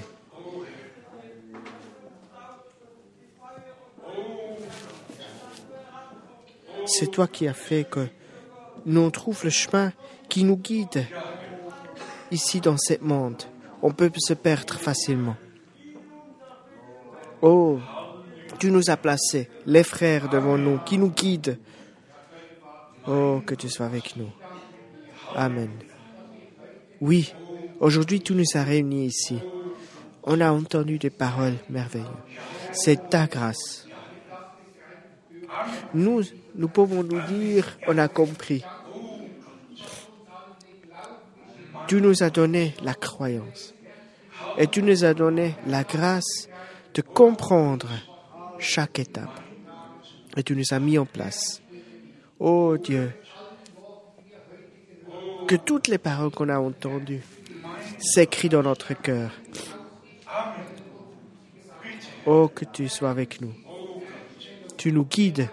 C'est 6.86 7.10
toi 7.10 7.26
qui 7.26 7.48
as 7.48 7.55
fait 7.55 7.85
que 7.85 8.06
nous 8.85 9.10
trouve 9.10 9.44
le 9.44 9.51
chemin 9.51 9.93
qui 10.28 10.44
nous 10.44 10.56
guide 10.56 11.06
ici 12.31 12.60
dans 12.60 12.76
ce 12.76 12.94
monde. 13.01 13.43
On 13.82 13.93
peut 13.93 14.10
se 14.16 14.35
perdre 14.35 14.74
facilement. 14.74 15.36
Oh, 17.40 17.78
tu 18.59 18.70
nous 18.70 18.90
as 18.90 18.97
placés, 18.97 19.48
les 19.66 19.85
frères 19.85 20.28
devant 20.28 20.59
nous, 20.59 20.78
qui 20.78 20.98
nous 20.98 21.10
guident 21.10 21.59
Oh, 23.06 23.43
que 23.44 23.55
tu 23.55 23.68
sois 23.68 23.85
avec 23.85 24.16
nous. 24.16 24.31
Amen. 25.35 25.70
Oui, 27.05 27.35
aujourd'hui 27.81 28.22
tu 28.22 28.32
nous 28.32 28.47
as 28.55 28.62
réunis 28.62 29.09
ici. 29.09 29.39
On 30.22 30.40
a 30.40 30.51
entendu 30.51 30.98
des 30.98 31.10
paroles 31.10 31.56
merveilleuses. 31.68 32.09
C'est 32.72 33.10
ta 33.10 33.26
grâce. 33.26 33.86
Nous, 35.93 36.22
nous 36.55 36.68
pouvons 36.68 37.02
nous 37.02 37.20
dire, 37.26 37.78
on 37.86 37.98
a 37.98 38.09
compris. 38.09 38.64
Tu 41.89 42.01
nous 42.01 42.22
as 42.22 42.31
donné 42.31 42.74
la 42.82 42.94
croyance. 42.94 43.74
Et 44.56 44.66
tu 44.66 44.82
nous 44.82 45.05
as 45.05 45.12
donné 45.12 45.56
la 45.66 45.85
grâce 45.85 46.48
de 46.94 47.02
comprendre 47.02 47.90
chaque 48.59 48.98
étape. 48.98 49.43
Et 50.39 50.43
tu 50.43 50.56
nous 50.56 50.72
as 50.72 50.78
mis 50.78 50.97
en 50.97 51.05
place. 51.05 51.60
Oh 52.39 52.78
Dieu, 52.78 53.12
que 55.46 55.56
toutes 55.56 55.88
les 55.88 55.98
paroles 55.98 56.30
qu'on 56.30 56.48
a 56.48 56.58
entendues 56.58 57.22
s'écrivent 57.98 58.52
dans 58.52 58.62
notre 58.62 58.94
cœur. 58.94 59.30
Oh, 62.26 62.48
que 62.48 62.64
tu 62.64 62.88
sois 62.88 63.10
avec 63.10 63.40
nous. 63.40 63.52
Tu 64.76 64.92
nous 64.92 65.04
guides. 65.04 65.48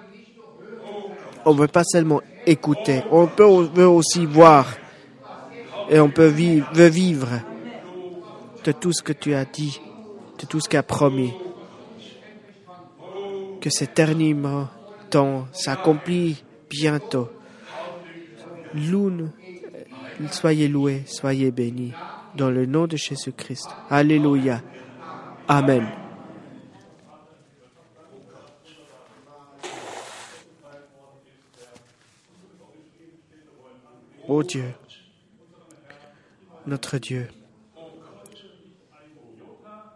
On 1.46 1.54
ne 1.54 1.60
veut 1.60 1.68
pas 1.68 1.84
seulement 1.84 2.22
écouter, 2.46 3.04
on 3.12 3.28
peut, 3.28 3.46
veut 3.74 3.88
aussi 3.88 4.26
voir. 4.26 4.68
Et 5.90 6.00
on 6.00 6.10
peut 6.10 6.28
vivre, 6.28 6.70
veut 6.74 6.88
vivre 6.88 7.30
de 8.64 8.72
tout 8.72 8.94
ce 8.94 9.02
que 9.02 9.14
tu 9.14 9.34
as 9.34 9.46
dit, 9.46 9.82
de 10.40 10.46
tout 10.46 10.60
ce 10.60 10.70
qu'il 10.70 10.80
a 10.80 10.84
promis. 10.84 11.34
Que 13.60 13.70
cet 13.70 13.92
éternellement 13.92 14.68
temps 15.10 15.48
s'accomplit 15.52 16.44
bientôt. 16.70 17.30
Loue, 18.74 19.30
soyez 20.32 20.68
loués, 20.68 21.04
soyez 21.06 21.52
bénis. 21.52 21.94
Dans 22.36 22.50
le 22.50 22.66
nom 22.66 22.88
de 22.88 22.96
Jésus-Christ. 22.96 23.68
Alléluia. 23.90 24.62
Amen. 25.48 25.86
Oh 34.28 34.44
Dieu, 34.44 34.74
notre 36.66 36.98
Dieu, 37.00 37.28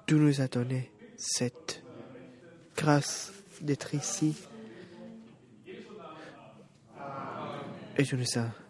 tu 0.05 0.15
nous 0.15 0.41
as 0.41 0.49
donné 0.49 0.91
cette 1.15 1.81
grâce 2.75 3.31
d'être 3.61 3.95
ici. 3.95 4.35
Et 7.97 8.03
tu 8.03 8.17
nous 8.17 8.25
as. 8.37 8.64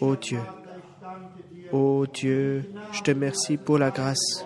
Oh 0.00 0.16
Dieu, 0.16 0.40
oh 1.72 2.06
Dieu, 2.12 2.72
je 2.92 3.00
te 3.02 3.10
remercie 3.10 3.56
pour 3.56 3.78
la 3.78 3.90
grâce. 3.90 4.44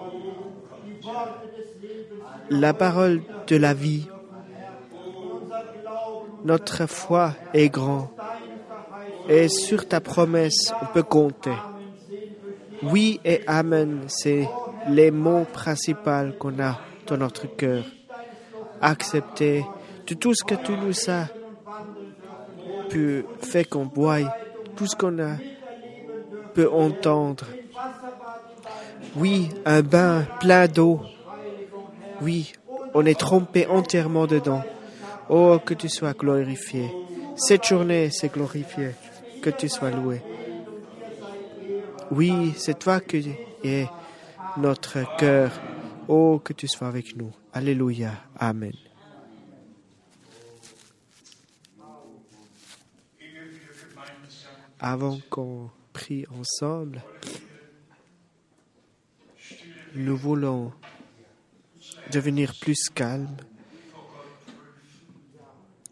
La 2.51 2.75
parole 2.75 3.23
de 3.47 3.57
la 3.57 3.75
vie. 3.75 4.07
Notre 6.45 6.87
foi 6.87 7.33
est 7.55 7.69
grande. 7.69 8.09
Et 9.29 9.49
sur 9.49 9.89
ta 9.89 10.01
promesse, 10.01 10.73
on 10.83 10.87
peut 10.87 11.03
compter. 11.03 11.55
Oui 12.83 13.21
et 13.25 13.41
Amen, 13.47 14.03
c'est 14.09 14.47
les 14.89 15.11
mots 15.11 15.47
principaux 15.51 16.33
qu'on 16.39 16.59
a 16.61 16.79
dans 17.07 17.17
notre 17.17 17.47
cœur. 17.57 17.85
Accepter 18.83 19.65
de 20.07 20.15
tout 20.15 20.35
ce 20.35 20.45
que 20.45 20.55
tu 20.55 20.73
nous 20.73 21.11
as 21.11 21.29
pu 22.91 23.25
faire 23.41 23.69
qu'on 23.69 23.87
boit, 23.87 24.19
tout 24.77 24.87
ce 24.87 24.97
qu'on 24.97 25.19
a 25.19 25.37
peut 26.55 26.71
entendre. 26.71 27.47
Oui, 29.17 29.49
un 29.65 29.83
bain 29.83 30.27
plein 30.41 30.67
d'eau. 30.67 31.01
Oui, 32.21 32.53
on 32.95 33.05
est 33.07 33.19
trompé 33.19 33.67
entièrement 33.67 34.27
dedans. 34.27 34.63
Oh, 35.29 35.59
que 35.65 35.75
tu 35.75 35.89
sois 35.89 36.13
glorifié. 36.13 36.91
Cette 37.37 37.65
journée, 37.67 38.11
c'est 38.11 38.33
glorifié. 38.33 38.91
Que 39.43 39.51
tu 39.51 39.69
sois 39.69 39.91
loué. 39.91 40.23
Oui, 42.11 42.55
c'est 42.57 42.79
toi 42.79 43.01
qui 43.01 43.35
es 43.65 43.87
notre 44.57 45.17
cœur. 45.17 45.51
Oh, 46.09 46.41
que 46.43 46.53
tu 46.53 46.69
sois 46.69 46.89
avec 46.89 47.17
nous. 47.17 47.33
Alléluia. 47.53 48.13
Amen. 48.39 48.73
Avant 54.81 55.19
qu'on 55.31 55.71
prie 55.93 56.27
ensemble, 56.39 57.03
nous 59.95 60.17
voulons 60.17 60.73
devenir 62.13 62.53
plus 62.61 62.89
calmes, 62.95 63.37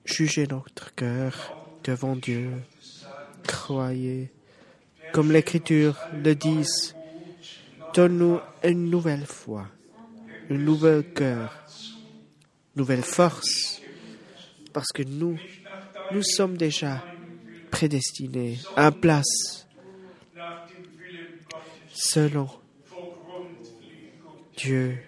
juger 0.05 0.47
notre 0.47 0.95
cœur 0.95 1.57
devant 1.85 2.17
Dieu, 2.17 2.51
croyez, 3.47 4.31
comme 5.13 5.31
l'Écriture 5.31 5.97
le 6.13 6.35
dit, 6.35 6.67
donne-nous 7.95 8.41
une 8.65 8.91
nouvelle 8.91 9.27
foi, 9.27 9.69
un 10.51 10.59
nouvel 10.59 11.05
cœur, 11.13 11.65
nouvelle 12.77 13.03
force, 13.03 13.81
parce 14.73 14.89
que 14.93 15.03
nous, 15.03 15.39
nous 16.13 16.23
sommes 16.23 16.57
déjà 16.57 17.05
prédestinés 17.73 18.59
à 18.77 18.93
place 18.93 19.67
selon 21.93 22.49
Dieu. 24.57 24.99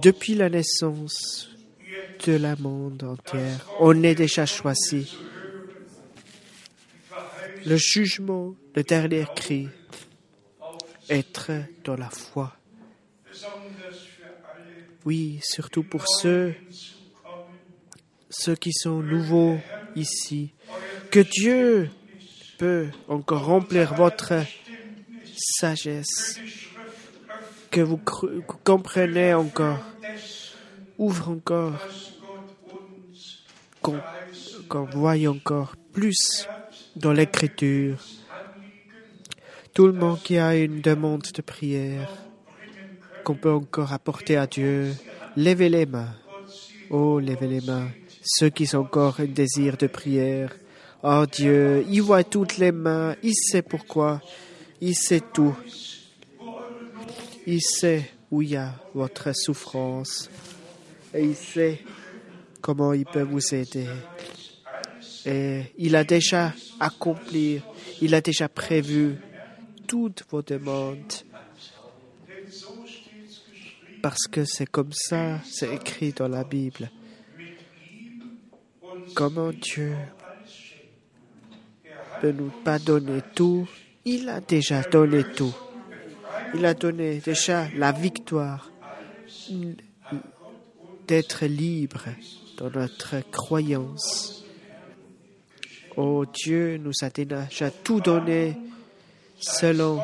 Depuis 0.00 0.34
la 0.34 0.48
naissance 0.48 1.50
de 2.24 2.34
la 2.34 2.54
monde 2.56 3.02
entière, 3.02 3.66
on 3.80 4.02
est 4.04 4.14
déjà 4.14 4.46
choisi. 4.46 5.16
Le 7.66 7.76
jugement, 7.76 8.54
le 8.74 8.82
dernier 8.82 9.24
cri, 9.34 9.68
être 11.08 11.50
dans 11.84 11.96
la 11.96 12.10
foi. 12.10 12.56
Oui, 15.04 15.40
surtout 15.42 15.82
pour 15.82 16.06
ceux, 16.06 16.54
ceux 18.30 18.54
qui 18.54 18.72
sont 18.72 19.00
nouveaux 19.00 19.58
ici, 19.96 20.52
que 21.12 21.20
Dieu 21.20 21.90
peut 22.56 22.86
encore 23.06 23.44
remplir 23.44 23.92
votre 23.92 24.32
sagesse, 25.36 26.40
que 27.70 27.82
vous 27.82 28.00
comprenez 28.64 29.34
encore, 29.34 29.84
ouvre 30.96 31.28
encore, 31.28 31.86
qu'on 33.82 34.84
voie 34.86 35.16
encore 35.28 35.76
plus 35.92 36.48
dans 36.96 37.12
l'écriture. 37.12 37.98
Tout 39.74 39.86
le 39.86 39.92
monde 39.92 40.22
qui 40.22 40.38
a 40.38 40.56
une 40.56 40.80
demande 40.80 41.28
de 41.34 41.42
prière 41.42 42.08
qu'on 43.22 43.34
peut 43.34 43.52
encore 43.52 43.92
apporter 43.92 44.38
à 44.38 44.46
Dieu, 44.46 44.94
levez 45.36 45.68
les 45.68 45.84
mains. 45.84 46.14
Oh, 46.88 47.20
levez 47.20 47.48
les 47.48 47.60
mains. 47.60 47.88
Ceux 48.24 48.48
qui 48.48 48.74
ont 48.74 48.80
encore 48.80 49.20
un 49.20 49.26
désir 49.26 49.76
de 49.76 49.86
prière. 49.88 50.54
Oh 51.04 51.26
Dieu, 51.26 51.84
il 51.88 52.00
voit 52.00 52.22
toutes 52.22 52.58
les 52.58 52.70
mains, 52.70 53.16
il 53.24 53.34
sait 53.34 53.62
pourquoi, 53.62 54.20
il 54.80 54.94
sait 54.94 55.20
tout. 55.32 55.56
Il 57.44 57.60
sait 57.60 58.08
où 58.30 58.40
il 58.40 58.50
y 58.50 58.56
a 58.56 58.72
votre 58.94 59.34
souffrance 59.34 60.30
et 61.12 61.24
il 61.24 61.34
sait 61.34 61.80
comment 62.60 62.92
il 62.92 63.04
peut 63.04 63.22
vous 63.22 63.52
aider. 63.52 63.88
Et 65.26 65.62
il 65.76 65.96
a 65.96 66.04
déjà 66.04 66.54
accompli, 66.78 67.60
il 68.00 68.14
a 68.14 68.20
déjà 68.20 68.48
prévu 68.48 69.16
toutes 69.88 70.24
vos 70.30 70.42
demandes. 70.42 71.12
Parce 74.02 74.26
que 74.28 74.44
c'est 74.44 74.66
comme 74.66 74.92
ça, 74.92 75.40
c'est 75.44 75.74
écrit 75.74 76.12
dans 76.12 76.28
la 76.28 76.44
Bible. 76.44 76.90
Comment 79.14 79.50
Dieu 79.50 79.96
peut 82.22 82.30
nous 82.30 82.52
pas 82.62 82.78
donner 82.78 83.20
tout, 83.34 83.68
il 84.04 84.28
a 84.28 84.40
déjà 84.40 84.82
donné 84.82 85.24
tout. 85.24 85.52
Il 86.54 86.64
a 86.64 86.72
donné 86.72 87.18
déjà 87.18 87.66
la 87.76 87.90
victoire 87.90 88.70
d'être 91.08 91.46
libre 91.46 92.04
dans 92.58 92.70
notre 92.70 93.28
croyance. 93.32 94.44
Oh 95.96 96.24
Dieu 96.32 96.76
nous 96.76 96.92
a 97.02 97.10
déjà 97.10 97.72
tout 97.82 98.00
donné 98.00 98.56
selon 99.40 100.00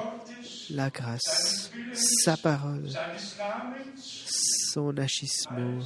la 0.70 0.90
grâce, 0.90 1.70
sa 1.94 2.36
parole, 2.36 2.90
son 3.94 4.98
agissement. 4.98 5.78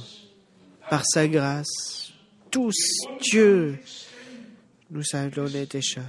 Par 0.89 1.03
sa 1.05 1.27
grâce, 1.27 2.11
tous, 2.49 2.75
Dieu 3.21 3.77
nous 4.89 5.03
a 5.13 5.27
donné 5.27 5.67
déjà. 5.67 6.01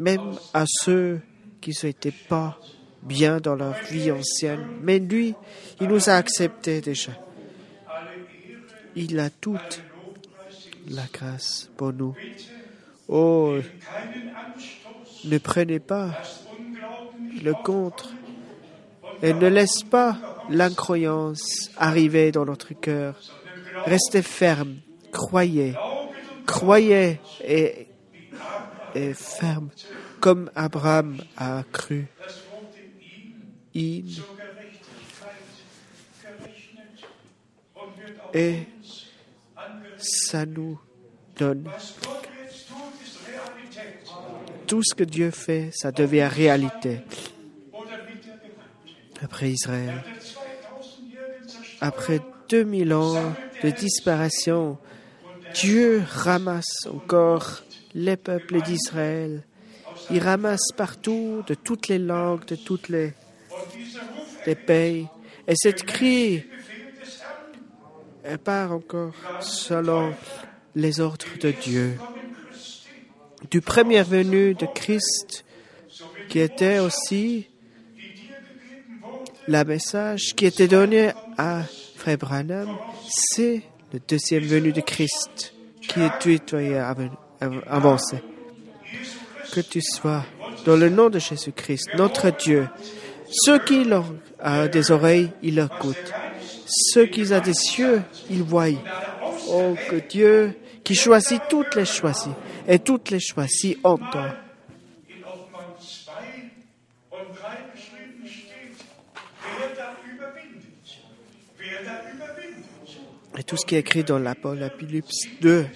Même 0.00 0.32
à 0.54 0.64
ceux 0.66 1.20
qui 1.60 1.76
n'étaient 1.84 2.10
pas 2.10 2.58
bien 3.02 3.38
dans 3.38 3.54
leur 3.54 3.74
vie 3.90 4.10
ancienne. 4.10 4.66
Mais 4.82 4.98
lui, 4.98 5.34
il 5.80 5.88
nous 5.88 6.08
a 6.08 6.14
acceptés 6.14 6.80
déjà. 6.80 7.12
Il 8.96 9.18
a 9.20 9.30
toute 9.30 9.82
la 10.88 11.04
grâce 11.12 11.70
pour 11.76 11.92
nous. 11.92 12.14
Oh, 13.08 13.56
ne 15.24 15.38
prenez 15.38 15.80
pas 15.80 16.10
le 17.42 17.52
contre 17.52 18.10
et 19.22 19.34
ne 19.34 19.48
laisse 19.48 19.82
pas 19.82 20.16
l'incroyance 20.48 21.70
arriver 21.76 22.32
dans 22.32 22.44
notre 22.44 22.72
cœur. 22.74 23.20
Restez 23.84 24.22
ferme, 24.22 24.76
croyez, 25.12 25.74
croyez 26.46 27.20
et, 27.46 27.86
et 28.94 29.14
ferme, 29.14 29.70
comme 30.20 30.50
Abraham 30.54 31.18
a 31.36 31.62
cru. 31.72 32.06
Et 38.32 38.66
ça 39.98 40.46
nous 40.46 40.80
donne 41.36 41.68
tout 44.70 44.84
ce 44.84 44.94
que 44.94 45.02
Dieu 45.02 45.32
fait, 45.32 45.70
ça 45.74 45.90
devient 45.90 46.28
réalité. 46.30 47.00
Après 49.20 49.50
Israël, 49.50 50.04
après 51.80 52.20
2000 52.48 52.94
ans 52.94 53.34
de 53.64 53.70
disparition, 53.70 54.78
Dieu 55.54 56.04
ramasse 56.08 56.86
encore 56.86 57.62
les 57.94 58.16
peuples 58.16 58.62
d'Israël. 58.62 59.42
Il 60.10 60.20
ramasse 60.20 60.72
partout, 60.76 61.42
de 61.46 61.54
toutes 61.54 61.88
les 61.88 61.98
langues, 61.98 62.44
de 62.46 62.56
toutes 62.56 62.88
les, 62.88 63.12
pays. 64.66 65.06
Et 65.46 65.54
cette 65.54 65.84
cri 65.84 66.44
part 68.44 68.72
encore 68.72 69.14
selon 69.40 70.12
les 70.74 71.00
ordres 71.00 71.26
de 71.40 71.50
Dieu. 71.50 71.98
Du 73.50 73.60
premier 73.60 74.02
venu 74.02 74.54
de 74.54 74.66
Christ, 74.66 75.44
qui 76.28 76.38
était 76.38 76.78
aussi 76.78 77.48
le 79.48 79.64
message 79.64 80.34
qui 80.36 80.46
était 80.46 80.68
donné 80.68 81.10
à 81.36 81.62
Frère 81.96 82.18
Branham, 82.18 82.76
c'est 83.08 83.62
le 83.92 84.00
deuxième 84.06 84.44
venu 84.44 84.72
de 84.72 84.80
Christ 84.80 85.54
qui 85.80 86.00
est 86.00 86.18
tutoyé 86.20 86.76
avancé. 87.40 88.18
Que 89.52 89.60
tu 89.60 89.80
sois 89.80 90.24
dans 90.64 90.76
le 90.76 90.88
nom 90.88 91.10
de 91.10 91.18
Jésus-Christ, 91.18 91.90
notre 91.96 92.30
Dieu. 92.30 92.68
Ceux 93.30 93.58
qui 93.58 93.86
ont 93.92 94.68
des 94.68 94.90
oreilles, 94.90 95.30
ils 95.42 95.58
écoutent. 95.58 96.12
Ceux 96.66 97.06
qui 97.06 97.32
ont 97.32 97.40
des 97.40 97.54
cieux, 97.54 98.02
ils 98.30 98.42
voient. 98.42 98.66
Oh, 99.48 99.74
que 99.88 99.96
Dieu, 99.96 100.56
qui 100.84 100.94
choisit 100.94 101.42
toutes 101.48 101.74
les 101.74 101.84
choisis, 101.84 102.32
et 102.68 102.78
toutes 102.78 103.10
les 103.10 103.18
choisis 103.18 103.76
entend. 103.82 104.28
Et 113.36 113.42
tout 113.42 113.56
ce 113.56 113.64
qui 113.64 113.74
est 113.74 113.78
écrit 113.78 114.04
dans 114.04 114.18
l'Apocalypse 114.18 115.26
2, 115.40 115.66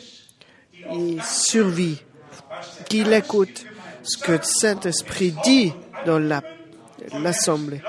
il 0.93 1.23
survit, 1.23 2.03
qu'il 2.89 3.13
écoute 3.13 3.65
ce 4.03 4.19
que 4.19 4.33
le 4.33 4.41
Saint-Esprit 4.43 5.35
dit 5.45 5.73
dans 6.07 6.19
l'Assemblée. 7.23 7.81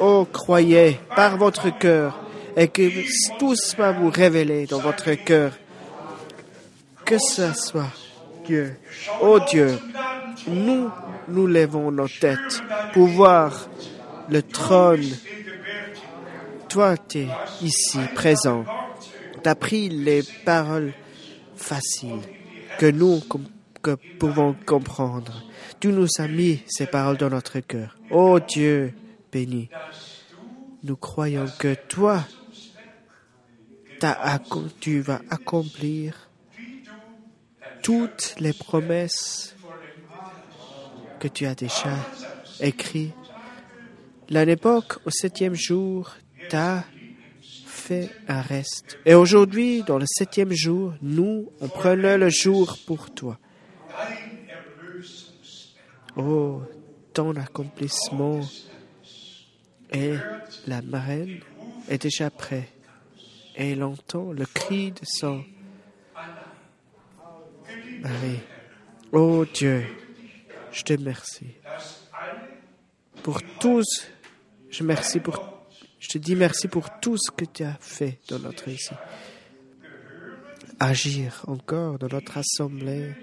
oh, 0.00 0.26
croyez 0.32 1.00
par 1.14 1.36
votre 1.36 1.76
cœur 1.76 2.20
et 2.56 2.68
que 2.68 2.90
tout 3.38 3.54
va 3.76 3.92
vous 3.92 4.10
révéler 4.10 4.66
dans 4.66 4.78
votre 4.78 5.12
cœur. 5.12 5.52
Que 7.04 7.18
ce 7.18 7.52
soit 7.52 7.92
Dieu. 8.44 8.76
Oh 9.20 9.38
Dieu, 9.48 9.78
nous 10.48 10.90
nous 11.28 11.46
levons 11.46 11.90
nos 11.90 12.08
têtes 12.08 12.62
pour 12.92 13.08
voir 13.08 13.68
le 14.28 14.42
trône. 14.42 15.06
Toi, 16.68 16.96
tu 16.96 17.20
es 17.20 17.28
ici, 17.62 17.98
présent. 18.14 18.64
Tu 19.42 19.48
as 19.48 19.54
pris 19.54 19.88
les 19.88 20.22
paroles 20.44 20.92
faciles 21.56 22.35
que 22.78 22.86
nous 22.86 23.20
que 23.82 23.94
pouvons 24.18 24.54
comprendre. 24.66 25.42
Tu 25.80 25.88
nous 25.88 26.08
as 26.18 26.28
mis 26.28 26.60
ces 26.66 26.86
paroles 26.86 27.16
dans 27.16 27.30
notre 27.30 27.60
cœur. 27.60 27.96
Oh 28.10 28.40
Dieu 28.40 28.94
béni, 29.30 29.68
nous 30.82 30.96
croyons 30.96 31.46
que 31.58 31.74
toi, 31.74 32.24
tu 34.80 35.00
vas 35.00 35.20
accomplir 35.30 36.28
toutes 37.82 38.34
les 38.40 38.52
promesses 38.52 39.54
que 41.20 41.28
tu 41.28 41.46
as 41.46 41.54
déjà 41.54 41.94
écrites. 42.60 43.14
L'époque, 44.28 44.98
au 45.04 45.10
septième 45.10 45.54
jour, 45.54 46.12
tu 46.50 46.56
un 48.28 48.40
reste. 48.40 48.98
Et 49.04 49.14
aujourd'hui, 49.14 49.82
dans 49.82 49.98
le 49.98 50.06
septième 50.06 50.52
jour, 50.52 50.94
nous, 51.02 51.50
on 51.60 51.68
prenait 51.68 52.18
le 52.18 52.28
jour 52.28 52.76
pour 52.86 53.12
toi. 53.12 53.38
Oh, 56.16 56.62
ton 57.12 57.36
accomplissement 57.36 58.40
et 59.92 60.14
la 60.66 60.82
marraine 60.82 61.40
est 61.88 62.02
déjà 62.02 62.30
prêt 62.30 62.68
et 63.56 63.72
il 63.72 63.82
entend 63.82 64.32
le 64.32 64.44
cri 64.46 64.92
de 64.92 65.00
son 65.04 65.44
mari. 68.00 68.40
Oh 69.12 69.44
Dieu, 69.52 69.84
je 70.72 70.82
te 70.82 70.94
remercie 70.94 71.54
pour 73.26 73.42
tous. 73.58 74.06
Je 74.70 74.84
merci 74.84 75.18
pour. 75.18 75.55
Je 75.98 76.08
te 76.08 76.18
dis 76.18 76.36
merci 76.36 76.68
pour 76.68 77.00
tout 77.00 77.16
ce 77.16 77.30
que 77.30 77.44
tu 77.44 77.64
as 77.64 77.76
fait 77.80 78.18
dans 78.28 78.38
notre 78.38 78.68
ici. 78.68 78.94
Agir 80.78 81.42
encore 81.46 81.98
dans 81.98 82.08
notre 82.08 82.38
assemblée 82.38 83.14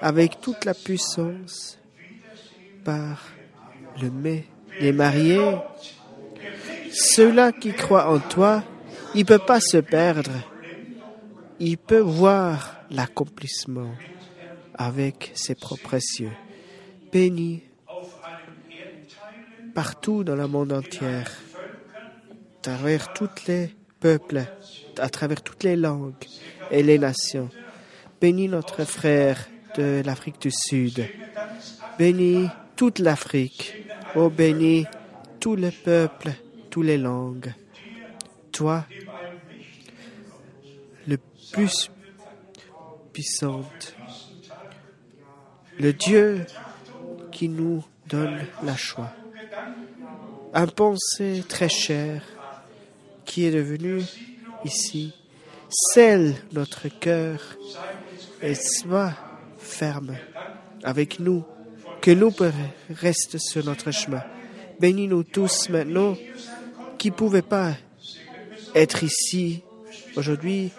avec 0.00 0.40
toute 0.40 0.64
la 0.64 0.74
puissance 0.74 1.78
par 2.84 3.28
le 4.00 4.10
mai, 4.10 4.46
les 4.80 4.92
mariés, 4.92 5.56
ceux-là 6.92 7.52
qui 7.52 7.72
croient 7.72 8.10
en 8.10 8.18
toi 8.18 8.62
il 9.14 9.20
ne 9.20 9.24
peut 9.24 9.38
pas 9.38 9.60
se 9.60 9.78
perdre. 9.78 10.30
Il 11.58 11.78
peut 11.78 11.98
voir 11.98 12.80
l'accomplissement 12.90 13.90
avec 14.74 15.32
ses 15.34 15.54
propres 15.54 15.98
yeux. 16.18 16.32
Béni 17.12 17.62
partout 19.74 20.24
dans 20.24 20.36
le 20.36 20.46
monde 20.46 20.72
entier, 20.72 21.22
travers 22.62 23.12
tous 23.12 23.30
les 23.46 23.74
peuples, 24.00 24.44
à 24.98 25.08
travers 25.08 25.42
toutes 25.42 25.64
les 25.64 25.76
langues 25.76 26.14
et 26.70 26.82
les 26.82 26.98
nations. 26.98 27.48
Bénis 28.20 28.48
notre 28.48 28.84
frère 28.84 29.48
de 29.76 30.02
l'Afrique 30.04 30.40
du 30.40 30.50
Sud. 30.50 31.06
Bénis 31.98 32.48
toute 32.76 32.98
l'Afrique. 32.98 33.84
Oh, 34.14 34.28
bénis 34.28 34.86
tous 35.38 35.56
les 35.56 35.70
peuples, 35.70 36.32
toutes 36.70 36.86
les 36.86 36.98
langues 36.98 37.52
toi, 38.60 38.84
le 41.06 41.16
plus 41.50 41.90
puissant, 43.10 43.64
le 45.78 45.94
Dieu 45.94 46.44
qui 47.32 47.48
nous 47.48 47.82
donne 48.06 48.40
la 48.62 48.76
choix. 48.76 49.10
Un 50.52 50.66
pensée 50.66 51.42
très 51.48 51.70
cher 51.70 52.22
qui 53.30 53.44
est 53.44 53.52
devenu 53.52 54.02
ici, 54.64 55.12
scelle 55.68 56.34
notre 56.52 56.88
cœur 56.88 57.38
et 58.42 58.56
sois 58.56 59.12
ferme 59.56 60.16
avec 60.82 61.20
nous, 61.20 61.44
que 62.00 62.10
nous 62.10 62.34
reste 62.92 63.38
sur 63.38 63.64
notre 63.64 63.92
chemin. 63.92 64.24
Bénis-nous 64.80 65.22
tous 65.22 65.68
maintenant 65.68 66.16
qui 66.98 67.10
ne 67.10 67.14
pouvaient 67.14 67.40
pas 67.40 67.74
être 68.74 69.04
ici 69.04 69.62
aujourd'hui. 70.16 70.72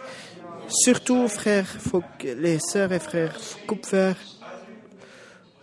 Surtout, 0.67 1.29
frères, 1.29 1.77
les 2.21 2.59
sœurs 2.59 2.91
et 2.91 2.99
frères 2.99 3.37
Kupfer, 3.65 4.11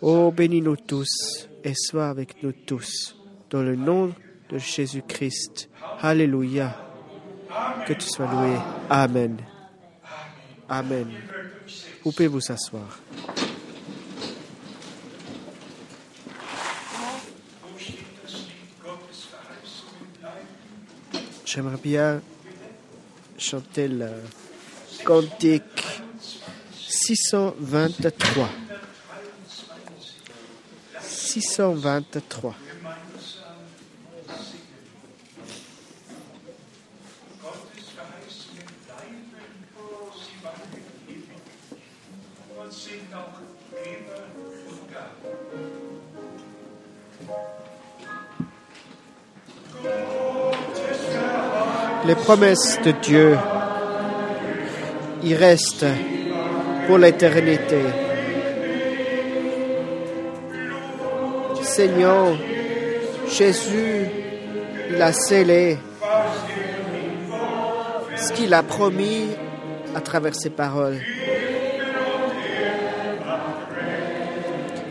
oh, 0.01 0.32
bénis-nous 0.35 0.77
tous 0.77 1.51
et 1.62 1.74
sois 1.74 2.09
avec 2.09 2.43
nous 2.43 2.52
tous. 2.52 3.15
Dans 3.51 3.62
le 3.62 3.77
nom 3.77 4.15
de 4.51 4.59
Jésus-Christ. 4.59 5.69
Alléluia. 6.01 6.77
Que 7.87 7.93
tu 7.93 8.09
sois 8.09 8.27
loué. 8.27 8.57
Amen. 8.91 9.39
Amen. 10.69 11.09
Vous 12.05 12.12
pouvez 12.12 12.27
vous 12.27 12.53
asseoir. 12.53 13.01
J'aimerais 21.45 21.79
bien 21.83 22.20
chanter 23.39 23.89
le 23.89 24.11
cantique 25.05 26.03
623. 26.73 28.49
623. 31.01 32.55
Les 52.09 52.14
promesses 52.14 52.80
de 52.82 52.93
Dieu, 53.02 53.36
y 55.22 55.35
restent 55.35 55.85
pour 56.86 56.97
l'éternité. 56.97 57.82
Seigneur, 61.60 62.28
Jésus, 63.30 64.06
il 64.90 65.02
a 65.02 65.12
scellé 65.12 65.76
ce 68.16 68.32
qu'il 68.32 68.55
a 68.55 68.62
promis 68.62 69.28
à 69.94 70.01
travers 70.01 70.35
ses 70.35 70.48
paroles. 70.48 71.01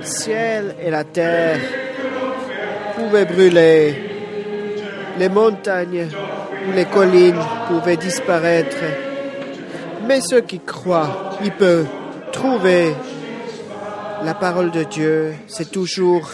Ciel 0.04 0.76
et 0.80 0.92
la 0.92 1.04
terre 1.04 1.60
pouvaient 2.96 3.26
brûler, 3.26 3.96
les 5.18 5.30
montagnes 5.30 6.10
les 6.76 6.86
collines 6.86 7.40
pouvaient 7.68 7.98
disparaître, 7.98 8.78
mais 10.08 10.22
ceux 10.22 10.42
qui 10.42 10.60
croient, 10.60 11.32
ils 11.44 11.52
peuvent 11.52 11.88
trouver 12.32 12.94
la 14.24 14.34
parole 14.34 14.72
de 14.72 14.84
Dieu, 14.84 15.36
c'est 15.48 15.72
toujours 15.72 16.30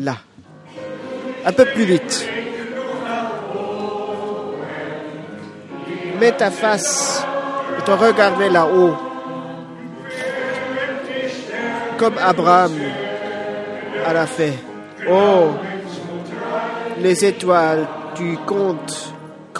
là. 0.00 0.16
Un 1.44 1.52
peu 1.52 1.64
plus 1.64 1.84
vite. 1.84 2.28
Mets 6.20 6.32
ta 6.32 6.50
face 6.50 7.24
et 7.78 7.82
te 7.82 7.90
regarder 7.90 8.48
là-haut. 8.48 8.94
Comme 11.98 12.14
Abraham 12.18 12.72
a 14.06 14.26
fait. 14.26 14.54
Oh, 15.10 15.50
les 17.00 17.24
étoiles 17.24 17.86
du 18.16 18.36
compte 18.38 19.15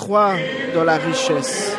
croient 0.06 0.36
dans 0.72 0.84
la 0.84 0.98
richesse. 0.98 1.76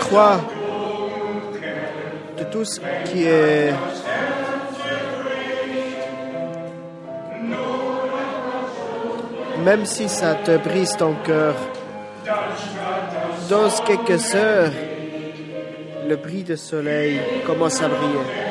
Crois 0.00 0.40
de 2.36 2.44
tout 2.44 2.64
ce 2.66 2.80
qui 3.06 3.24
est 3.24 3.72
même 9.66 9.84
si 9.84 10.08
ça 10.08 10.36
te 10.36 10.56
brise 10.58 10.96
ton 10.96 11.14
cœur, 11.24 11.56
dans 13.50 13.68
quelques 13.84 14.32
heures, 14.36 14.70
le 16.08 16.14
bris 16.14 16.44
de 16.44 16.54
soleil 16.54 17.18
commence 17.44 17.82
à 17.82 17.88
briller. 17.88 18.45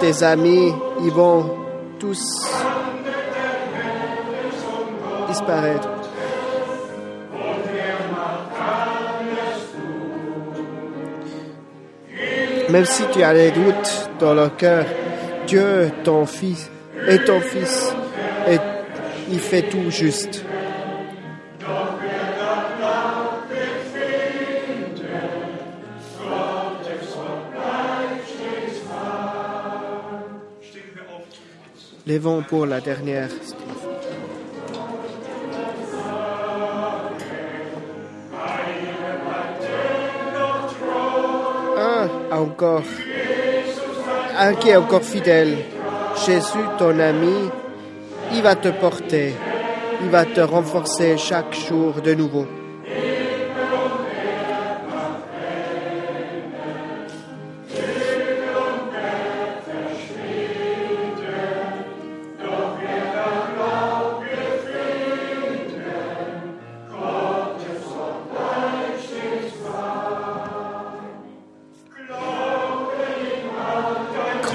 Tes 0.00 0.22
amis, 0.22 0.72
ils 1.02 1.10
vont 1.10 1.50
tous 1.98 2.22
disparaître. 5.28 5.88
Même 12.68 12.84
si 12.84 13.04
tu 13.12 13.22
as 13.22 13.32
des 13.32 13.50
doutes 13.52 14.10
dans 14.18 14.34
le 14.34 14.48
cœur, 14.48 14.84
Dieu, 15.46 15.90
ton 16.02 16.26
fils, 16.26 16.70
est 17.06 17.24
ton 17.24 17.40
fils, 17.40 17.94
et 18.48 18.58
il 19.30 19.38
fait 19.38 19.62
tout 19.62 19.90
juste. 19.90 20.45
Levons 32.08 32.44
pour 32.48 32.66
la 32.66 32.80
dernière. 32.80 33.28
Un 41.76 42.08
encore, 42.30 42.82
un 44.38 44.54
qui 44.54 44.68
est 44.68 44.76
encore 44.76 45.02
fidèle. 45.02 45.56
Jésus, 46.24 46.58
ton 46.78 46.96
ami, 47.00 47.50
il 48.32 48.40
va 48.40 48.54
te 48.54 48.68
porter, 48.68 49.34
il 50.00 50.08
va 50.08 50.24
te 50.24 50.40
renforcer 50.40 51.18
chaque 51.18 51.56
jour 51.56 51.94
de 52.00 52.14
nouveau. 52.14 52.46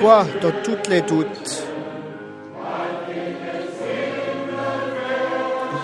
Crois 0.01 0.25
dans 0.41 0.51
toutes 0.63 0.87
les 0.87 1.01
doutes. 1.01 1.63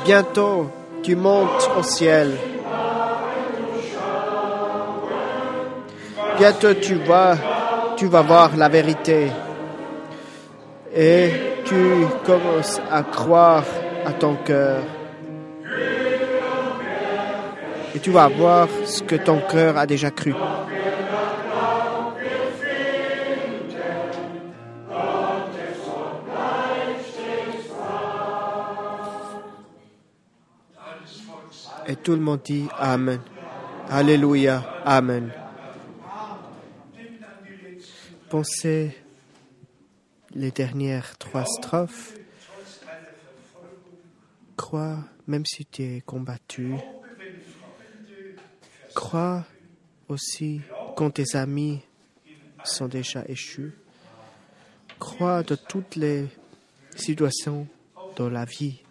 Bientôt, 0.03 0.71
tu 1.03 1.15
montes 1.15 1.69
au 1.77 1.83
ciel. 1.83 2.31
Bientôt, 6.39 6.73
tu 6.73 6.95
vas, 6.95 7.35
tu 7.95 8.07
vas 8.07 8.23
voir 8.23 8.57
la 8.57 8.69
vérité. 8.69 9.27
Et 10.95 11.29
tu 11.65 12.07
commences 12.25 12.81
à 12.91 13.03
croire 13.03 13.65
à 14.03 14.13
ton 14.13 14.33
cœur. 14.37 14.81
Et 17.93 17.99
tu 17.99 18.09
vas 18.09 18.29
voir 18.29 18.67
ce 18.83 19.03
que 19.03 19.17
ton 19.17 19.41
cœur 19.41 19.77
a 19.77 19.85
déjà 19.85 20.09
cru. 20.09 20.33
Tout 32.07 32.15
le 32.15 32.21
monde 32.21 32.39
dit 32.41 32.69
Amen. 32.79 33.19
Alléluia. 33.89 34.63
Amen. 34.85 35.29
Pensez 38.29 38.95
les 40.33 40.51
dernières 40.51 41.17
trois 41.17 41.43
strophes. 41.43 42.13
Crois, 44.55 44.99
même 45.27 45.45
si 45.45 45.65
tu 45.65 45.83
es 45.83 45.99
combattu. 45.99 46.75
Crois 48.95 49.43
aussi 50.07 50.61
quand 50.95 51.09
tes 51.09 51.35
amis 51.35 51.81
sont 52.63 52.87
déjà 52.87 53.25
échus. 53.27 53.73
Crois 54.97 55.43
de 55.43 55.55
toutes 55.55 55.97
les 55.97 56.25
situations 56.95 57.67
dans 58.15 58.29
la 58.29 58.45
vie. 58.45 58.81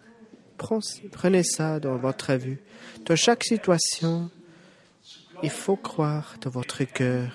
Prenez 0.57 1.43
ça 1.43 1.79
dans 1.79 1.97
votre 1.97 2.33
vue. 2.33 2.59
Dans 3.05 3.15
chaque 3.15 3.43
situation, 3.43 4.29
il 5.43 5.49
faut 5.49 5.75
croire 5.75 6.35
dans 6.41 6.49
votre 6.49 6.83
cœur. 6.83 7.31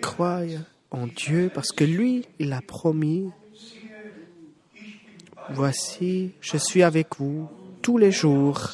Croyez 0.00 0.58
en 0.90 1.06
Dieu 1.06 1.50
parce 1.52 1.72
que 1.72 1.84
lui, 1.84 2.24
il 2.38 2.52
a 2.52 2.60
promis. 2.60 3.30
Voici, 5.50 6.32
je 6.40 6.56
suis 6.56 6.82
avec 6.82 7.16
vous 7.18 7.48
tous 7.82 7.98
les 7.98 8.12
jours. 8.12 8.72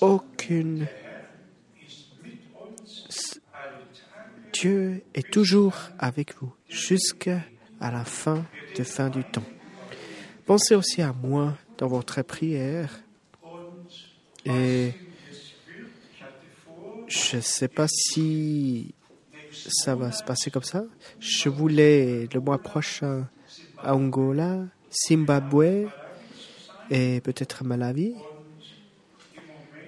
Aucune. 0.00 0.86
Dieu 4.52 5.02
est 5.14 5.30
toujours 5.30 5.74
avec 5.98 6.34
vous 6.40 6.52
jusqu'à 6.68 7.40
la 7.80 8.04
fin 8.04 8.44
de 8.76 8.82
fin 8.82 9.10
du 9.10 9.24
temps. 9.24 9.44
Pensez 10.46 10.74
aussi 10.74 11.00
à 11.00 11.14
moi 11.14 11.54
dans 11.78 11.86
votre 11.86 12.20
prière. 12.20 13.00
Et 14.44 14.92
je 17.06 17.36
ne 17.36 17.40
sais 17.40 17.68
pas 17.68 17.86
si 17.88 18.94
ça 19.50 19.94
va 19.94 20.12
se 20.12 20.22
passer 20.22 20.50
comme 20.50 20.62
ça. 20.62 20.84
Je 21.18 21.48
voulais 21.48 22.28
le 22.32 22.40
mois 22.40 22.58
prochain 22.58 23.26
à 23.82 23.94
Angola, 23.94 24.66
Zimbabwe 25.08 25.88
et 26.90 27.22
peut-être 27.22 27.64
Malawi. 27.64 28.14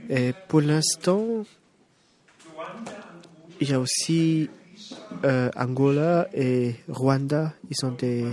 Et 0.09 0.33
pour 0.49 0.63
l'instant, 0.63 1.45
il 3.61 3.71
y 3.71 3.75
a 3.75 3.81
aussi 3.81 4.49
euh, 5.25 5.51
Angola 5.55 6.29
et 6.33 6.77
Rwanda. 6.89 7.53
Ils 7.71 7.77
sont 7.77 7.93
des 7.93 8.25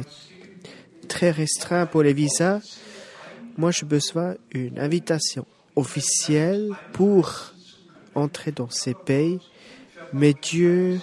très 1.07 1.31
restreints 1.31 1.85
pour 1.85 2.03
les 2.03 2.13
visas. 2.13 2.59
Moi, 3.57 3.71
je 3.71 3.85
besoin 3.85 4.35
d'une 4.51 4.79
invitation 4.79 5.45
officielle 5.75 6.71
pour 6.91 7.53
entrer 8.15 8.51
dans 8.51 8.69
ces 8.69 8.93
pays. 8.93 9.39
Mais 10.11 10.33
Dieu, 10.33 10.99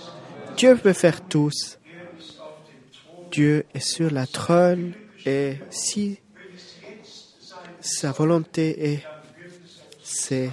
Dieu 0.57 0.77
peut 0.77 0.93
faire 0.93 1.27
tous. 1.27 1.79
Dieu 3.31 3.65
est 3.75 3.81
sur 3.81 4.11
la 4.11 4.27
trône 4.27 4.93
et 5.25 5.59
si 5.71 6.19
sa 7.81 8.13
volonté 8.13 8.93
est, 8.93 9.05
c'est, 10.03 10.51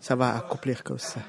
ça 0.00 0.16
va 0.16 0.36
accomplir 0.36 0.82
comme 0.82 0.98
ça. 0.98 1.20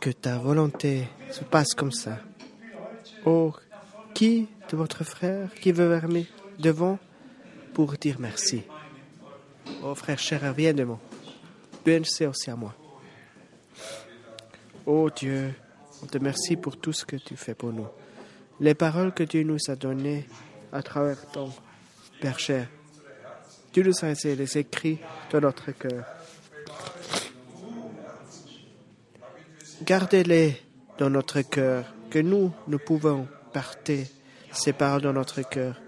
Que 0.00 0.10
ta 0.10 0.36
volonté 0.36 1.08
se 1.30 1.44
passe 1.44 1.72
comme 1.74 1.92
ça. 1.92 2.18
Oh, 3.24 3.54
qui 4.14 4.48
de 4.70 4.76
votre 4.76 5.04
frère 5.04 5.52
qui 5.54 5.72
veut 5.72 5.88
vermer 5.88 6.26
devant 6.58 6.98
pour 7.74 7.92
dire 7.94 8.16
merci? 8.18 8.62
Oh 9.82 9.94
frère 9.94 10.18
cher, 10.18 10.52
viens 10.54 10.72
devant. 10.72 11.00
Pensez 11.84 12.26
aussi 12.26 12.50
à 12.50 12.56
moi. 12.56 12.74
Oh 14.86 15.10
Dieu, 15.14 15.52
on 16.02 16.06
te 16.06 16.18
remercie 16.18 16.56
pour 16.56 16.76
tout 16.78 16.92
ce 16.92 17.04
que 17.04 17.16
tu 17.16 17.36
fais 17.36 17.54
pour 17.54 17.72
nous. 17.72 17.86
Les 18.60 18.74
paroles 18.74 19.12
que 19.12 19.24
tu 19.24 19.44
nous 19.44 19.58
as 19.68 19.76
données 19.76 20.26
à 20.72 20.82
travers 20.82 21.26
ton 21.30 21.50
Père 22.20 22.38
cher. 22.38 22.68
Tu 23.72 23.82
nous 23.82 24.04
as 24.04 24.24
les 24.24 24.58
écrits 24.58 24.98
dans 25.30 25.40
notre 25.40 25.72
cœur. 25.72 26.04
Gardez-les 29.82 30.60
dans 30.98 31.10
notre 31.10 31.42
cœur, 31.42 31.92
que 32.08 32.20
nous, 32.20 32.52
nous 32.68 32.78
pouvons 32.78 33.26
porter 33.54 34.06
ces 34.52 34.72
paroles 34.72 35.02
dans 35.02 35.12
notre 35.12 35.40
cœur, 35.48 35.80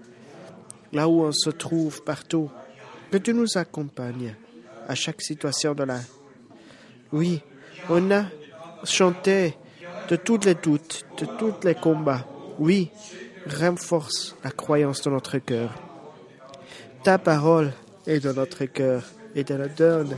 là 0.93 1.07
où 1.07 1.21
on 1.23 1.31
se 1.31 1.49
trouve 1.49 2.01
partout, 2.03 2.49
que 3.11 3.17
tu 3.17 3.33
nous 3.33 3.57
accompagnes 3.57 4.35
à 4.87 4.95
chaque 4.95 5.21
situation 5.21 5.75
de 5.75 5.83
la. 5.83 5.99
Oui, 7.11 7.41
on 7.89 8.09
a 8.11 8.25
chanté 8.83 9.55
de 10.09 10.15
tous 10.15 10.39
les 10.45 10.55
doutes, 10.55 11.05
de 11.19 11.25
tous 11.37 11.53
les 11.63 11.75
combats. 11.75 12.25
Oui, 12.57 12.89
renforce 13.47 14.35
la 14.43 14.51
croyance 14.51 15.01
dans 15.01 15.11
notre 15.11 15.37
cœur. 15.37 15.73
Ta 17.03 17.17
parole 17.17 17.73
est 18.05 18.21
dans 18.21 18.33
notre 18.33 18.65
cœur 18.65 19.03
et 19.35 19.43
te 19.43 19.53
la 19.53 19.67
donne. 19.67 20.17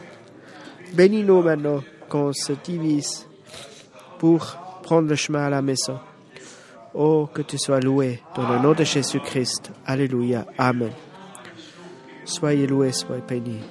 Bénis-nous 0.93 1.41
maintenant 1.41 1.83
qu'on 2.09 2.31
se 2.31 2.53
divise 2.53 3.27
pour 4.19 4.57
prendre 4.83 5.09
le 5.09 5.15
chemin 5.15 5.45
à 5.45 5.49
la 5.49 5.61
maison. 5.61 5.99
Oh, 6.93 7.29
que 7.31 7.41
tu 7.41 7.57
sois 7.57 7.79
loué 7.79 8.21
dans 8.35 8.49
le 8.49 8.59
nom 8.59 8.73
de 8.73 8.83
Jésus-Christ. 8.83 9.71
Alléluia. 9.85 10.45
Amen. 10.57 10.91
Soyez 12.25 12.67
loués, 12.67 12.91
soyez 12.91 13.21
bénis. 13.27 13.61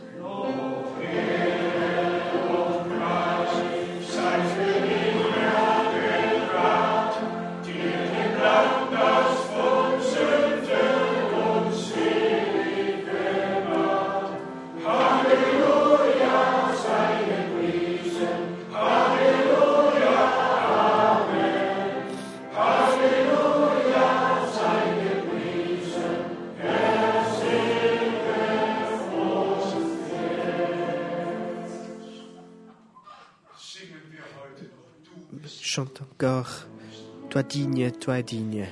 Toi 37.49 38.23
digne, 38.23 38.67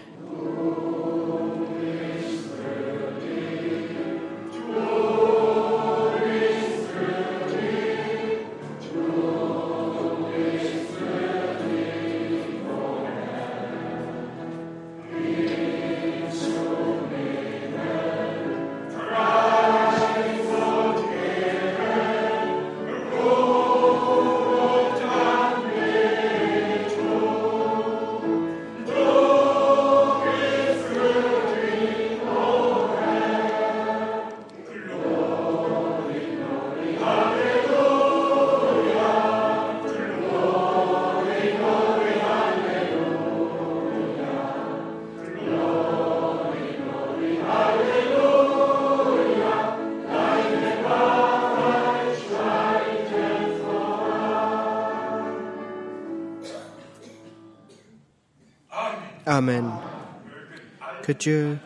Que 61.07 61.13
Dieu, 61.13 61.57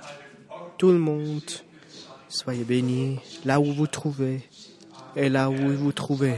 tout 0.77 0.91
le 0.91 0.99
monde, 0.99 1.41
soyez 2.29 2.63
bénis 2.63 3.19
là 3.47 3.59
où 3.59 3.73
vous 3.73 3.87
trouvez 3.87 4.43
et 5.17 5.31
là 5.31 5.49
où 5.49 5.55
vous 5.55 5.93
trouvez. 5.93 6.37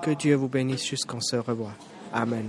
Que 0.00 0.12
Dieu 0.12 0.36
vous 0.36 0.48
bénisse 0.48 0.86
jusqu'en 0.86 1.20
se 1.20 1.36
revoit. 1.36 1.74
Amen. 2.14 2.48